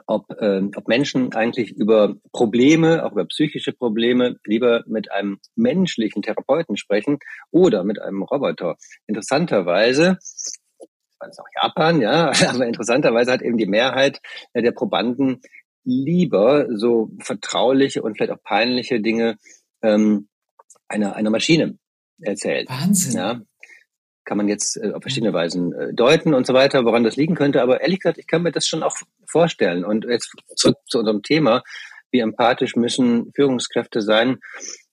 ob, 0.06 0.26
ähm, 0.40 0.70
ob 0.76 0.88
Menschen 0.88 1.32
eigentlich 1.35 1.72
über 1.72 2.16
Probleme, 2.32 3.04
auch 3.04 3.12
über 3.12 3.24
psychische 3.26 3.72
Probleme, 3.72 4.37
lieber 4.44 4.85
mit 4.87 5.11
einem 5.11 5.38
menschlichen 5.54 6.22
Therapeuten 6.22 6.76
sprechen 6.76 7.18
oder 7.50 7.85
mit 7.85 8.00
einem 8.00 8.22
Roboter. 8.22 8.76
Interessanterweise 9.06 10.18
das 11.18 11.30
ist 11.30 11.40
auch 11.40 11.62
Japan, 11.62 12.00
ja, 12.00 12.30
aber 12.48 12.66
interessanterweise 12.66 13.32
hat 13.32 13.42
eben 13.42 13.56
die 13.56 13.66
Mehrheit 13.66 14.20
der 14.54 14.72
Probanden 14.72 15.40
lieber 15.85 16.66
so 16.76 17.11
vertrauliche 17.20 18.02
und 18.02 18.16
vielleicht 18.16 18.32
auch 18.32 18.42
peinliche 18.42 19.00
Dinge 19.00 19.38
ähm, 19.82 20.28
einer, 20.88 21.14
einer 21.16 21.30
Maschine 21.30 21.78
erzählt. 22.20 22.68
Wahnsinn. 22.68 23.16
Ja, 23.16 23.40
kann 24.26 24.36
man 24.36 24.48
jetzt 24.48 24.76
äh, 24.76 24.92
auf 24.92 25.02
verschiedene 25.02 25.32
Weisen 25.32 25.72
äh, 25.72 25.94
deuten 25.94 26.34
und 26.34 26.46
so 26.46 26.52
weiter, 26.52 26.84
woran 26.84 27.04
das 27.04 27.16
liegen 27.16 27.34
könnte. 27.34 27.62
Aber 27.62 27.80
ehrlich 27.80 28.00
gesagt, 28.00 28.18
ich 28.18 28.26
kann 28.26 28.42
mir 28.42 28.52
das 28.52 28.66
schon 28.66 28.82
auch 28.82 28.96
vorstellen. 29.26 29.84
Und 29.84 30.04
jetzt 30.04 30.34
zurück 30.56 30.76
zu 30.86 30.98
unserem 30.98 31.22
Thema. 31.22 31.62
Wie 32.10 32.20
empathisch 32.20 32.76
müssen 32.76 33.32
Führungskräfte 33.34 34.02
sein? 34.02 34.38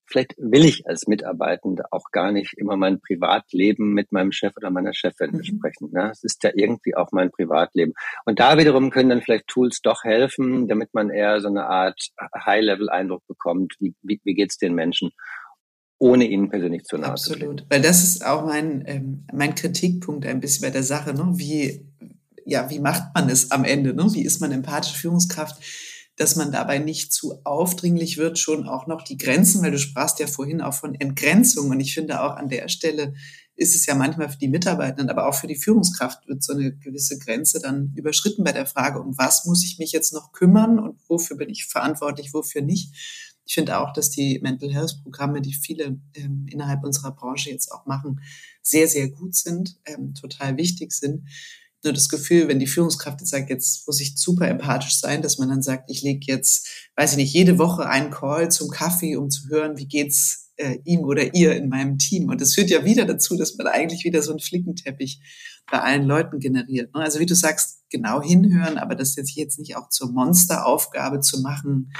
Vielleicht 0.05 0.35
will 0.37 0.63
ich 0.65 0.87
als 0.87 1.07
Mitarbeitende 1.07 1.85
auch 1.91 2.11
gar 2.11 2.31
nicht 2.31 2.53
immer 2.57 2.77
mein 2.77 2.99
Privatleben 3.01 3.93
mit 3.93 4.11
meinem 4.11 4.31
Chef 4.31 4.55
oder 4.57 4.69
meiner 4.69 4.93
Chefin 4.93 5.31
mhm. 5.31 5.37
besprechen. 5.37 5.89
Ne? 5.91 6.11
Es 6.11 6.23
ist 6.23 6.43
ja 6.43 6.51
irgendwie 6.53 6.95
auch 6.95 7.11
mein 7.11 7.31
Privatleben. 7.31 7.93
Und 8.25 8.39
da 8.39 8.57
wiederum 8.57 8.91
können 8.91 9.09
dann 9.09 9.21
vielleicht 9.21 9.47
Tools 9.47 9.81
doch 9.81 10.03
helfen, 10.03 10.67
damit 10.67 10.93
man 10.93 11.09
eher 11.09 11.41
so 11.41 11.47
eine 11.47 11.65
Art 11.65 12.09
High-Level-Eindruck 12.45 13.25
bekommt. 13.27 13.75
Wie, 13.79 13.95
wie, 14.03 14.21
wie 14.23 14.35
geht 14.35 14.51
es 14.51 14.57
den 14.57 14.75
Menschen? 14.75 15.11
Ohne 16.03 16.25
ihnen 16.25 16.49
persönlich 16.49 16.83
zu 16.83 16.97
nahe 16.97 17.11
Absolut, 17.11 17.65
weil 17.69 17.81
das 17.81 18.03
ist 18.03 18.25
auch 18.25 18.45
mein, 18.45 18.83
ähm, 18.87 19.25
mein 19.31 19.55
Kritikpunkt 19.55 20.25
ein 20.25 20.41
bisschen 20.41 20.63
bei 20.63 20.69
der 20.69 20.83
Sache. 20.83 21.13
Ne? 21.13 21.31
Wie, 21.35 21.87
ja, 22.45 22.69
wie 22.69 22.79
macht 22.79 23.15
man 23.15 23.29
es 23.29 23.51
am 23.51 23.63
Ende? 23.63 23.93
Ne? 23.93 24.05
Wie 24.11 24.23
ist 24.23 24.41
man 24.41 24.51
empathische 24.51 24.97
Führungskraft? 24.97 25.63
dass 26.15 26.35
man 26.35 26.51
dabei 26.51 26.77
nicht 26.77 27.11
zu 27.11 27.39
aufdringlich 27.43 28.19
wird, 28.19 28.37
schon 28.37 28.67
auch 28.67 28.85
noch 28.85 29.01
die 29.01 29.17
Grenzen, 29.17 29.63
weil 29.63 29.71
du 29.71 29.79
sprachst 29.79 30.19
ja 30.19 30.27
vorhin 30.27 30.61
auch 30.61 30.75
von 30.75 30.93
Entgrenzung. 30.93 31.71
Und 31.71 31.79
ich 31.79 31.95
finde 31.95 32.21
auch 32.21 32.35
an 32.35 32.49
der 32.49 32.69
Stelle 32.69 33.15
ist 33.55 33.75
es 33.75 33.87
ja 33.87 33.95
manchmal 33.95 34.29
für 34.29 34.37
die 34.37 34.47
Mitarbeitenden, 34.47 35.09
aber 35.09 35.27
auch 35.27 35.33
für 35.33 35.47
die 35.47 35.55
Führungskraft 35.55 36.27
wird 36.27 36.43
so 36.43 36.53
eine 36.53 36.75
gewisse 36.75 37.17
Grenze 37.17 37.59
dann 37.59 37.93
überschritten 37.95 38.43
bei 38.43 38.51
der 38.51 38.67
Frage, 38.67 38.99
um 38.99 39.17
was 39.17 39.45
muss 39.45 39.63
ich 39.63 39.79
mich 39.79 39.91
jetzt 39.91 40.13
noch 40.13 40.33
kümmern 40.33 40.77
und 40.77 40.99
wofür 41.07 41.35
bin 41.35 41.49
ich 41.49 41.65
verantwortlich, 41.65 42.31
wofür 42.31 42.61
nicht. 42.61 42.93
Ich 43.45 43.55
finde 43.55 43.79
auch, 43.79 43.93
dass 43.93 44.09
die 44.09 44.39
Mental 44.41 44.71
Health 44.71 45.01
Programme, 45.03 45.41
die 45.41 45.53
viele 45.53 45.99
ähm, 46.15 46.47
innerhalb 46.49 46.83
unserer 46.83 47.11
Branche 47.11 47.49
jetzt 47.49 47.71
auch 47.71 47.85
machen, 47.85 48.21
sehr, 48.61 48.87
sehr 48.87 49.09
gut 49.09 49.35
sind, 49.35 49.77
ähm, 49.85 50.13
total 50.13 50.57
wichtig 50.57 50.93
sind. 50.93 51.27
Nur 51.83 51.93
das 51.93 52.07
Gefühl, 52.07 52.47
wenn 52.47 52.59
die 52.59 52.67
Führungskraft 52.67 53.19
jetzt 53.19 53.31
sagt, 53.31 53.49
jetzt 53.49 53.85
muss 53.85 53.99
ich 53.99 54.17
super 54.17 54.47
empathisch 54.47 54.97
sein, 54.97 55.21
dass 55.21 55.37
man 55.37 55.49
dann 55.49 55.61
sagt, 55.61 55.91
ich 55.91 56.01
lege 56.01 56.25
jetzt, 56.27 56.89
weiß 56.95 57.11
ich 57.11 57.17
nicht, 57.17 57.33
jede 57.33 57.57
Woche 57.57 57.89
einen 57.89 58.09
Call 58.09 58.49
zum 58.49 58.69
Kaffee, 58.69 59.17
um 59.17 59.29
zu 59.29 59.49
hören, 59.49 59.77
wie 59.77 59.87
geht's 59.87 60.51
äh, 60.55 60.77
ihm 60.85 61.01
oder 61.01 61.33
ihr 61.33 61.55
in 61.55 61.67
meinem 61.67 61.97
Team. 61.97 62.29
Und 62.29 62.39
das 62.39 62.53
führt 62.53 62.69
ja 62.69 62.85
wieder 62.85 63.05
dazu, 63.05 63.35
dass 63.35 63.55
man 63.55 63.67
eigentlich 63.67 64.05
wieder 64.05 64.21
so 64.21 64.31
einen 64.31 64.39
Flickenteppich 64.39 65.19
bei 65.69 65.79
allen 65.79 66.05
Leuten 66.05 66.39
generiert. 66.39 66.93
Ne? 66.93 67.01
Also 67.01 67.19
wie 67.19 67.25
du 67.25 67.35
sagst, 67.35 67.81
genau 67.89 68.21
hinhören, 68.21 68.77
aber 68.77 68.95
das 68.95 69.15
jetzt 69.15 69.35
jetzt 69.35 69.59
nicht 69.59 69.75
auch 69.75 69.89
zur 69.89 70.11
Monsteraufgabe 70.11 71.19
zu 71.19 71.41
machen, 71.41 71.91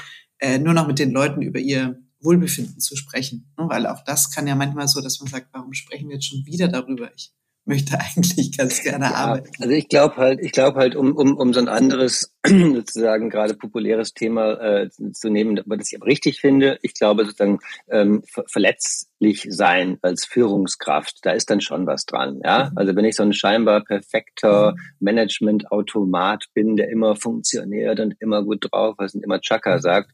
äh, 0.44 0.58
nur 0.58 0.74
noch 0.74 0.86
mit 0.86 0.98
den 0.98 1.10
Leuten 1.10 1.40
über 1.40 1.58
ihr 1.58 1.98
Wohlbefinden 2.20 2.78
zu 2.78 2.96
sprechen. 2.96 3.50
Ne? 3.56 3.66
Weil 3.68 3.86
auch 3.86 4.04
das 4.04 4.30
kann 4.30 4.46
ja 4.46 4.54
manchmal 4.54 4.88
so, 4.88 5.00
dass 5.00 5.18
man 5.20 5.28
sagt, 5.28 5.48
warum 5.52 5.72
sprechen 5.72 6.08
wir 6.08 6.16
jetzt 6.16 6.26
schon 6.26 6.44
wieder 6.44 6.68
darüber? 6.68 7.10
Ich 7.16 7.32
möchte 7.66 7.98
eigentlich 8.16 8.56
ganz 8.56 8.82
gerne 8.82 9.06
ja, 9.06 9.14
arbeiten. 9.14 9.50
Also 9.60 9.74
ich 9.74 9.88
glaube 9.88 10.16
halt, 10.16 10.40
ich 10.40 10.52
glaube 10.52 10.78
halt, 10.78 10.96
um, 10.96 11.16
um, 11.16 11.36
um 11.36 11.52
so 11.52 11.60
ein 11.60 11.68
anderes, 11.68 12.34
sozusagen 12.46 13.30
gerade 13.30 13.54
populäres 13.54 14.12
Thema 14.14 14.60
äh, 14.60 14.90
zu 14.90 15.30
nehmen, 15.30 15.58
aber 15.58 15.76
das 15.76 15.90
ich 15.92 15.98
aber 15.98 16.06
richtig 16.06 16.40
finde, 16.40 16.78
ich 16.82 16.94
glaube 16.94 17.24
sozusagen 17.24 17.58
ähm, 17.88 18.22
verletzlich 18.46 19.46
sein 19.48 19.98
als 20.02 20.24
Führungskraft, 20.26 21.20
da 21.22 21.32
ist 21.32 21.50
dann 21.50 21.60
schon 21.60 21.86
was 21.86 22.04
dran. 22.04 22.40
Ja, 22.44 22.70
mhm. 22.70 22.78
also 22.78 22.96
wenn 22.96 23.04
ich 23.04 23.16
so 23.16 23.22
ein 23.22 23.32
scheinbar 23.32 23.82
perfekter 23.84 24.72
mhm. 24.72 24.78
Management-Automat 25.00 26.46
bin, 26.54 26.76
der 26.76 26.90
immer 26.90 27.16
funktioniert 27.16 28.00
und 28.00 28.14
immer 28.20 28.42
gut 28.44 28.68
drauf 28.70 28.96
ist 29.00 29.14
und 29.14 29.24
immer 29.24 29.40
Chaka 29.40 29.76
mhm. 29.76 29.80
sagt, 29.80 30.10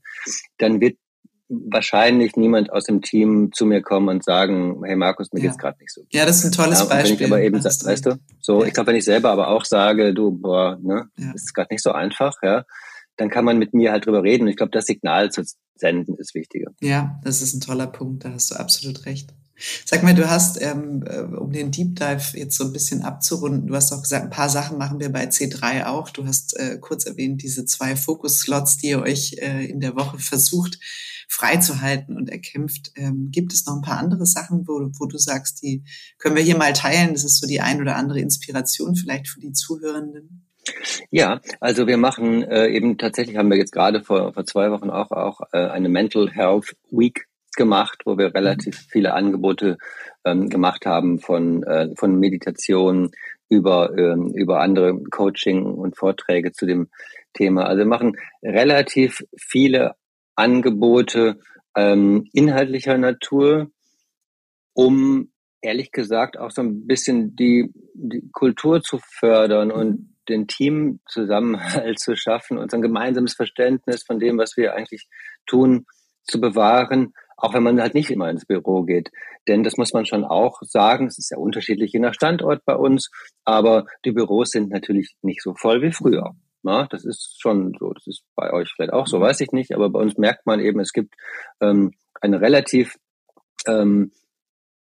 dann 0.59 0.81
wird 0.81 0.97
wahrscheinlich 1.51 2.37
niemand 2.37 2.73
aus 2.73 2.85
dem 2.85 3.03
Team 3.03 3.51
zu 3.53 3.67
mir 3.67 3.83
kommen 3.83 4.09
und 4.09 4.25
sagen, 4.25 4.83
hey 4.85 4.97
Markus, 4.97 5.33
mir 5.33 5.41
ja. 5.41 5.47
geht's 5.47 5.59
gerade 5.59 5.79
nicht 5.81 5.93
so. 5.93 6.03
Ja, 6.11 6.25
das 6.25 6.39
ist 6.39 6.45
ein 6.45 6.53
tolles 6.53 6.79
ja, 6.79 6.85
Beispiel. 6.85 7.19
Wenn 7.19 7.27
ich 7.27 7.33
aber 7.33 7.43
eben, 7.43 7.65
weißt, 7.65 7.85
weißt 7.85 8.07
du, 8.07 8.19
so, 8.41 8.63
ja. 8.63 8.69
ich 8.69 8.75
glaube, 8.75 8.89
wenn 8.89 8.97
ich 8.97 9.05
selber 9.05 9.31
aber 9.31 9.49
auch 9.49 9.65
sage, 9.65 10.15
du, 10.15 10.31
boah, 10.31 10.79
ne, 10.81 11.09
ja. 11.19 11.33
ist 11.33 11.53
gerade 11.53 11.75
nicht 11.75 11.83
so 11.83 11.93
einfach, 11.93 12.37
ja, 12.43 12.65
dann 13.17 13.31
kann 13.31 13.45
man 13.45 13.59
mit 13.59 13.75
mir 13.75 13.91
halt 13.91 14.07
drüber 14.07 14.23
reden. 14.23 14.45
Und 14.45 14.49
ich 14.49 14.57
glaube, 14.57 14.73
das 14.73 14.87
Signal 14.87 15.31
zu 15.31 15.43
senden 15.75 16.15
ist 16.17 16.35
wichtiger. 16.35 16.71
Ja, 16.81 17.21
das 17.25 17.43
ist 17.43 17.55
ein 17.55 17.61
toller 17.61 17.89
Punkt, 17.89 18.25
da 18.25 18.33
hast 18.33 18.51
du 18.51 18.55
absolut 18.55 19.07
recht. 19.07 19.35
Sag 19.85 20.03
mal, 20.03 20.15
du 20.15 20.29
hast, 20.29 20.61
ähm, 20.61 21.05
äh, 21.07 21.21
um 21.21 21.53
den 21.53 21.71
Deep 21.71 21.97
Dive 21.97 22.39
jetzt 22.39 22.57
so 22.57 22.65
ein 22.65 22.73
bisschen 22.73 23.03
abzurunden, 23.03 23.67
du 23.67 23.75
hast 23.75 23.93
auch 23.93 24.03
gesagt, 24.03 24.25
ein 24.25 24.31
paar 24.31 24.49
Sachen 24.49 24.79
machen 24.79 25.01
wir 25.01 25.11
bei 25.11 25.25
C3 25.25 25.87
auch. 25.87 26.11
Du 26.11 26.27
hast 26.27 26.57
äh, 26.59 26.79
kurz 26.81 27.05
erwähnt, 27.05 27.43
diese 27.43 27.65
zwei 27.67 27.97
Fokus-Slots, 27.97 28.79
die 28.79 28.89
ihr 28.89 29.03
euch 29.03 29.37
äh, 29.39 29.67
in 29.67 29.81
der 29.81 29.97
Woche 29.97 30.19
versucht 30.19 30.79
freizuhalten 31.31 32.17
und 32.17 32.29
erkämpft. 32.29 32.91
Ähm, 32.97 33.29
gibt 33.31 33.53
es 33.53 33.65
noch 33.65 33.77
ein 33.77 33.83
paar 33.83 33.99
andere 33.99 34.27
Sachen, 34.27 34.67
wo, 34.67 34.91
wo 34.99 35.07
du 35.07 35.17
sagst, 35.17 35.63
die 35.63 35.85
können 36.19 36.35
wir 36.35 36.43
hier 36.43 36.57
mal 36.57 36.73
teilen? 36.73 37.13
Das 37.13 37.23
ist 37.23 37.39
so 37.41 37.47
die 37.47 37.61
ein 37.61 37.81
oder 37.81 37.95
andere 37.95 38.19
Inspiration 38.19 38.97
vielleicht 38.97 39.29
für 39.29 39.39
die 39.39 39.53
Zuhörenden. 39.53 40.45
Ja, 41.11 41.41
also 41.61 41.87
wir 41.87 41.97
machen 41.97 42.43
äh, 42.43 42.69
eben 42.69 42.99
tatsächlich 42.99 43.37
haben 43.37 43.49
wir 43.49 43.57
jetzt 43.57 43.73
gerade 43.73 44.03
vor, 44.03 44.35
vor 44.35 44.45
zwei 44.45 44.71
Wochen 44.73 44.91
auch 44.91 45.11
auch 45.13 45.41
äh, 45.53 45.69
eine 45.69 45.89
Mental 45.89 46.29
Health 46.31 46.77
Week 46.91 47.27
gemacht, 47.57 48.03
wo 48.05 48.19
wir 48.19 48.35
relativ 48.35 48.77
mhm. 48.77 48.89
viele 48.91 49.15
Angebote 49.15 49.79
ähm, 50.25 50.49
gemacht 50.49 50.87
haben 50.87 51.19
von 51.19 51.63
äh, 51.65 51.89
von 51.97 52.19
Meditation 52.19 53.11
über 53.49 53.97
ähm, 53.97 54.33
über 54.35 54.61
andere 54.61 54.99
Coaching 55.11 55.65
und 55.65 55.97
Vorträge 55.97 56.53
zu 56.53 56.67
dem 56.67 56.89
Thema. 57.35 57.65
Also 57.65 57.81
wir 57.81 57.87
machen 57.87 58.17
relativ 58.43 59.25
viele 59.37 59.95
Angebote 60.37 61.39
ähm, 61.77 62.29
inhaltlicher 62.33 62.99
Natur, 62.99 63.71
um 64.73 65.31
ehrlich 65.61 65.93
gesagt 65.93 66.39
auch 66.39 66.51
so 66.51 66.63
ein 66.63 66.87
bisschen 66.87 67.37
die, 67.37 67.71
die 67.95 68.29
Kultur 68.33 68.83
zu 68.83 68.99
fördern 68.99 69.71
und 69.71 69.91
mhm. 69.91 70.17
den 70.29 70.47
Teamzusammenhalt 70.47 71.99
zu 72.01 72.17
schaffen 72.17 72.59
und 72.59 72.71
so 72.71 72.77
ein 72.77 72.83
gemeinsames 72.83 73.35
Verständnis 73.35 74.03
von 74.03 74.19
dem, 74.19 74.39
was 74.39 74.57
wir 74.57 74.75
eigentlich 74.75 75.07
tun, 75.47 75.87
zu 76.25 76.41
bewahren, 76.41 77.13
auch 77.41 77.55
wenn 77.55 77.63
man 77.63 77.81
halt 77.81 77.95
nicht 77.95 78.11
immer 78.11 78.31
ins 78.31 78.47
Büro 78.47 78.83
geht. 78.83 79.11
Denn 79.49 79.63
das 79.63 79.77
muss 79.77 79.93
man 79.93 80.07
schon 80.07 80.25
auch 80.25 80.61
sagen, 80.63 81.07
es 81.07 81.19
ist 81.19 81.31
ja 81.31 81.39
unterschiedlich 81.39 81.93
je 81.93 82.01
nach 82.01 82.15
Standort 82.15 82.65
bei 82.65 82.75
uns, 82.77 83.11
aber 83.45 83.87
die 84.05 84.13
Büros 84.13 84.51
sind 84.51 84.71
natürlich 84.71 85.15
nicht 85.23 85.43
so 85.43 85.55
voll 85.55 85.83
wie 85.83 85.93
früher. 85.93 86.35
Na, 86.63 86.87
das 86.91 87.05
ist 87.05 87.41
schon 87.41 87.75
so, 87.79 87.93
das 87.93 88.07
ist 88.07 88.23
bei 88.37 88.53
euch 88.53 88.71
vielleicht 88.75 88.93
auch 88.93 89.07
so, 89.07 89.19
mhm. 89.19 89.23
weiß 89.23 89.41
ich 89.41 89.53
nicht, 89.53 89.75
aber 89.75 89.89
bei 89.89 89.99
uns 89.99 90.19
merkt 90.19 90.47
man 90.47 90.61
eben, 90.61 90.79
es 90.81 90.93
gibt 90.93 91.15
ähm, 91.61 91.93
eine 92.21 92.41
relativ 92.41 92.97
ähm, 93.67 94.13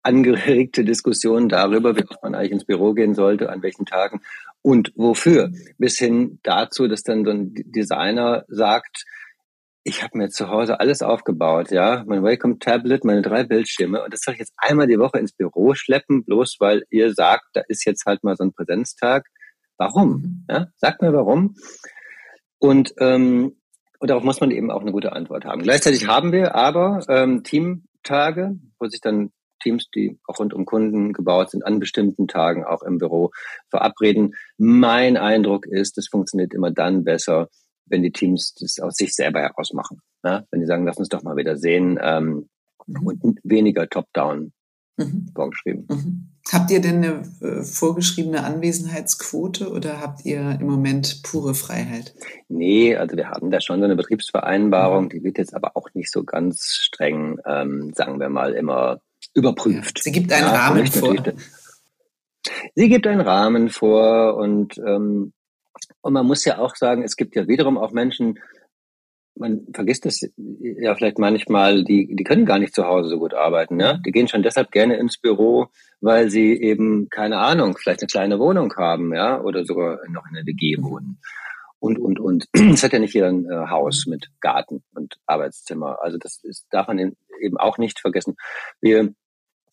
angeregte 0.03 0.86
Diskussion 0.86 1.49
darüber, 1.49 1.97
wie 1.97 2.06
man 2.22 2.36
eigentlich 2.36 2.51
ins 2.51 2.66
Büro 2.66 2.93
gehen 2.93 3.16
sollte, 3.16 3.49
an 3.49 3.64
welchen 3.64 3.86
Tagen 3.86 4.22
und 4.62 4.93
wofür. 4.95 5.51
Bis 5.78 5.97
hin 5.97 6.39
dazu, 6.43 6.88
dass 6.88 7.03
dann 7.03 7.26
so 7.26 7.32
ein 7.32 7.53
Designer 7.53 8.45
sagt, 8.47 9.06
ich 9.88 10.02
habe 10.02 10.18
mir 10.18 10.30
zu 10.30 10.50
Hause 10.50 10.80
alles 10.80 11.04
aufgebaut, 11.04 11.70
ja, 11.70 12.04
mein 12.08 12.24
Wacom-Tablet, 12.24 13.06
meine 13.06 13.22
drei 13.22 13.44
Bildschirme 13.44 14.04
und 14.04 14.12
das 14.12 14.22
soll 14.22 14.34
ich 14.34 14.40
jetzt 14.40 14.54
einmal 14.58 14.88
die 14.88 14.98
Woche 14.98 15.20
ins 15.20 15.32
Büro 15.32 15.76
schleppen, 15.76 16.26
bloß 16.26 16.56
weil 16.60 16.86
ihr 16.90 17.14
sagt, 17.14 17.46
da 17.54 17.62
ist 17.68 17.86
jetzt 17.86 18.06
halt 18.08 18.24
mal 18.24 18.36
so 18.36 18.44
ein 18.44 18.52
Präsenztag. 18.52 19.28
Warum? 19.78 20.10
Mhm. 20.10 20.46
Ja, 20.50 20.68
sagt 20.76 21.04
mir 21.04 21.14
warum. 21.14 21.56
Und, 22.58 22.96
ähm, 23.00 23.58
und 24.00 24.10
darauf 24.10 24.24
muss 24.24 24.42
man 24.42 24.50
eben 24.50 24.72
auch 24.72 24.82
eine 24.82 24.92
gute 24.92 25.14
Antwort 25.14 25.46
haben. 25.46 25.62
Gleichzeitig 25.62 26.08
haben 26.08 26.32
wir 26.32 26.56
aber 26.56 27.06
ähm, 27.08 27.44
Teamtage, 27.44 28.56
wo 28.80 28.88
sich 28.88 29.02
dann 29.02 29.32
Teams, 29.62 29.88
die 29.94 30.20
auch 30.26 30.40
rund 30.40 30.56
um 30.56 30.66
Kunden 30.66 31.14
gebaut 31.14 31.52
sind, 31.52 31.64
an 31.64 31.80
bestimmten 31.80 32.28
Tagen 32.28 32.66
auch 32.66 32.82
im 32.82 32.98
Büro 32.98 33.30
verabreden. 33.70 34.34
Mein 34.58 35.16
Eindruck 35.16 35.68
ist, 35.68 36.00
es 36.00 36.08
funktioniert 36.08 36.56
immer 36.56 36.72
dann 36.72 37.04
besser, 37.04 37.50
wenn 37.88 38.04
die 38.04 38.12
Teams 38.12 38.54
das 38.56 38.80
aus 38.80 38.96
sich 38.96 39.14
selber 39.14 39.42
heraus 39.42 39.74
machen. 39.74 40.02
Ne? 40.24 40.46
Wenn 40.52 40.60
die 40.60 40.66
sagen, 40.66 40.86
lass 40.86 40.98
uns 40.98 41.10
doch 41.10 41.24
mal 41.24 41.36
wieder 41.36 41.58
sehen 41.58 42.00
ähm, 42.02 42.50
mhm. 42.88 43.08
und 43.22 43.40
weniger 43.44 43.88
top-down 43.88 44.52
mhm. 44.98 45.28
vorgeschrieben. 45.34 45.88
Mhm. 45.90 46.30
Habt 46.52 46.70
ihr 46.70 46.80
denn 46.80 47.04
eine 47.04 47.24
äh, 47.42 47.64
vorgeschriebene 47.64 48.44
Anwesenheitsquote 48.44 49.72
oder 49.72 50.00
habt 50.00 50.26
ihr 50.26 50.58
im 50.60 50.68
Moment 50.68 51.24
pure 51.24 51.56
Freiheit? 51.56 52.14
Nee, 52.50 52.96
also 52.96 53.18
wir 53.18 53.30
haben 53.30 53.50
da 53.50 53.62
schon 53.62 53.80
so 53.80 53.86
eine 53.86 53.96
Betriebsvereinbarung, 53.96 55.06
mhm. 55.06 55.10
die 55.10 55.24
wird 55.24 55.40
jetzt 55.40 55.56
aber 55.56 55.76
auch 55.76 55.90
nicht 55.96 56.12
so 56.12 56.24
ganz 56.24 56.76
streng, 56.76 57.40
ähm, 57.46 57.94
sagen 57.96 58.20
wir 58.20 58.30
mal, 58.30 58.54
immer 58.54 59.02
überprüft. 59.34 60.00
Ja. 60.00 60.04
Sie 60.04 60.12
gibt 60.12 60.32
einen 60.32 60.46
ja, 60.46 60.68
Rahmen 60.68 60.88
vor. 60.88 61.16
Sie 62.76 62.90
gibt 62.90 63.08
einen 63.08 63.22
Rahmen 63.22 63.70
vor 63.70 64.38
und 64.38 64.78
ähm, 64.78 65.34
und 66.06 66.14
man 66.14 66.28
muss 66.28 66.45
ja 66.45 66.60
auch 66.60 66.76
sagen, 66.76 67.01
es 67.01 67.16
gibt 67.16 67.36
ja 67.36 67.47
wiederum 67.47 67.80
auch 67.80 67.91
Menschen, 67.91 68.38
man 69.34 69.66
vergisst 69.74 70.06
das 70.06 70.22
ja 70.38 70.93
vielleicht 70.93 71.18
manchmal, 71.18 71.84
die, 71.84 72.16
die 72.16 72.24
können 72.24 72.45
gar 72.45 72.60
nicht 72.60 72.76
zu 72.76 72.86
Hause 72.86 73.10
so 73.10 73.18
gut 73.18 73.34
arbeiten. 73.34 73.76
Ne? 73.76 73.99
Die 74.06 74.12
gehen 74.12 74.28
schon 74.28 74.43
deshalb 74.43 74.70
gerne 74.70 74.97
ins 74.97 75.18
Büro, 75.18 75.66
weil 76.01 76.30
sie 76.30 76.62
eben, 76.62 77.10
keine 77.10 77.39
Ahnung, 77.39 77.76
vielleicht 77.76 78.01
eine 78.01 78.08
kleine 78.08 78.38
Wohnung 78.38 78.72
haben, 78.78 79.16
ja, 79.16 79.41
oder 79.41 79.66
sogar 79.66 79.97
noch 80.08 80.28
in 80.28 80.36
der 80.36 80.45
WG 80.45 80.78
wohnen. 80.80 81.18
Und, 81.80 81.97
und, 81.97 82.20
und. 82.20 82.45
Es 82.53 82.84
hat 82.84 82.93
ja 82.93 82.99
nicht 82.99 83.16
jeder 83.16 83.30
ein 83.30 83.49
äh, 83.49 83.68
Haus 83.72 84.06
mit 84.06 84.30
Garten 84.41 84.84
und 84.93 85.18
Arbeitszimmer. 85.26 86.03
Also 86.03 86.20
das 86.20 86.38
ist, 86.43 86.68
darf 86.70 86.88
man 86.88 87.16
eben 87.41 87.58
auch 87.58 87.80
nicht 87.80 87.99
vergessen. 87.99 88.36
Wir 88.80 89.12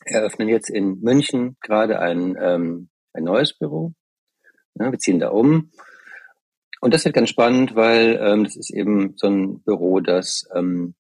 eröffnen 0.07 0.49
jetzt 0.49 0.71
in 0.71 0.99
München 1.01 1.59
gerade 1.61 1.99
ein, 1.99 2.39
ähm, 2.41 2.89
ein 3.13 3.25
neues 3.25 3.53
Büro. 3.53 3.93
Ja, 4.77 4.91
wir 4.91 4.99
ziehen 4.99 5.19
da 5.19 5.29
um 5.29 5.71
und 6.83 6.93
das 6.93 7.05
wird 7.05 7.15
ganz 7.15 7.29
spannend, 7.29 7.77
weil 7.77 8.19
ähm, 8.21 8.43
das 8.43 8.57
ist 8.57 8.71
eben 8.71 9.15
so 9.17 9.29
ein 9.29 9.61
Büro, 9.61 10.01
das, 10.01 10.49
ähm, 10.53 10.95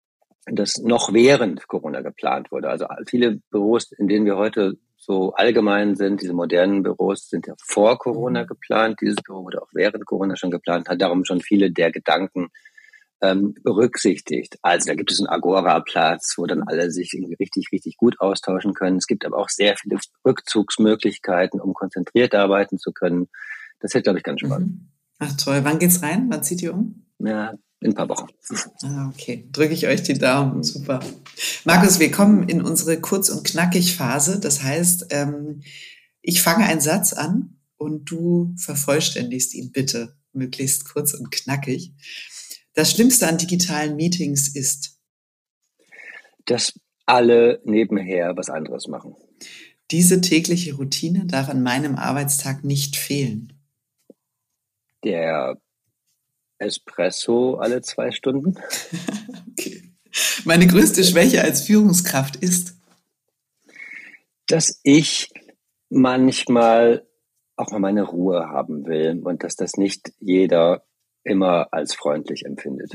das 0.47 0.79
noch 0.79 1.13
während 1.13 1.67
Corona 1.67 2.03
geplant 2.03 2.53
wurde. 2.53 2.69
Also 2.69 2.87
viele 3.09 3.41
Büros, 3.51 3.91
in 3.91 4.07
denen 4.07 4.25
wir 4.25 4.37
heute 4.37 4.79
so 4.97 5.33
allgemein 5.33 5.97
sind, 5.97 6.23
diese 6.23 6.35
modernen 6.35 6.85
Büros 6.85 7.29
sind 7.29 7.49
ja 7.49 7.55
vor 7.61 7.99
Corona 7.99 8.45
mhm. 8.45 8.47
geplant. 8.47 8.99
Dieses 9.01 9.17
Büro 9.17 9.43
wurde 9.43 9.61
auch 9.61 9.71
während 9.73 10.07
Corona 10.07 10.37
schon 10.37 10.53
geplant, 10.53 10.89
hat 10.89 11.03
darum 11.03 11.25
schon 11.25 11.41
viele 11.41 11.73
der 11.73 11.91
Gedanken 11.91 12.51
ähm, 13.21 13.55
berücksichtigt. 13.65 14.59
Also 14.63 14.87
da 14.87 14.95
gibt 14.95 15.11
es 15.11 15.19
einen 15.19 15.31
Agora-Platz, 15.31 16.35
wo 16.37 16.47
dann 16.47 16.63
alle 16.63 16.93
sich 16.93 17.13
irgendwie 17.13 17.35
richtig, 17.35 17.73
richtig 17.73 17.97
gut 17.97 18.21
austauschen 18.21 18.75
können. 18.75 18.99
Es 18.99 19.09
gibt 19.09 19.27
aber 19.27 19.37
auch 19.37 19.49
sehr 19.49 19.77
viele 19.77 19.99
Rückzugsmöglichkeiten, 20.25 21.61
um 21.61 21.75
konzentriert 21.75 22.37
arbeiten 22.37 22.79
zu 22.79 22.93
können. 22.93 23.29
Das 23.81 23.95
wird, 23.95 24.05
glaube 24.05 24.21
ich, 24.21 24.25
ganz 24.25 24.43
spannend. 24.43 24.69
Mhm. 24.69 24.93
Ach 25.19 25.37
toll. 25.37 25.61
Wann 25.65 25.79
geht's 25.79 26.03
rein? 26.03 26.27
Wann 26.31 26.43
zieht 26.43 26.63
ihr 26.63 26.75
um? 26.75 27.07
Ja, 27.19 27.55
in 27.81 27.91
ein 27.91 27.95
paar 27.95 28.09
Wochen. 28.09 28.29
Ah, 28.83 29.09
okay. 29.09 29.49
Drücke 29.53 29.75
ich 29.75 29.87
euch 29.87 30.03
die 30.03 30.15
Daumen. 30.15 30.63
Super. 30.63 31.01
Markus, 31.65 31.99
wir 31.99 32.11
kommen 32.11 32.49
in 32.49 32.63
unsere 32.63 33.01
kurz- 33.01 33.29
und 33.29 33.45
knackig 33.45 33.97
Phase. 33.97 34.39
Das 34.39 34.63
heißt, 34.63 35.07
ähm, 35.11 35.63
ich 36.21 36.43
fange 36.43 36.65
einen 36.65 36.81
Satz 36.81 37.13
an 37.13 37.59
und 37.77 38.11
du 38.11 38.55
vervollständigst 38.57 39.55
ihn 39.55 39.73
bitte, 39.73 40.17
möglichst 40.33 40.89
kurz 40.89 41.15
und 41.15 41.31
knackig. 41.31 41.93
Das 42.75 42.91
Schlimmste 42.91 43.29
an 43.29 43.39
digitalen 43.39 43.97
Meetings 43.97 44.49
ist, 44.49 44.99
dass 46.47 46.79
alle 47.07 47.61
nebenher 47.65 48.37
was 48.37 48.49
anderes 48.49 48.87
machen. 48.87 49.15
Diese 49.91 50.21
tägliche 50.21 50.75
Routine 50.75 51.27
darf 51.27 51.49
an 51.49 51.63
meinem 51.63 51.97
Arbeitstag 51.97 52.65
nicht 52.65 52.97
fehlen 52.97 53.53
der 55.05 55.59
Espresso 56.59 57.57
alle 57.57 57.83
zwei 57.83 58.11
Stunden. 58.13 58.57
okay. 59.51 59.83
Meine 60.45 60.67
größte 60.67 61.05
Schwäche 61.05 61.43
als 61.43 61.63
Führungskraft 61.63 62.37
ist, 62.37 62.77
dass 64.47 64.81
ich 64.83 65.31
manchmal 65.89 67.07
auch 67.57 67.71
mal 67.71 67.79
meine 67.79 68.03
Ruhe 68.03 68.49
haben 68.49 68.87
will 68.87 69.21
und 69.25 69.43
dass 69.43 69.57
das 69.57 69.77
nicht 69.77 70.13
jeder 70.19 70.85
immer 71.25 71.73
als 71.73 71.95
freundlich 71.95 72.45
empfindet. 72.45 72.93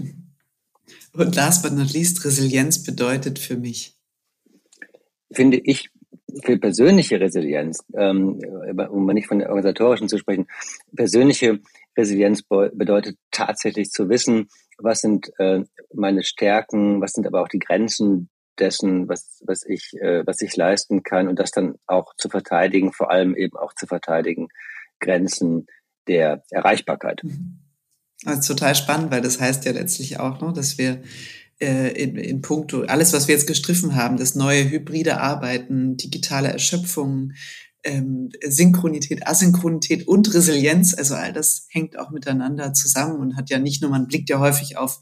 Und 1.13 1.35
last 1.35 1.63
but 1.63 1.73
not 1.73 1.91
least, 1.93 2.23
Resilienz 2.25 2.83
bedeutet 2.83 3.39
für 3.39 3.57
mich. 3.57 3.95
Finde 5.31 5.57
ich 5.57 5.89
für 6.43 6.57
persönliche 6.57 7.19
Resilienz, 7.19 7.83
ähm, 7.93 8.39
um 8.89 9.05
mal 9.05 9.13
nicht 9.13 9.27
von 9.27 9.39
der 9.39 9.49
organisatorischen 9.49 10.07
zu 10.07 10.17
sprechen, 10.17 10.47
persönliche 10.95 11.59
Resilienz 11.97 12.43
bedeutet 12.43 13.17
tatsächlich 13.31 13.89
zu 13.89 14.09
wissen, 14.09 14.47
was 14.77 15.01
sind 15.01 15.31
äh, 15.39 15.63
meine 15.93 16.23
Stärken, 16.23 17.01
was 17.01 17.13
sind 17.13 17.25
aber 17.25 17.41
auch 17.41 17.47
die 17.47 17.59
Grenzen 17.59 18.29
dessen, 18.59 19.07
was, 19.09 19.41
was 19.45 19.65
ich, 19.65 19.93
äh, 19.99 20.25
was 20.25 20.41
ich 20.41 20.55
leisten 20.55 21.03
kann 21.03 21.27
und 21.27 21.37
das 21.39 21.51
dann 21.51 21.75
auch 21.87 22.13
zu 22.17 22.29
verteidigen, 22.29 22.93
vor 22.93 23.11
allem 23.11 23.35
eben 23.35 23.57
auch 23.57 23.73
zu 23.73 23.87
verteidigen, 23.87 24.47
Grenzen 24.99 25.67
der 26.07 26.43
Erreichbarkeit. 26.49 27.23
Mhm. 27.23 27.59
Also 28.25 28.53
total 28.53 28.75
spannend, 28.75 29.11
weil 29.11 29.21
das 29.21 29.39
heißt 29.39 29.65
ja 29.65 29.71
letztlich 29.71 30.19
auch, 30.19 30.41
ne, 30.41 30.51
dass 30.53 30.77
wir 30.77 31.03
äh, 31.59 31.89
in, 31.91 32.15
in 32.15 32.41
puncto, 32.41 32.81
alles, 32.83 33.13
was 33.13 33.27
wir 33.27 33.35
jetzt 33.35 33.47
gestriffen 33.47 33.95
haben, 33.95 34.17
das 34.17 34.35
neue 34.35 34.69
hybride 34.69 35.19
Arbeiten, 35.19 35.97
digitale 35.97 36.49
Erschöpfung, 36.49 37.33
ähm, 37.83 38.29
Synchronität, 38.45 39.27
Asynchronität 39.27 40.07
und 40.07 40.33
Resilienz, 40.33 40.93
also 40.93 41.15
all 41.15 41.33
das 41.33 41.67
hängt 41.69 41.97
auch 41.97 42.11
miteinander 42.11 42.73
zusammen 42.73 43.19
und 43.19 43.35
hat 43.35 43.49
ja 43.49 43.59
nicht 43.59 43.81
nur, 43.81 43.91
man 43.91 44.07
blickt 44.07 44.29
ja 44.29 44.39
häufig 44.39 44.77
auf 44.77 44.99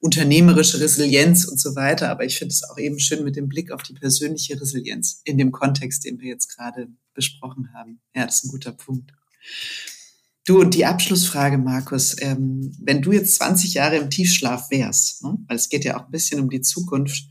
unternehmerische 0.00 0.80
Resilienz 0.80 1.46
und 1.46 1.58
so 1.58 1.76
weiter, 1.76 2.10
aber 2.10 2.24
ich 2.24 2.38
finde 2.38 2.52
es 2.52 2.62
auch 2.68 2.76
eben 2.76 2.98
schön 2.98 3.24
mit 3.24 3.36
dem 3.36 3.48
Blick 3.48 3.72
auf 3.72 3.82
die 3.82 3.94
persönliche 3.94 4.60
Resilienz 4.60 5.22
in 5.24 5.38
dem 5.38 5.50
Kontext, 5.50 6.04
den 6.04 6.20
wir 6.20 6.28
jetzt 6.28 6.54
gerade 6.54 6.88
besprochen 7.14 7.70
haben. 7.72 8.00
Ja, 8.14 8.26
das 8.26 8.36
ist 8.36 8.44
ein 8.44 8.50
guter 8.50 8.72
Punkt. 8.72 9.12
Du, 10.46 10.60
und 10.60 10.74
die 10.74 10.84
Abschlussfrage, 10.84 11.56
Markus, 11.56 12.16
ähm, 12.20 12.76
wenn 12.78 13.00
du 13.00 13.12
jetzt 13.12 13.36
20 13.36 13.72
Jahre 13.74 13.96
im 13.96 14.10
Tiefschlaf 14.10 14.70
wärst, 14.70 15.24
ne, 15.24 15.38
weil 15.48 15.56
es 15.56 15.70
geht 15.70 15.86
ja 15.86 15.96
auch 15.98 16.04
ein 16.04 16.10
bisschen 16.10 16.38
um 16.38 16.50
die 16.50 16.60
Zukunft 16.60 17.24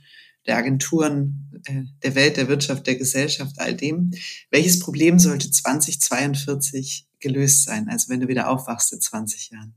der 0.48 0.58
Agenturen, 0.58 1.62
äh, 1.66 1.84
der 2.04 2.16
Welt, 2.16 2.38
der 2.38 2.48
Wirtschaft, 2.48 2.88
der 2.88 2.96
Gesellschaft, 2.96 3.56
all 3.58 3.76
dem, 3.76 4.12
welches 4.52 4.80
Problem 4.80 5.20
sollte 5.20 5.50
2042 5.50 7.08
gelöst 7.20 7.66
sein, 7.66 7.88
also 7.90 8.10
wenn 8.10 8.20
du 8.20 8.28
wieder 8.28 8.50
aufwachst 8.50 8.94
in 8.94 9.02
20 9.02 9.52
Jahren? 9.52 9.74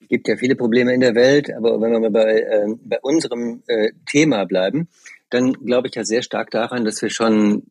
Es 0.00 0.08
gibt 0.08 0.28
ja 0.28 0.36
viele 0.36 0.54
Probleme 0.54 0.94
in 0.94 1.00
der 1.00 1.14
Welt, 1.14 1.52
aber 1.52 1.80
wenn 1.80 1.90
wir 1.90 2.00
mal 2.00 2.10
bei, 2.10 2.40
äh, 2.40 2.66
bei 2.84 3.00
unserem 3.00 3.62
äh, 3.66 3.90
Thema 4.06 4.44
bleiben, 4.44 4.88
dann 5.30 5.52
glaube 5.52 5.88
ich 5.88 5.94
ja 5.94 6.04
sehr 6.04 6.22
stark 6.22 6.50
daran, 6.50 6.84
dass 6.84 7.02
wir 7.02 7.10
schon 7.10 7.66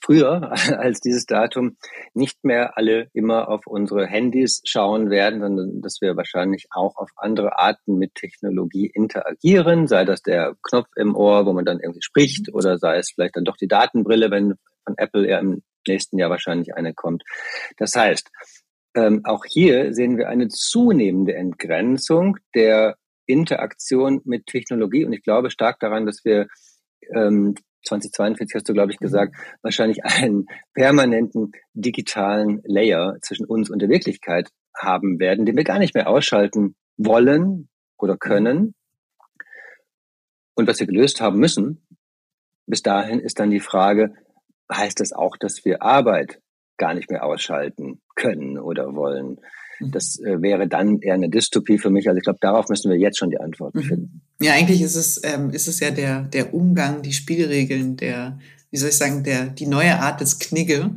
früher 0.00 0.52
als 0.78 1.00
dieses 1.00 1.26
Datum 1.26 1.76
nicht 2.12 2.44
mehr 2.44 2.76
alle 2.76 3.08
immer 3.12 3.48
auf 3.48 3.66
unsere 3.66 4.06
Handys 4.06 4.60
schauen 4.64 5.10
werden, 5.10 5.40
sondern 5.40 5.80
dass 5.80 6.00
wir 6.00 6.16
wahrscheinlich 6.16 6.66
auch 6.70 6.96
auf 6.96 7.10
andere 7.16 7.58
Arten 7.58 7.96
mit 7.96 8.14
Technologie 8.14 8.86
interagieren, 8.86 9.86
sei 9.86 10.04
das 10.04 10.22
der 10.22 10.54
Knopf 10.62 10.88
im 10.96 11.16
Ohr, 11.16 11.46
wo 11.46 11.52
man 11.52 11.64
dann 11.64 11.80
irgendwie 11.80 12.02
spricht, 12.02 12.52
oder 12.52 12.78
sei 12.78 12.98
es 12.98 13.10
vielleicht 13.12 13.36
dann 13.36 13.44
doch 13.44 13.56
die 13.56 13.68
Datenbrille, 13.68 14.30
wenn 14.30 14.54
von 14.84 14.94
Apple 14.96 15.28
ja 15.28 15.38
im 15.38 15.62
nächsten 15.86 16.18
Jahr 16.18 16.30
wahrscheinlich 16.30 16.74
eine 16.74 16.94
kommt. 16.94 17.24
Das 17.78 17.94
heißt, 17.94 18.30
ähm, 18.94 19.22
auch 19.24 19.44
hier 19.44 19.92
sehen 19.92 20.16
wir 20.16 20.28
eine 20.28 20.48
zunehmende 20.48 21.34
Entgrenzung 21.34 22.38
der 22.54 22.96
Interaktion 23.26 24.20
mit 24.24 24.46
Technologie. 24.46 25.04
Und 25.04 25.12
ich 25.12 25.22
glaube 25.22 25.50
stark 25.50 25.80
daran, 25.80 26.06
dass 26.06 26.24
wir 26.24 26.46
ähm, 27.14 27.54
2042 27.84 28.54
hast 28.54 28.68
du, 28.68 28.72
glaube 28.72 28.92
ich, 28.92 28.98
gesagt, 28.98 29.36
wahrscheinlich 29.62 30.04
einen 30.04 30.46
permanenten 30.74 31.52
digitalen 31.74 32.60
Layer 32.64 33.16
zwischen 33.22 33.46
uns 33.46 33.70
und 33.70 33.80
der 33.80 33.88
Wirklichkeit 33.88 34.50
haben 34.76 35.18
werden, 35.20 35.46
den 35.46 35.56
wir 35.56 35.64
gar 35.64 35.78
nicht 35.78 35.94
mehr 35.94 36.08
ausschalten 36.08 36.74
wollen 36.96 37.68
oder 37.98 38.16
können. 38.16 38.74
Und 40.54 40.68
was 40.68 40.80
wir 40.80 40.86
gelöst 40.86 41.20
haben 41.20 41.38
müssen, 41.38 41.86
bis 42.66 42.82
dahin 42.82 43.20
ist 43.20 43.38
dann 43.38 43.50
die 43.50 43.60
Frage, 43.60 44.14
heißt 44.72 45.00
das 45.00 45.12
auch, 45.12 45.36
dass 45.36 45.64
wir 45.64 45.82
Arbeit 45.82 46.40
gar 46.76 46.94
nicht 46.94 47.10
mehr 47.10 47.24
ausschalten 47.24 48.00
können 48.14 48.58
oder 48.58 48.94
wollen? 48.94 49.40
Mhm. 49.80 49.90
Das 49.90 50.18
äh, 50.20 50.40
wäre 50.40 50.68
dann 50.68 51.00
eher 51.00 51.14
eine 51.14 51.28
Dystopie 51.28 51.78
für 51.78 51.90
mich. 51.90 52.08
Also 52.08 52.18
ich 52.18 52.24
glaube, 52.24 52.38
darauf 52.40 52.68
müssen 52.68 52.90
wir 52.90 52.98
jetzt 52.98 53.18
schon 53.18 53.30
die 53.30 53.40
Antworten 53.40 53.78
mhm. 53.78 53.82
finden. 53.82 54.23
Ja, 54.40 54.52
eigentlich 54.52 54.82
ist 54.82 54.96
es, 54.96 55.20
ähm, 55.22 55.50
ist 55.50 55.68
es 55.68 55.80
ja 55.80 55.90
der, 55.90 56.22
der 56.22 56.54
Umgang, 56.54 57.02
die 57.02 57.12
Spielregeln, 57.12 57.96
der, 57.96 58.38
wie 58.70 58.76
soll 58.78 58.88
ich 58.88 58.96
sagen, 58.96 59.22
der, 59.22 59.46
die 59.46 59.66
neue 59.66 60.00
Art 60.00 60.20
des 60.20 60.38
Knigge, 60.38 60.90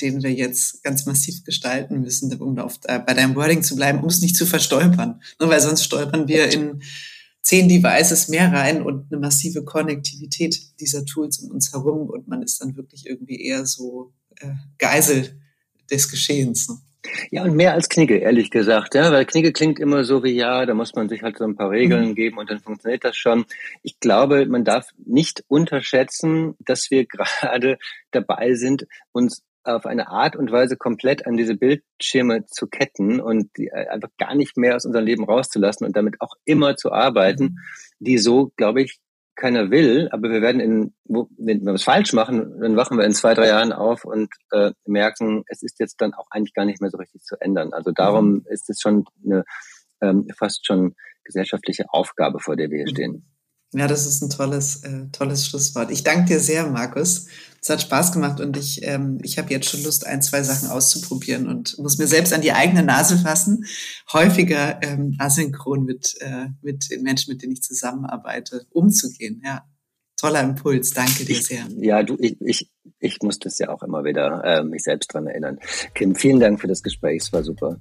den 0.00 0.22
wir 0.22 0.32
jetzt 0.32 0.82
ganz 0.82 1.06
massiv 1.06 1.44
gestalten 1.44 2.00
müssen, 2.00 2.34
um 2.40 2.58
auf, 2.58 2.78
äh, 2.84 2.98
bei 2.98 3.14
deinem 3.14 3.36
Wording 3.36 3.62
zu 3.62 3.76
bleiben, 3.76 4.00
um 4.00 4.08
es 4.08 4.20
nicht 4.20 4.36
zu 4.36 4.46
verstolpern. 4.46 5.20
Nur 5.38 5.48
weil 5.48 5.60
sonst 5.60 5.84
stolpern 5.84 6.26
wir 6.26 6.52
in 6.52 6.82
zehn 7.42 7.68
Devices 7.68 8.28
mehr 8.28 8.52
rein 8.52 8.82
und 8.82 9.10
eine 9.10 9.20
massive 9.20 9.64
Konnektivität 9.64 10.60
dieser 10.80 11.04
Tools 11.04 11.38
um 11.38 11.50
uns 11.50 11.72
herum 11.72 12.08
und 12.08 12.28
man 12.28 12.42
ist 12.42 12.60
dann 12.60 12.76
wirklich 12.76 13.06
irgendwie 13.06 13.40
eher 13.40 13.66
so 13.66 14.12
äh, 14.36 14.52
Geisel 14.78 15.40
des 15.90 16.10
Geschehens. 16.10 16.68
Ne? 16.68 16.76
Ja, 17.30 17.44
und 17.44 17.54
mehr 17.54 17.72
als 17.72 17.88
Knigge, 17.88 18.18
ehrlich 18.18 18.50
gesagt, 18.50 18.94
ja, 18.94 19.10
weil 19.10 19.24
Knigge 19.24 19.52
klingt 19.52 19.78
immer 19.78 20.04
so 20.04 20.22
wie, 20.22 20.32
ja, 20.32 20.66
da 20.66 20.74
muss 20.74 20.94
man 20.94 21.08
sich 21.08 21.22
halt 21.22 21.38
so 21.38 21.44
ein 21.44 21.56
paar 21.56 21.70
Regeln 21.70 22.10
mhm. 22.10 22.14
geben 22.14 22.38
und 22.38 22.50
dann 22.50 22.60
funktioniert 22.60 23.04
das 23.04 23.16
schon. 23.16 23.46
Ich 23.82 24.00
glaube, 24.00 24.46
man 24.46 24.64
darf 24.64 24.88
nicht 24.98 25.44
unterschätzen, 25.48 26.56
dass 26.60 26.90
wir 26.90 27.06
gerade 27.06 27.78
dabei 28.10 28.54
sind, 28.54 28.86
uns 29.12 29.42
auf 29.62 29.86
eine 29.86 30.08
Art 30.08 30.36
und 30.36 30.50
Weise 30.50 30.76
komplett 30.76 31.26
an 31.26 31.36
diese 31.36 31.54
Bildschirme 31.54 32.46
zu 32.46 32.66
ketten 32.66 33.20
und 33.20 33.50
die 33.56 33.68
äh, 33.68 33.88
einfach 33.88 34.10
gar 34.18 34.34
nicht 34.34 34.56
mehr 34.56 34.76
aus 34.76 34.86
unserem 34.86 35.04
Leben 35.04 35.24
rauszulassen 35.24 35.86
und 35.86 35.96
damit 35.96 36.20
auch 36.20 36.34
immer 36.44 36.76
zu 36.76 36.92
arbeiten, 36.92 37.44
mhm. 37.44 37.58
die 37.98 38.18
so, 38.18 38.52
glaube 38.56 38.82
ich, 38.82 38.98
keiner 39.40 39.70
will, 39.70 40.08
aber 40.12 40.30
wir 40.30 40.42
werden 40.42 40.60
in, 40.60 40.94
wenn 41.06 41.64
wir 41.64 41.74
was 41.74 41.82
falsch 41.82 42.12
machen, 42.12 42.60
dann 42.60 42.76
wachen 42.76 42.96
wir 42.96 43.04
in 43.04 43.12
zwei, 43.12 43.34
drei 43.34 43.48
Jahren 43.48 43.72
auf 43.72 44.04
und 44.04 44.28
äh, 44.52 44.72
merken, 44.86 45.42
es 45.48 45.62
ist 45.62 45.80
jetzt 45.80 46.00
dann 46.00 46.14
auch 46.14 46.26
eigentlich 46.30 46.54
gar 46.54 46.64
nicht 46.64 46.80
mehr 46.80 46.90
so 46.90 46.98
richtig 46.98 47.22
zu 47.22 47.36
ändern. 47.40 47.72
Also 47.72 47.90
darum 47.90 48.30
mhm. 48.30 48.46
ist 48.50 48.70
es 48.70 48.80
schon 48.80 49.04
eine 49.24 49.44
ähm, 50.00 50.28
fast 50.36 50.66
schon 50.66 50.94
gesellschaftliche 51.24 51.84
Aufgabe, 51.88 52.38
vor 52.38 52.56
der 52.56 52.70
wir 52.70 52.78
hier 52.78 52.86
mhm. 52.86 52.94
stehen. 52.94 53.24
Ja, 53.72 53.86
das 53.86 54.06
ist 54.06 54.22
ein 54.22 54.30
tolles, 54.30 54.82
äh, 54.84 55.06
tolles 55.12 55.46
Schlusswort. 55.46 55.90
Ich 55.90 56.02
danke 56.02 56.26
dir 56.26 56.40
sehr, 56.40 56.66
Markus. 56.66 57.28
Es 57.62 57.68
hat 57.68 57.82
Spaß 57.82 58.12
gemacht 58.12 58.40
und 58.40 58.56
ich, 58.56 58.80
ähm, 58.84 59.18
ich 59.22 59.38
habe 59.38 59.50
jetzt 59.50 59.68
schon 59.68 59.82
Lust, 59.82 60.06
ein, 60.06 60.22
zwei 60.22 60.42
Sachen 60.42 60.68
auszuprobieren 60.68 61.46
und 61.46 61.78
muss 61.78 61.98
mir 61.98 62.06
selbst 62.06 62.32
an 62.32 62.40
die 62.40 62.52
eigene 62.52 62.82
Nase 62.82 63.18
fassen, 63.18 63.66
häufiger 64.12 64.82
ähm, 64.82 65.16
asynchron 65.18 65.84
mit, 65.84 66.16
äh, 66.20 66.46
mit 66.62 66.90
den 66.90 67.02
Menschen, 67.02 67.32
mit 67.32 67.42
denen 67.42 67.52
ich 67.52 67.62
zusammenarbeite, 67.62 68.66
umzugehen. 68.70 69.42
Ja, 69.44 69.64
toller 70.16 70.40
Impuls. 70.42 70.92
Danke 70.92 71.24
dir 71.24 71.42
sehr. 71.42 71.66
Ja, 71.76 72.02
du, 72.02 72.16
ich, 72.18 72.40
ich, 72.40 72.70
ich 72.98 73.18
muss 73.22 73.38
das 73.38 73.58
ja 73.58 73.68
auch 73.68 73.82
immer 73.82 74.04
wieder 74.04 74.42
äh, 74.44 74.64
mich 74.64 74.82
selbst 74.82 75.12
dran 75.12 75.26
erinnern. 75.26 75.58
Kim, 75.94 76.14
vielen 76.14 76.40
Dank 76.40 76.60
für 76.60 76.68
das 76.68 76.82
Gespräch. 76.82 77.22
Es 77.22 77.32
war 77.32 77.42
super. 77.42 77.76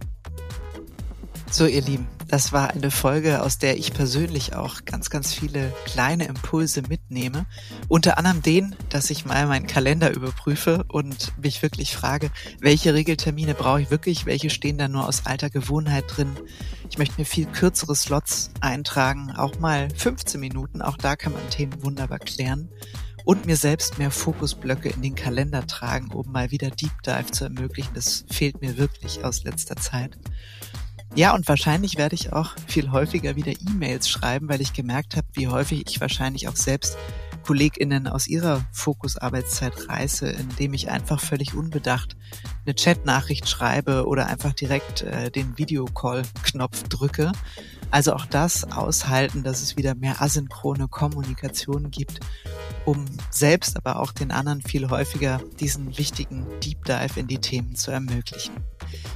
So, 1.51 1.65
ihr 1.65 1.81
Lieben, 1.81 2.07
das 2.27 2.53
war 2.53 2.69
eine 2.69 2.91
Folge, 2.91 3.41
aus 3.41 3.57
der 3.57 3.75
ich 3.77 3.91
persönlich 3.91 4.53
auch 4.53 4.85
ganz, 4.85 5.09
ganz 5.09 5.33
viele 5.33 5.73
kleine 5.85 6.25
Impulse 6.25 6.83
mitnehme. 6.87 7.47
Unter 7.87 8.19
anderem 8.19 8.43
den, 8.43 8.75
dass 8.89 9.09
ich 9.09 9.25
mal 9.25 9.47
meinen 9.47 9.65
Kalender 9.65 10.13
überprüfe 10.13 10.85
und 10.89 11.33
mich 11.41 11.63
wirklich 11.63 11.95
frage, 11.95 12.29
welche 12.59 12.93
Regeltermine 12.93 13.55
brauche 13.55 13.81
ich 13.81 13.89
wirklich, 13.89 14.27
welche 14.27 14.51
stehen 14.51 14.77
da 14.77 14.87
nur 14.87 15.07
aus 15.07 15.25
alter 15.25 15.49
Gewohnheit 15.49 16.05
drin. 16.07 16.37
Ich 16.87 16.99
möchte 16.99 17.19
mir 17.19 17.25
viel 17.25 17.47
kürzere 17.47 17.95
Slots 17.95 18.51
eintragen, 18.61 19.33
auch 19.35 19.59
mal 19.59 19.89
15 19.95 20.39
Minuten, 20.39 20.83
auch 20.83 20.97
da 20.97 21.15
kann 21.15 21.33
man 21.33 21.49
Themen 21.49 21.83
wunderbar 21.83 22.19
klären 22.19 22.69
und 23.25 23.47
mir 23.47 23.57
selbst 23.57 23.97
mehr 23.97 24.11
Fokusblöcke 24.11 24.89
in 24.89 25.01
den 25.01 25.15
Kalender 25.15 25.65
tragen, 25.65 26.11
um 26.11 26.31
mal 26.31 26.51
wieder 26.51 26.69
Deep 26.69 27.03
Dive 27.03 27.31
zu 27.31 27.45
ermöglichen. 27.45 27.93
Das 27.95 28.25
fehlt 28.31 28.61
mir 28.61 28.77
wirklich 28.77 29.25
aus 29.25 29.43
letzter 29.43 29.75
Zeit. 29.75 30.17
Ja, 31.15 31.33
und 31.33 31.47
wahrscheinlich 31.47 31.97
werde 31.97 32.15
ich 32.15 32.33
auch 32.33 32.55
viel 32.67 32.91
häufiger 32.91 33.35
wieder 33.35 33.51
E-Mails 33.51 34.07
schreiben, 34.07 34.47
weil 34.47 34.61
ich 34.61 34.73
gemerkt 34.73 35.15
habe, 35.15 35.27
wie 35.33 35.47
häufig 35.47 35.83
ich 35.87 35.99
wahrscheinlich 35.99 36.47
auch 36.47 36.55
selbst 36.55 36.97
KollegInnen 37.45 38.07
aus 38.07 38.27
ihrer 38.27 38.63
Fokusarbeitszeit 38.71 39.89
reiße, 39.89 40.29
indem 40.29 40.73
ich 40.73 40.91
einfach 40.91 41.19
völlig 41.19 41.55
unbedacht 41.55 42.15
eine 42.65 42.75
Chatnachricht 42.75 43.49
schreibe 43.49 44.05
oder 44.05 44.27
einfach 44.27 44.53
direkt 44.53 45.01
äh, 45.01 45.31
den 45.31 45.57
Videocall-Knopf 45.57 46.83
drücke. 46.89 47.31
Also 47.91 48.13
auch 48.13 48.25
das 48.25 48.71
aushalten, 48.71 49.43
dass 49.43 49.61
es 49.61 49.77
wieder 49.77 49.95
mehr 49.95 50.21
asynchrone 50.21 50.87
Kommunikation 50.87 51.89
gibt, 51.89 52.19
um 52.85 53.05
selbst, 53.29 53.77
aber 53.77 53.99
auch 53.99 54.11
den 54.11 54.31
anderen 54.31 54.61
viel 54.61 54.89
häufiger 54.89 55.41
diesen 55.59 55.97
wichtigen 55.97 56.45
Deep 56.63 56.85
Dive 56.85 57.19
in 57.19 57.27
die 57.27 57.39
Themen 57.39 57.75
zu 57.75 57.91
ermöglichen. 57.91 58.53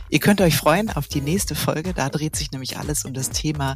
Ihr 0.09 0.19
könnt 0.19 0.41
euch 0.41 0.55
freuen 0.55 0.89
auf 0.89 1.07
die 1.07 1.21
nächste 1.21 1.55
Folge. 1.55 1.93
Da 1.93 2.09
dreht 2.09 2.36
sich 2.36 2.51
nämlich 2.51 2.78
alles 2.78 3.05
um 3.05 3.13
das 3.13 3.30
Thema 3.30 3.76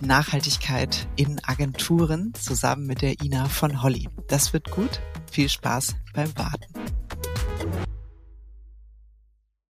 Nachhaltigkeit 0.00 1.08
in 1.16 1.40
Agenturen 1.44 2.32
zusammen 2.34 2.86
mit 2.86 3.02
der 3.02 3.22
Ina 3.22 3.48
von 3.48 3.82
Holly. 3.82 4.08
Das 4.28 4.52
wird 4.52 4.70
gut. 4.70 5.00
Viel 5.30 5.48
Spaß 5.48 5.96
beim 6.14 6.36
Warten. 6.36 6.66